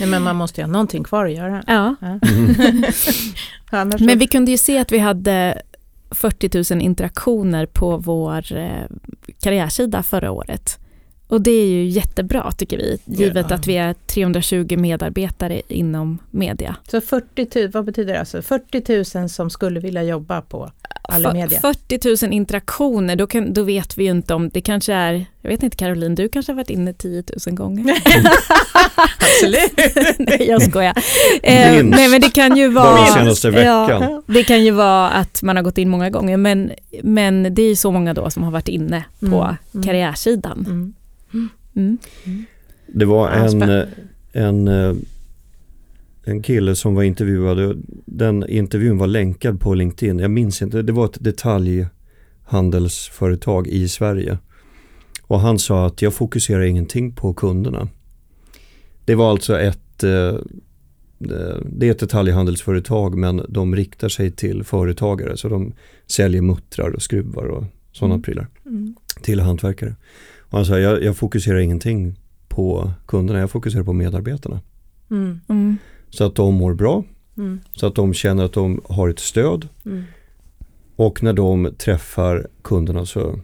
Nej, 0.00 0.08
men 0.08 0.22
man 0.22 0.36
måste 0.36 0.60
ju 0.60 0.64
ha 0.64 0.72
någonting 0.72 1.04
kvar 1.04 1.26
att 1.26 1.32
göra. 1.32 1.62
Ja. 1.66 1.94
Ja. 2.00 2.18
Men 3.98 4.18
vi 4.18 4.26
kunde 4.26 4.50
ju 4.50 4.58
se 4.58 4.78
att 4.78 4.92
vi 4.92 4.98
hade 4.98 5.62
40 6.10 6.74
000 6.74 6.82
interaktioner 6.82 7.66
på 7.66 7.96
vår 7.96 8.56
eh, 8.56 8.84
karriärsida 9.40 10.02
förra 10.02 10.30
året. 10.30 10.78
Och 11.28 11.40
det 11.40 11.50
är 11.50 11.66
ju 11.66 11.84
jättebra 11.84 12.52
tycker 12.52 12.76
vi, 12.78 12.98
givet 13.04 13.46
Ja. 13.50 13.54
att 13.56 13.66
vi 13.66 13.76
är 13.76 13.94
320 14.06 14.76
medarbetare 14.78 15.62
inom 15.68 16.18
media. 16.30 16.76
Så 16.90 17.00
40 17.00 17.60
000, 17.60 17.70
vad 17.70 17.84
betyder 17.84 18.12
det? 18.12 18.20
Alltså 18.20 18.42
40 18.42 19.18
000 19.18 19.28
som 19.28 19.50
skulle 19.50 19.80
vilja 19.80 20.02
jobba 20.02 20.40
på 20.40 20.70
Allemedia? 21.02 21.60
För- 21.60 21.72
40 22.08 22.26
000 22.26 22.32
interaktioner, 22.34 23.16
då, 23.16 23.26
kan, 23.26 23.52
då 23.52 23.62
vet 23.62 23.98
vi 23.98 24.04
ju 24.04 24.10
inte 24.10 24.34
om, 24.34 24.48
det 24.48 24.60
kanske 24.60 24.92
är, 24.92 25.24
jag 25.42 25.50
vet 25.50 25.62
inte 25.62 25.76
Caroline, 25.76 26.14
du 26.14 26.28
kanske 26.28 26.52
har 26.52 26.56
varit 26.56 26.70
inne 26.70 26.92
10 26.92 27.22
000 27.46 27.54
gånger. 27.56 27.94
Absolut. 29.20 30.18
nej, 30.18 30.46
jag 30.48 30.62
skojar. 30.62 30.94
Eh, 31.42 31.72
Minst. 31.82 31.96
nej, 31.98 32.08
men 32.08 32.20
det 32.20 32.30
kan 32.34 32.56
ju 32.56 32.68
vara... 32.68 32.84
Bara 32.96 33.06
senaste 33.06 33.50
veckan. 33.50 33.88
Ja, 34.02 34.22
det 34.26 34.44
kan 34.44 34.64
ju 34.64 34.70
vara 34.70 35.08
att 35.10 35.42
man 35.42 35.56
har 35.56 35.62
gått 35.62 35.78
in 35.78 35.88
många 35.88 36.10
gånger, 36.10 36.36
men, 36.36 36.72
men 37.02 37.54
det 37.54 37.62
är 37.62 37.68
ju 37.68 37.76
så 37.76 37.90
många 37.90 38.14
då 38.14 38.30
som 38.30 38.42
har 38.42 38.50
varit 38.50 38.68
inne 38.68 39.04
på 39.20 39.26
Mm, 39.26 39.56
mm. 39.74 39.84
karriärsidan. 39.86 40.64
Mm. 40.66 40.94
Mm. 41.76 41.98
Det 42.86 43.04
var 43.04 43.30
en, 43.30 43.62
en, 44.32 44.68
eh, 44.68 44.94
en 46.24 46.42
kille 46.42 46.76
som 46.76 46.94
var 46.94 47.02
intervjuad. 47.02 47.82
Den 48.06 48.48
intervjun 48.48 48.98
var 48.98 49.06
länkad 49.06 49.60
på 49.60 49.74
LinkedIn. 49.74 50.18
Jag 50.18 50.30
minns 50.30 50.62
inte. 50.62 50.82
Det 50.82 50.92
var 50.92 51.04
ett 51.04 51.24
detaljhandelsföretag 51.24 53.66
i 53.68 53.88
Sverige. 53.88 54.38
Och 55.22 55.40
han 55.40 55.58
sa 55.58 55.86
att 55.86 56.02
jag 56.02 56.14
fokuserar 56.14 56.62
ingenting 56.62 57.12
på 57.12 57.34
kunderna. 57.34 57.88
Det 59.04 59.14
var 59.14 59.30
alltså 59.30 59.58
ett 59.60 60.04
eh, 60.04 60.34
det 61.70 61.86
är 61.86 61.90
ett 61.90 61.98
detaljhandelsföretag 61.98 63.18
men 63.18 63.42
de 63.48 63.76
riktar 63.76 64.08
sig 64.08 64.30
till 64.30 64.64
företagare 64.64 65.36
så 65.36 65.48
de 65.48 65.72
säljer 66.06 66.42
muttrar 66.42 66.90
och 66.90 67.02
skruvar 67.02 67.44
och 67.44 67.64
sådana 67.92 68.14
Mm. 68.14 68.22
prylar 68.22 68.46
Mm. 68.66 68.94
till 69.22 69.40
hantverkare. 69.40 69.94
Och 70.50 70.58
han 70.58 70.66
sa 70.66 70.78
jag, 70.78 71.02
jag 71.02 71.16
fokuserar 71.16 71.58
ingenting 71.58 72.18
på 72.48 72.92
kunderna, 73.06 73.38
jag 73.38 73.50
fokuserar 73.50 73.84
på 73.84 73.92
medarbetarna. 73.92 74.60
Mm. 75.10 75.40
Mm. 75.48 75.76
Så 76.10 76.24
att 76.24 76.34
de 76.34 76.54
mår 76.54 76.74
bra, 76.74 77.04
Mm. 77.36 77.60
så 77.74 77.86
att 77.86 77.94
de 77.94 78.14
känner 78.14 78.44
att 78.44 78.52
de 78.52 78.80
har 78.88 79.08
ett 79.08 79.18
stöd 79.18 79.68
Mm. 79.86 80.02
och 80.96 81.22
när 81.22 81.32
de 81.32 81.70
träffar 81.78 82.46
kunderna 82.62 83.06
så 83.06 83.40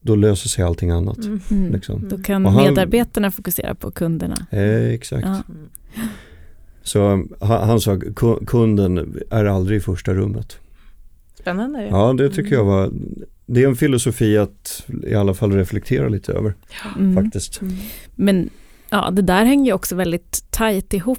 då 0.00 0.14
löser 0.14 0.48
sig 0.48 0.64
allting 0.64 0.90
annat. 0.90 1.18
Mm. 1.24 1.40
Mm. 1.50 1.72
Liksom. 1.72 2.08
Då 2.08 2.18
kan 2.18 2.46
han- 2.46 2.64
medarbetarna 2.64 3.30
fokusera 3.30 3.74
på 3.74 3.90
kunderna. 3.90 4.46
Eh, 4.50 4.88
exakt. 4.88 5.26
Ja. 5.26 5.42
Så 6.82 7.08
han, 7.10 7.28
han 7.68 7.80
sa 7.80 7.94
ku- 7.94 8.46
kunden 8.46 9.22
är 9.30 9.44
aldrig 9.44 9.76
i 9.78 9.80
första 9.80 10.14
rummet. 10.14 10.58
Spännande. 11.40 11.86
Ja, 11.90 12.12
det 12.12 12.30
tycker 12.30 12.54
jag 12.54 12.64
var, 12.64 12.90
det 13.46 13.62
är 13.62 13.68
en 13.68 13.76
filosofi 13.76 14.38
att 14.38 14.84
i 15.06 15.14
alla 15.14 15.34
fall 15.34 15.52
reflektera 15.52 16.08
lite 16.08 16.32
över 16.32 16.54
Mm. 16.98 17.24
faktiskt. 17.24 17.60
Mm. 17.60 17.74
Men 18.14 18.50
Ja, 18.94 19.10
det 19.10 19.22
där 19.22 19.44
hänger 19.44 19.64
ju 19.66 19.72
också 19.72 19.94
väldigt 19.96 20.44
tajt 20.50 20.94
ihop 20.94 21.18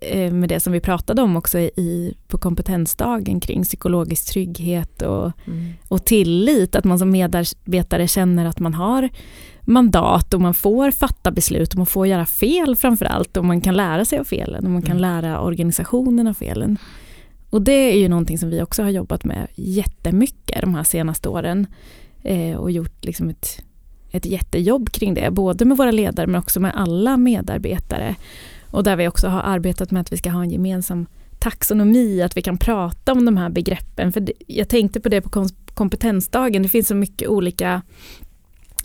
eh, 0.00 0.32
med 0.32 0.48
det 0.48 0.60
som 0.60 0.72
vi 0.72 0.80
pratade 0.80 1.22
om 1.22 1.36
också 1.36 1.58
i, 1.58 2.14
på 2.28 2.38
kompetensdagen 2.38 3.40
kring 3.40 3.62
psykologisk 3.64 4.32
trygghet 4.32 5.02
och, 5.02 5.32
Mm. 5.46 5.72
och 5.88 6.04
tillit. 6.04 6.74
Att 6.76 6.84
man 6.84 6.98
som 6.98 7.10
medarbetare 7.10 8.08
känner 8.08 8.46
att 8.46 8.60
man 8.60 8.74
har 8.74 9.08
mandat 9.62 10.34
och 10.34 10.40
man 10.40 10.54
får 10.54 10.90
fatta 10.90 11.30
beslut 11.30 11.70
och 11.72 11.76
man 11.76 11.86
får 11.86 12.06
göra 12.06 12.26
fel 12.26 12.76
framför 12.76 13.04
allt 13.04 13.36
och 13.36 13.44
man 13.44 13.60
kan 13.60 13.74
lära 13.76 14.04
sig 14.04 14.18
av 14.18 14.24
felen 14.24 14.64
och 14.64 14.70
man 14.70 14.82
kan 14.82 14.96
Mm. 14.96 15.02
lära 15.22 15.40
organisationen 15.40 16.26
av 16.26 16.34
felen. 16.34 16.78
Och 17.50 17.62
det 17.62 17.92
är 17.92 17.98
ju 17.98 18.08
någonting 18.08 18.38
som 18.38 18.50
vi 18.50 18.62
också 18.62 18.82
har 18.82 18.90
jobbat 18.90 19.24
med 19.24 19.46
jättemycket 19.54 20.60
de 20.60 20.74
här 20.74 20.84
senaste 20.84 21.28
åren 21.28 21.66
eh, 22.22 22.56
och 22.56 22.70
gjort 22.70 23.04
liksom 23.04 23.28
ett, 23.28 23.62
ett 24.10 24.26
jättejobb 24.26 24.90
kring 24.90 25.14
det, 25.14 25.30
både 25.30 25.64
med 25.64 25.76
våra 25.76 25.90
ledare 25.90 26.26
men 26.26 26.40
också 26.40 26.60
med 26.60 26.72
alla 26.74 27.16
medarbetare. 27.16 28.14
Och 28.70 28.84
där 28.84 28.96
vi 28.96 29.08
också 29.08 29.28
har 29.28 29.40
arbetat 29.40 29.90
med 29.90 30.00
att 30.00 30.12
vi 30.12 30.16
ska 30.16 30.30
ha 30.30 30.42
en 30.42 30.50
gemensam 30.50 31.06
taxonomi, 31.38 32.22
att 32.22 32.36
vi 32.36 32.42
kan 32.42 32.58
prata 32.58 33.12
om 33.12 33.24
de 33.24 33.36
här 33.36 33.50
begreppen. 33.50 34.12
För 34.12 34.20
det, 34.20 34.32
jag 34.46 34.68
tänkte 34.68 35.00
på 35.00 35.08
det 35.08 35.20
på 35.20 35.46
kompetensdagen, 35.74 36.62
det 36.62 36.68
finns 36.68 36.88
så 36.88 36.94
mycket 36.94 37.28
olika 37.28 37.82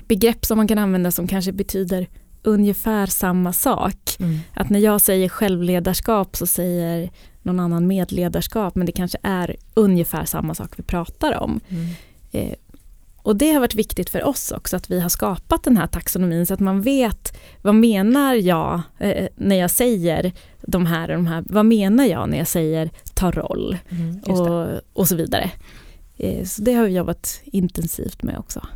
begrepp 0.08 0.46
som 0.46 0.58
man 0.58 0.68
kan 0.68 0.78
använda 0.78 1.12
som 1.12 1.28
kanske 1.28 1.52
betyder 1.52 2.08
ungefär 2.44 3.06
samma 3.06 3.54
sak. 3.54 4.16
Mm. 4.20 4.40
Att 4.54 4.70
när 4.70 4.80
jag 4.80 5.02
säger 5.02 5.30
självledarskap 5.30 6.36
så 6.36 6.48
säger 6.48 7.10
någon 7.42 7.60
annan 7.60 7.88
medledarskap, 7.88 8.76
men 8.76 8.86
det 8.86 8.92
kanske 8.92 9.18
är 9.24 9.56
ungefär 9.74 10.26
samma 10.26 10.56
sak 10.56 10.72
vi 10.76 10.84
pratar 10.84 11.40
om. 11.40 11.60
Mm. 11.70 11.88
Eh, 12.32 12.56
och 13.24 13.36
det 13.36 13.52
har 13.52 13.60
varit 13.60 13.76
viktigt 13.76 14.10
för 14.10 14.24
oss 14.24 14.52
också 14.52 14.76
att 14.76 14.92
vi 14.92 15.00
har 15.00 15.10
skapat 15.10 15.64
den 15.64 15.78
här 15.78 15.88
taxonomin 15.88 16.46
så 16.46 16.54
att 16.54 16.60
man 16.60 16.82
vet 16.82 17.38
vad 17.62 17.76
menar 17.76 18.34
jag 18.34 18.82
eh, 19.00 19.28
när 19.36 19.56
jag 19.56 19.72
säger 19.72 20.32
de 20.62 20.86
här 20.86 21.10
och 21.10 21.16
de 21.16 21.28
här, 21.28 21.44
vad 21.48 21.66
menar 21.66 22.06
jag 22.06 22.30
när 22.30 22.38
jag 22.38 22.48
säger 22.48 22.90
ta 23.14 23.32
roll 23.32 23.78
Mm. 23.90 24.20
Och, 24.20 24.68
och 24.94 25.08
så 25.08 25.16
vidare. 25.16 25.52
Eh, 26.18 26.46
så 26.46 26.62
det 26.62 26.74
har 26.74 26.86
vi 26.86 26.96
jobbat 26.96 27.42
intensivt 27.44 28.24
med 28.24 28.38
också. 28.38 28.68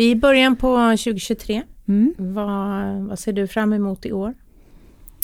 Vi 0.00 0.06
är 0.06 0.10
i 0.10 0.16
början 0.16 0.56
på 0.56 0.76
2023. 0.76 1.62
Mm. 1.88 2.14
Vad, 2.18 2.94
vad 3.08 3.18
ser 3.18 3.32
du 3.32 3.46
fram 3.46 3.72
emot 3.72 4.06
i 4.06 4.12
år? 4.12 4.34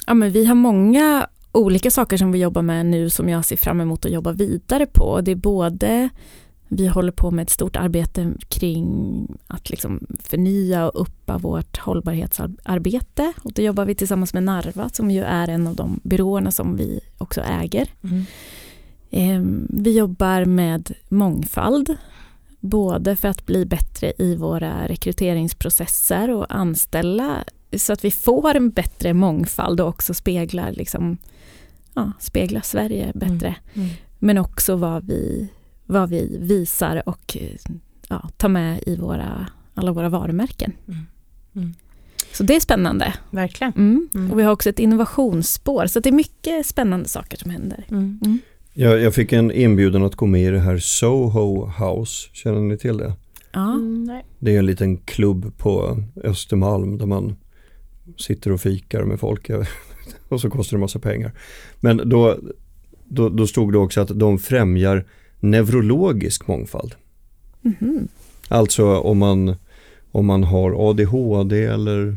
Ja, 0.07 0.15
men 0.15 0.31
vi 0.31 0.47
har 0.47 0.55
många 0.55 1.27
olika 1.53 1.91
saker 1.91 2.17
som 2.17 2.33
vi 2.33 2.39
jobbar 2.39 2.63
med 2.63 2.87
nu 2.87 3.11
som 3.11 3.29
jag 3.29 3.45
ser 3.45 3.57
fram 3.57 3.81
emot 3.81 4.05
att 4.05 4.13
jobba 4.13 4.33
vidare 4.33 4.87
på. 4.87 5.21
Det 5.21 5.31
är 5.31 5.37
både 5.37 6.09
vi 6.69 6.87
håller 6.87 7.13
på 7.13 7.31
med 7.31 7.43
ett 7.43 7.51
stort 7.51 7.77
arbete 7.77 8.33
kring 8.49 9.27
att 9.47 9.71
liksom 9.71 10.07
förnya 10.21 10.89
och 10.89 11.01
uppa 11.01 11.39
vårt 11.39 11.79
hållbarhetsarbete. 11.79 13.33
Och 13.43 13.53
det 13.53 13.63
jobbar 13.63 13.85
vi 13.85 13.95
tillsammans 13.95 14.35
med 14.35 14.43
Narva 14.43 14.89
som 14.89 15.11
ju 15.11 15.23
är 15.23 15.49
en 15.49 15.67
av 15.67 15.75
de 15.75 16.01
byråerna 16.03 16.51
som 16.51 16.77
vi 16.77 17.01
också 17.19 17.41
äger. 17.41 17.89
Eh, 19.11 19.41
Vi 19.69 19.99
jobbar 19.99 20.45
med 20.45 20.93
mångfald, 21.09 21.97
både 22.67 23.17
för 23.17 23.29
att 23.29 23.47
bli 23.47 23.67
bättre 23.67 24.13
i 24.19 24.37
våra 24.37 24.89
rekryteringsprocesser 24.89 26.31
och 26.31 26.55
anställa 26.55 27.45
så 27.77 27.93
att 27.93 28.05
vi 28.05 28.11
får 28.11 28.55
en 28.55 28.71
bättre 28.71 29.15
mångfald 29.15 29.81
och 29.81 29.89
också 29.89 30.15
speglar, 30.15 30.73
liksom, 30.73 31.19
ja, 31.95 32.13
speglar 32.21 32.61
Sverige 32.61 33.13
bättre. 33.15 33.57
Mm. 33.75 33.89
Men 34.19 34.39
också 34.39 34.77
vad 34.77 35.07
vi, 35.07 35.49
vad 35.87 36.09
vi 36.09 36.39
visar 36.41 37.09
och 37.09 37.37
ja, 38.09 38.29
tar 38.37 38.49
med 38.49 38.83
i 38.87 38.97
våra, 38.97 39.47
alla 39.75 39.93
våra 39.93 40.09
varumärken. 40.09 40.73
Mm. 40.89 41.07
Mm. 41.55 41.75
Så 42.33 42.43
det 42.43 42.57
är 42.57 42.61
spännande. 42.61 43.15
Verkligen. 43.31 43.73
Mm. 43.73 44.09
Mm. 44.15 44.31
Och 44.31 44.39
vi 44.39 44.43
har 44.43 44.53
också 44.53 44.71
ett 44.71 44.79
innovationsspår, 44.79 45.87
så 45.87 46.01
det 46.01 46.09
är 46.09 46.13
mycket 46.13 46.67
spännande 46.67 47.09
saker 47.09 47.37
som 47.37 47.51
händer. 47.51 47.85
Mm. 48.77 48.87
Mm. 48.87 48.93
Jag, 48.93 49.03
jag 49.03 49.15
fick 49.15 49.33
en 49.33 49.51
inbjudan 49.53 50.03
att 50.05 50.15
gå 50.15 50.27
med 50.27 50.43
i 50.43 50.51
det 50.51 50.61
här 50.61 50.79
Soho 50.79 51.67
House, 51.67 52.29
känner 52.33 52.61
ni 52.61 52.79
till 52.79 52.97
det? 52.97 53.13
Ja. 53.53 53.73
Mm, 53.73 54.05
nej. 54.05 54.25
Det 54.39 54.55
är 54.55 54.59
en 54.59 54.67
liten 54.67 54.97
klubb 54.97 55.53
på 55.59 56.03
Östermalm 56.25 56.99
där 56.99 57.07
man 57.07 57.37
sitter 58.19 58.53
och 58.53 58.61
fikar 58.61 59.05
med 59.05 59.21
folk 59.21 59.51
och 60.29 60.41
så 60.41 60.51
kostar 60.51 60.77
det 60.77 60.81
massa 60.81 60.99
pengar. 60.99 61.33
Men 61.81 62.09
då, 62.09 62.37
då, 63.05 63.29
då 63.29 63.47
stod 63.47 63.73
det 63.73 63.79
också 63.79 64.01
att 64.01 64.19
de 64.19 64.39
främjar 64.39 65.05
neurologisk 65.41 66.47
mångfald. 66.49 66.95
Mhm. 67.63 68.09
Alltså 68.49 68.99
om 68.99 69.19
man, 69.19 69.55
om 70.13 70.27
man 70.27 70.45
har 70.45 70.91
ADHD 70.91 71.65
eller 71.65 72.17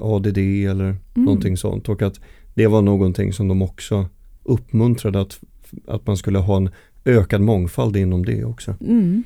ADD 0.00 0.38
eller 0.38 0.84
Mm. 0.84 1.24
någonting 1.26 1.56
sånt 1.56 1.88
och 1.88 2.02
att 2.02 2.20
det 2.54 2.66
var 2.66 2.82
någonting 2.82 3.32
som 3.32 3.48
de 3.48 3.62
också 3.62 4.06
uppmuntrade 4.42 5.20
att, 5.20 5.40
att 5.86 6.06
man 6.06 6.16
skulle 6.16 6.38
ha 6.38 6.56
en 6.56 6.70
ökad 7.04 7.40
mångfald 7.40 7.96
inom 7.96 8.24
det 8.24 8.44
också. 8.44 8.74
Mm. 8.80 9.24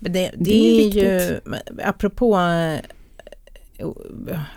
Det, 0.00 0.30
Det 0.38 0.54
är 0.54 0.86
är, 0.86 0.90
ju, 0.90 1.40
apropå 1.82 2.36
eh, 2.36 2.80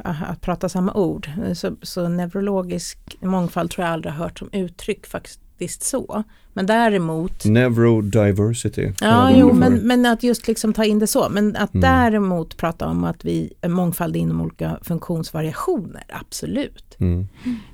att 0.04 0.42
prata 0.42 0.70
samma 0.70 0.94
ord, 0.94 1.30
så, 1.54 1.76
så 1.82 2.08
neurologisk 2.10 3.18
mångfald 3.22 3.72
tror 3.72 3.86
jag 3.86 3.94
aldrig 3.94 4.14
har 4.14 4.24
hört 4.24 4.40
som 4.40 4.50
uttryck 4.52 5.06
faktiskt 5.08 5.84
så. 5.84 6.24
Men 6.54 6.66
däremot 6.66 7.46
Neurodiversity. 7.46 8.92
Ja, 9.02 9.32
jo, 9.32 9.54
men, 9.54 9.74
men 9.74 10.06
att 10.06 10.24
just 10.24 10.48
liksom 10.48 10.74
ta 10.74 10.84
in 10.86 11.00
det 11.00 11.08
så. 11.08 11.30
Men 11.30 11.56
att 11.56 11.74
Mm. 11.74 11.82
däremot 11.82 12.58
prata 12.58 12.88
om 12.88 13.04
att 13.04 13.26
vi 13.26 13.54
är 13.62 13.70
mångfald 13.70 14.16
inom 14.16 14.42
olika 14.42 14.80
funktionsvariationer, 14.82 16.04
absolut. 16.10 16.96
Mm. 17.00 17.28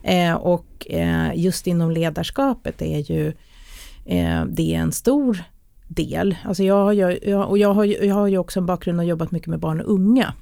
Eh, 0.04 0.34
och 0.34 0.88
eh, 0.90 1.32
just 1.36 1.68
inom 1.68 1.92
ledarskapet 1.92 2.82
är 2.82 3.12
ju 3.12 3.28
eh, 4.06 4.46
det 4.46 4.76
är 4.76 4.80
en 4.80 4.92
stor 4.92 5.44
del. 5.88 6.36
Alltså 6.44 6.64
jag, 6.64 6.94
ju, 6.96 7.20
jag, 7.24 7.50
och 7.50 7.58
jag, 7.58 7.74
har, 7.74 7.86
jag 7.86 8.16
har 8.16 8.28
ju 8.28 8.38
också 8.38 8.60
en 8.60 8.66
bakgrund 8.66 9.00
och 9.00 9.06
jobbat 9.06 9.32
mycket 9.32 9.48
med 9.48 9.60
barn 9.60 9.82
och 9.82 9.94
unga. 9.94 10.34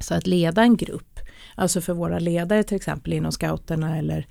Så 0.00 0.14
att 0.14 0.26
leda 0.26 0.62
en 0.62 0.76
grupp, 0.76 1.20
alltså 1.54 1.80
för 1.80 1.94
våra 1.94 2.18
ledare 2.18 2.62
till 2.62 2.76
exempel 2.76 3.12
inom 3.12 3.32
scouterna 3.32 3.98
eller 3.98 4.26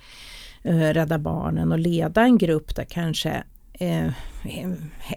eh, 0.63 0.77
Rädda 0.77 1.19
Barnen 1.19 1.71
och 1.71 1.79
leda 1.79 2.21
en 2.21 2.37
grupp 2.37 2.75
där 2.75 2.83
kanske 2.83 3.43
eh, 3.73 4.11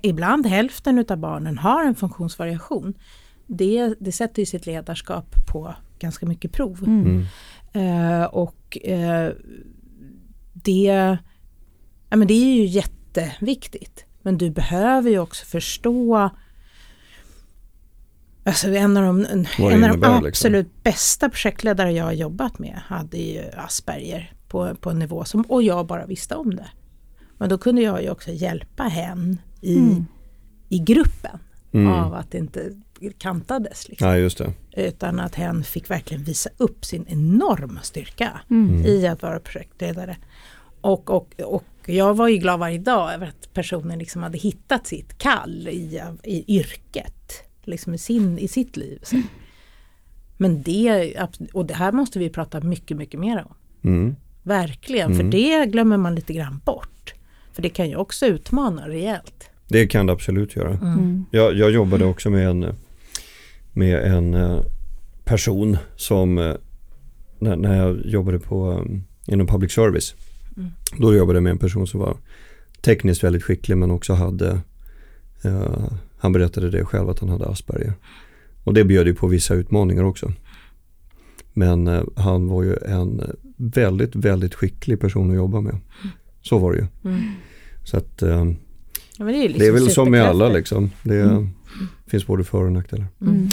ibland 0.03 0.47
hälften 0.47 1.05
av 1.09 1.17
barnen 1.17 1.59
har 1.59 1.85
en 1.85 1.95
funktionsvariation. 1.95 2.95
Det, 3.47 3.95
det 4.01 4.13
sätter 4.13 4.43
ju 4.43 4.47
sitt 4.47 4.67
ledarskap 4.67 5.35
på 5.47 5.75
ganska 5.99 6.27
mycket 6.27 6.53
prov. 6.53 6.85
Mm. 6.87 7.25
Mm. 7.73 8.23
Eh, 8.23 8.25
och 8.25 8.79
eh, 8.85 9.33
det, 10.53 11.19
ja, 12.11 12.17
men 12.17 12.29
det 12.29 12.35
är 12.35 12.55
ju 12.55 12.65
jätteviktigt. 12.65 14.05
Men 14.23 14.39
du 14.39 14.51
behöver 14.51 15.11
ju 15.11 15.19
också 15.19 15.47
förstå 15.47 16.31
Alltså 18.49 18.69
en 18.69 18.97
av 18.97 19.03
de, 19.05 19.25
en, 19.25 19.47
av 19.85 19.99
de 19.99 20.25
liksom. 20.25 20.27
absolut 20.27 20.83
bästa 20.85 21.29
projektledare 21.29 21.93
jag 21.93 22.05
har 22.05 22.13
jobbat 22.13 22.59
med 22.59 22.81
hade 22.87 23.17
ju 23.19 23.43
Asperger 23.57 24.33
på, 24.49 24.75
på 24.75 24.91
en 24.91 24.99
nivå 24.99 25.25
som, 25.25 25.43
och 25.43 25.63
jag 25.63 25.87
bara 25.87 26.07
visste 26.07 26.35
om 26.35 26.57
det. 26.57 26.67
Men 27.39 27.49
då 27.49 27.59
kunde 27.59 27.83
jag 27.83 28.03
ju 28.03 28.11
också 28.11 28.31
hjälpa 28.31 28.83
henne 28.83 29.37
i, 29.61 29.77
Mm. 29.79 30.05
i 30.69 30.79
gruppen 30.79 31.39
Mm. 31.73 31.93
av 31.93 32.15
att 32.15 32.31
det 32.31 32.39
inte 32.39 32.71
kantades. 33.19 33.89
Liksom. 33.89 34.09
Ja, 34.09 34.17
just 34.17 34.39
det. 34.39 34.53
Utan 34.77 35.21
att 35.21 35.35
hen 35.35 35.65
fick 35.65 35.91
verkligen 35.91 36.25
visa 36.25 36.51
upp 36.57 36.85
sin 36.85 37.05
enorma 37.09 37.81
styrka 37.83 38.41
Mm. 38.51 38.85
i 38.87 39.07
att 39.07 39.23
vara 39.23 39.41
projektledare. 39.41 40.17
Och, 40.81 41.11
och, 41.11 41.35
och 41.45 41.65
jag 41.87 42.15
var 42.17 42.29
ju 42.29 42.37
glad 42.37 42.59
varje 42.61 42.79
dag 42.79 43.15
över 43.15 43.27
att 43.27 43.53
personen 43.55 43.99
liksom 43.99 44.23
hade 44.23 44.39
hittat 44.39 44.87
sitt 44.87 45.19
kall 45.19 45.69
i, 45.69 46.03
i 46.25 46.57
yrket, 46.59 47.43
liksom 47.69 47.95
i, 47.95 47.99
sin, 47.99 48.39
i 48.39 48.49
sitt 48.49 48.77
liv. 48.77 48.99
Så. 49.03 49.23
Men 50.37 50.63
det, 50.63 51.15
och 51.53 51.67
det 51.67 51.75
här 51.75 51.93
måste 51.93 52.19
vi 52.19 52.31
prata 52.31 52.61
mycket, 52.61 52.97
mycket 52.97 53.21
mer 53.21 53.45
om. 53.49 53.55
Mm. 53.91 54.17
Verkligen, 54.43 55.13
Mm. 55.13 55.19
för 55.19 55.39
det 55.39 55.67
glömmer 55.67 55.97
man 55.97 56.15
lite 56.15 56.33
grann 56.33 56.61
bort. 56.65 57.15
För 57.53 57.63
det 57.63 57.69
kan 57.69 57.89
ju 57.89 57.97
också 57.97 58.27
utmana 58.27 58.89
rejält. 58.89 59.51
Det 59.69 59.87
kan 59.87 60.07
det 60.07 60.13
absolut 60.13 60.57
göra. 60.57 60.71
Mm. 60.71 61.25
Jag, 61.31 61.57
jag 61.57 61.71
jobbade 61.71 62.05
också 62.05 62.31
med 62.31 62.49
en, 62.49 62.75
med 63.73 64.03
en 64.03 64.35
eh, 64.35 64.61
person 65.25 65.77
som 65.97 66.39
eh, 66.39 66.55
när, 67.39 67.57
när 67.57 67.77
jag 67.77 68.07
jobbade 68.07 68.39
på 68.39 68.71
um, 68.71 69.05
inom 69.27 69.47
public 69.47 69.73
service. 69.73 70.15
Mm. 70.57 70.71
Då 70.99 71.15
jobbade 71.15 71.37
jag 71.37 71.43
med 71.43 71.51
en 71.51 71.59
person 71.59 71.87
som 71.87 72.01
var 72.01 72.17
tekniskt 72.81 73.25
väldigt 73.25 73.43
skicklig 73.45 73.77
men 73.77 73.91
också 73.91 74.13
hade 74.13 74.61
eh, 75.45 75.93
han 76.19 76.33
berättade 76.33 76.71
det 76.71 76.85
själv 76.85 77.09
att 77.11 77.19
han 77.19 77.29
hade 77.29 77.47
Asperger. 77.47 77.93
Och 78.65 78.75
det 78.75 78.85
bjöd 78.85 79.07
ju 79.07 79.15
på 79.15 79.27
vissa 79.27 79.55
utmaningar 79.55 80.03
också. 80.03 80.33
Men 81.53 81.87
eh, 81.87 82.03
han 82.17 82.49
var 82.49 82.63
ju 82.63 82.77
en 82.77 83.23
väldigt, 83.57 84.17
väldigt 84.17 84.55
skicklig 84.55 85.01
person 85.01 85.31
att 85.31 85.37
jobba 85.37 85.61
med. 85.61 85.77
Så 86.43 86.59
var 86.59 86.73
det 86.73 86.79
ju. 86.79 86.87
Mm. 87.11 87.21
Så 87.85 87.97
att 87.97 88.23
eh, 88.23 88.45
Ja, 89.19 89.25
det, 89.25 89.33
är 89.37 89.43
liksom 89.43 89.59
det 89.59 89.67
är 89.67 89.73
väl 89.73 89.91
som 89.91 90.11
med 90.11 90.23
alla 90.23 90.49
liksom. 90.49 90.91
Det 91.03 91.21
Mm. 91.21 91.49
finns 92.07 92.27
både 92.27 92.45
för 92.45 92.65
och 92.65 92.73
nackdelar. 92.73 93.07
Mm. 93.21 93.35
Mm. 93.35 93.49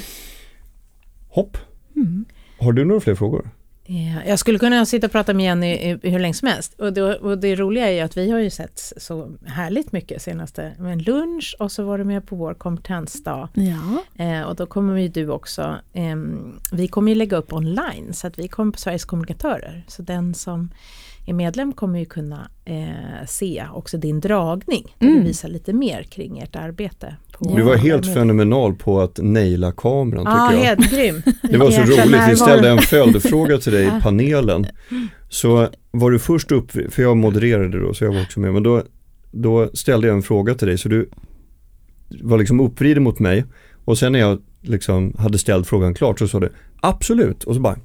Hopp. 1.30 1.58
Mm. 1.96 2.26
Har 2.60 2.74
du 2.74 2.86
några 2.86 3.02
fler 3.02 3.16
frågor? 3.16 3.50
Ja, 3.88 4.22
jag 4.28 4.40
skulle 4.40 4.60
kunna 4.60 4.86
sitta 4.86 5.06
och 5.08 5.12
prata 5.12 5.34
med 5.34 5.46
Jenny 5.46 5.98
hur 6.04 6.20
länge 6.20 6.34
som 6.34 6.48
helst. 6.48 6.74
Och 6.80 6.94
det, 6.94 7.02
och 7.16 7.38
det 7.38 7.56
roliga 7.56 7.88
är 7.88 7.92
ju 7.92 8.00
att 8.00 8.18
vi 8.18 8.32
har 8.32 8.40
ju 8.40 8.50
sett 8.50 8.94
så 8.98 9.32
härligt 9.46 9.92
mycket 9.92 10.22
senaste. 10.22 10.72
Med 10.80 10.92
en 10.94 11.00
lunch 11.04 11.56
och 11.60 11.72
så 11.72 11.84
var 11.84 11.98
du 11.98 12.04
med 12.04 12.28
på 12.28 12.36
vår 12.36 12.54
kompetensdag. 12.54 13.50
Ja. 13.54 14.24
Eh, 14.26 14.42
och 14.42 14.56
då 14.56 14.66
kommer 14.66 14.98
ju 14.98 15.08
du 15.08 15.30
också, 15.30 15.76
eh, 15.94 16.16
vi 16.72 16.88
kommer 16.88 17.12
ju 17.12 17.16
lägga 17.16 17.38
upp 17.38 17.54
online 17.54 18.14
så 18.14 18.28
att 18.28 18.40
vi 18.40 18.48
kommer 18.48 18.72
på 18.72 18.78
Sveriges 18.78 19.06
kommunikatörer. 19.06 19.84
Så 19.88 20.02
den 20.02 20.34
som 20.34 20.70
är 21.28 21.34
medlem 21.34 21.74
kommer 21.74 22.00
ju 22.00 22.06
kunna 22.06 22.50
eh, 22.66 23.26
se 23.28 23.66
också 23.74 23.98
din 23.98 24.20
dragning. 24.20 24.96
Där 25.00 25.08
Mm. 25.08 25.20
du 25.20 25.28
visar 25.28 25.50
lite 25.50 25.74
mer 25.74 26.04
kring 26.04 26.40
ert 26.40 26.56
arbete. 26.56 27.16
Du 27.40 27.62
var 27.62 27.76
helt 27.76 28.14
fenomenal 28.14 28.74
på 28.76 29.02
att 29.02 29.20
naila 29.22 29.72
kameran 29.72 30.24
Ja, 30.26 30.48
tycker 30.50 30.64
jag. 30.64 30.76
helt 30.76 30.92
grym. 30.92 31.22
Det 31.52 31.58
var 31.58 31.72
så 31.72 31.82
roligt, 31.82 32.22
vi 32.30 32.36
ställde 32.36 32.70
en 32.70 32.80
följdfråga 32.80 33.58
till 33.58 33.72
dig 33.74 33.86
i 33.86 33.92
panelen. 34.02 34.66
Så 35.30 35.68
var 35.92 36.12
du 36.12 36.20
först 36.20 36.52
upp, 36.52 36.72
för 36.72 37.02
jag 37.02 37.18
modererade 37.18 37.80
då 37.80 37.94
så 37.94 38.04
jag 38.04 38.14
var 38.14 38.22
också 38.22 38.40
med, 38.40 38.54
men 38.54 38.64
då, 38.64 38.84
då 39.32 39.70
ställde 39.74 40.08
jag 40.08 40.16
en 40.16 40.24
fråga 40.24 40.54
till 40.56 40.68
dig 40.68 40.78
så 40.78 40.90
du 40.90 41.10
var 42.22 42.38
liksom 42.38 42.60
uppvriden 42.60 43.04
mot 43.04 43.20
mig 43.20 43.46
och 43.86 43.98
sen 43.98 44.12
när 44.12 44.20
jag 44.20 44.42
liksom 44.62 45.14
hade 45.18 45.38
ställt 45.38 45.68
frågan 45.68 45.94
klart 45.94 46.20
så 46.20 46.28
sa 46.28 46.40
du 46.40 46.50
absolut 46.82 47.44
och 47.44 47.56
så 47.56 47.62
bara 47.62 47.78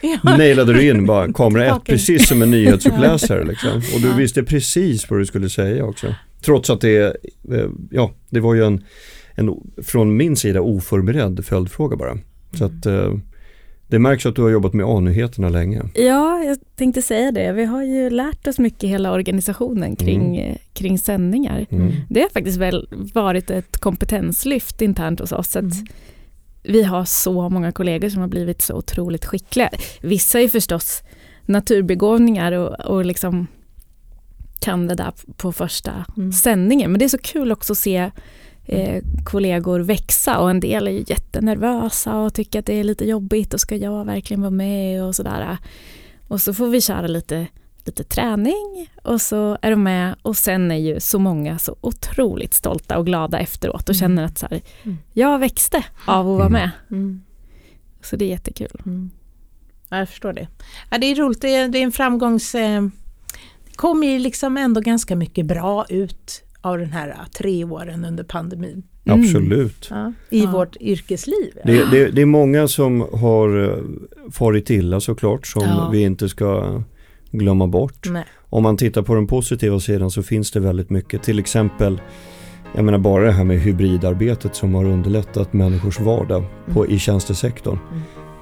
Ja. 0.00 0.36
nailade 0.36 0.72
du 0.72 0.88
in 0.90 1.06
bara 1.06 1.32
kamera 1.32 1.62
ett 1.64 1.68
Tillbaka. 1.70 1.92
precis 1.92 2.28
som 2.28 2.42
en 2.42 2.50
nyhetsuppläsare 2.60 3.44
liksom. 3.44 3.70
Och 3.94 4.00
du 4.02 4.12
visste 4.16 4.42
precis 4.42 5.10
vad 5.10 5.18
du 5.20 5.26
skulle 5.26 5.50
säga 5.50 5.84
också. 5.84 6.14
Trots 6.44 6.70
att 6.70 6.80
det, 6.80 7.16
eh, 7.52 7.66
ja, 7.90 8.10
det 8.30 8.40
var 8.40 8.54
ju 8.54 8.64
en, 8.64 8.84
en 9.34 9.54
från 9.82 10.16
min 10.16 10.36
sida 10.36 10.60
oförberedd 10.60 11.44
följdfråga 11.44 11.96
bara. 11.96 12.18
Så 12.58 12.64
att 12.64 12.86
eh, 12.86 13.14
det 13.88 13.98
märks 13.98 14.26
att 14.26 14.36
du 14.36 14.42
har 14.42 14.48
jobbat 14.48 14.72
med 14.74 14.86
A-nyheterna 14.86 15.48
länge. 15.48 15.82
ja, 15.94 16.44
jag 16.44 16.58
tänkte 16.76 17.02
säga 17.02 17.32
det. 17.32 17.52
Vi 17.52 17.64
har 17.64 17.82
ju 17.82 18.10
lärt 18.10 18.46
oss 18.46 18.58
mycket 18.58 18.90
hela 18.90 19.12
organisationen 19.12 19.96
kring, 19.96 20.36
eh, 20.36 20.56
kring 20.72 20.98
sändningar. 20.98 21.66
Mm. 21.70 21.92
Det 22.10 22.20
har 22.20 22.28
faktiskt 22.28 22.58
väl 22.58 22.88
varit 23.14 23.50
ett 23.50 23.78
kompetenslyft 23.78 24.82
internt 24.82 25.20
hos 25.20 25.32
oss. 25.32 25.56
Att 25.56 25.62
Mm. 25.62 25.86
Vi 26.62 26.82
har 26.82 27.04
så 27.04 27.48
många 27.48 27.72
kollegor 27.72 28.08
som 28.08 28.20
har 28.20 28.28
blivit 28.28 28.62
så 28.62 28.74
otroligt 28.74 29.24
skickliga. 29.24 29.70
Vissa 30.00 30.40
är 30.40 30.48
förstås 30.48 31.02
naturbegåvningar 31.46 32.52
och, 32.52 32.80
och 32.80 33.04
liksom 33.04 33.46
kan 34.60 34.86
det 34.86 34.94
där 34.94 35.12
på 35.36 35.52
första 35.52 36.04
Mm. 36.16 36.32
sändningen. 36.32 36.92
Men 36.92 36.98
det 36.98 37.04
är 37.04 37.08
så 37.08 37.18
kul 37.18 37.52
också 37.52 37.72
att 37.72 37.78
se 37.78 38.10
eh, 38.64 39.02
kollegor 39.24 39.80
växa 39.80 40.38
och 40.38 40.50
en 40.50 40.60
del 40.60 40.88
är 40.88 40.92
ju 40.92 41.04
jättenervösa 41.06 42.16
och 42.16 42.34
tycker 42.34 42.58
att 42.58 42.66
det 42.66 42.74
är 42.74 42.84
lite 42.84 43.04
jobbigt 43.08 43.54
och 43.54 43.60
ska 43.60 43.76
jag 43.76 44.04
verkligen 44.04 44.40
vara 44.40 44.50
med 44.50 45.04
och 45.04 45.14
sådär. 45.16 45.56
Och 46.28 46.40
så 46.40 46.54
får 46.54 46.68
vi 46.68 46.80
köra 46.80 47.06
lite, 47.06 47.46
lite 47.84 48.04
träning 48.04 48.90
och 49.02 49.20
så 49.20 49.58
är 49.62 49.70
de 49.70 49.82
med 49.82 50.14
och 50.22 50.36
sen 50.36 50.70
är 50.70 50.76
ju 50.76 51.00
så 51.00 51.18
många 51.18 51.58
så 51.58 51.76
otroligt 51.80 52.54
stolta 52.54 52.98
och 52.98 53.06
glada 53.06 53.38
efteråt 53.38 53.88
och 53.88 53.94
Mm. 53.94 54.00
känner 54.00 54.24
att 54.24 54.38
så 54.38 54.46
här, 54.50 54.60
Mm. 54.84 54.98
jag 55.12 55.38
växte 55.38 55.84
av 56.06 56.20
att 56.30 56.36
vara 56.38 56.46
Mm. 56.46 56.52
med. 56.52 56.70
Mm. 56.90 57.22
Så 58.02 58.16
det 58.16 58.24
är 58.24 58.28
jättekul. 58.28 58.80
Mm. 58.86 59.10
Ja, 59.88 59.98
jag 59.98 60.08
förstår 60.08 60.32
det. 60.32 60.48
Ja, 60.90 60.98
det 60.98 61.06
är 61.06 61.14
roligt, 61.14 61.40
det 61.42 61.54
är, 61.54 61.68
det 61.68 61.78
är 61.78 61.82
en 61.82 61.92
framgångs... 61.92 62.54
Eh, 62.54 62.86
det 63.78 63.80
kommer 63.80 64.06
ju 64.06 64.18
liksom 64.18 64.56
ändå 64.56 64.80
ganska 64.80 65.16
mycket 65.16 65.46
bra 65.46 65.86
ut 65.88 66.42
av 66.60 66.78
den 66.78 66.92
här 66.92 67.08
eh, 67.08 67.14
tre 67.38 67.64
åren 67.64 68.04
under 68.04 68.24
pandemin. 68.24 68.82
Mm. 69.06 69.20
Absolut. 69.20 69.86
Ja, 69.90 70.12
I 70.30 70.44
Ja. 70.44 70.50
vårt 70.50 70.76
yrkesliv. 70.80 71.52
Det, 71.64 71.84
det, 71.90 72.10
det 72.10 72.22
är 72.22 72.26
många 72.26 72.68
som 72.68 73.00
har 73.12 73.64
eh, 73.64 74.30
farit 74.32 74.70
illa 74.70 75.00
såklart 75.00 75.46
som 75.46 75.62
Ja. 75.62 75.88
vi 75.92 76.02
inte 76.02 76.28
ska 76.28 76.82
glömma 77.30 77.66
bort. 77.66 78.06
Nej. 78.10 78.24
Om 78.50 78.62
man 78.62 78.76
tittar 78.76 79.02
på 79.02 79.14
den 79.14 79.26
positiva 79.26 79.80
sidan 79.80 80.10
så 80.10 80.22
finns 80.22 80.50
det 80.50 80.60
väldigt 80.60 80.90
mycket. 80.90 81.22
Till 81.22 81.38
exempel, 81.38 82.00
jag 82.74 82.84
menar 82.84 82.98
bara 82.98 83.24
det 83.24 83.32
här 83.32 83.44
med 83.44 83.60
hybridarbetet 83.60 84.56
som 84.56 84.74
har 84.74 84.84
underlättat 84.84 85.52
människors 85.52 86.00
vardag 86.00 86.44
på, 86.72 86.86
i 86.86 86.98
tjänstesektorn. 86.98 87.78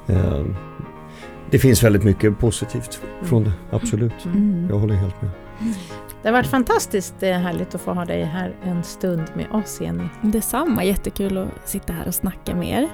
Eh, 0.08 0.44
det 1.56 1.60
finns 1.60 1.82
väldigt 1.82 2.04
mycket 2.04 2.38
positivt 2.38 3.00
från 3.22 3.44
det, 3.44 3.52
absolut. 3.70 4.24
Mm. 4.24 4.66
Jag 4.70 4.78
håller 4.78 4.94
helt 4.94 5.22
med. 5.22 5.30
Det 6.22 6.28
har 6.28 6.32
varit 6.32 6.46
fantastiskt 6.46 7.22
eh, 7.22 7.32
härligt 7.32 7.74
att 7.74 7.80
få 7.80 7.92
ha 7.92 8.04
dig 8.04 8.24
här 8.24 8.54
en 8.62 8.84
stund 8.84 9.22
med 9.34 9.46
oss, 9.50 9.80
Jenny. 9.80 10.04
Detsamma, 10.22 10.84
jättekul 10.84 11.38
att 11.38 11.68
sitta 11.68 11.92
här 11.92 12.06
och 12.06 12.14
snacka 12.14 12.54
med 12.54 12.82
er. 12.82 12.88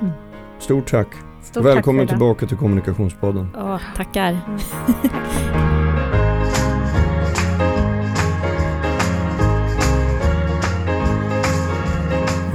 Stort 0.58 0.90
tack. 0.90 1.08
Stort 1.42 1.64
Välkommen 1.64 2.06
tack 2.06 2.16
tillbaka 2.16 2.46
till 2.46 2.56
Kommunikationspodden. 2.56 3.48
Ja, 3.54 3.80
tackar. 3.96 4.38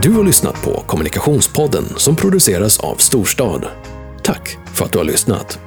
Du 0.01 0.13
har 0.13 0.23
lyssnat 0.23 0.63
på 0.63 0.83
Kommunikationspodden 0.85 1.83
som 1.83 2.15
produceras 2.15 2.79
av 2.79 2.95
Storstad. 2.95 3.65
Tack 4.23 4.57
för 4.73 4.85
att 4.85 4.91
du 4.91 4.97
har 4.97 5.05
lyssnat. 5.05 5.66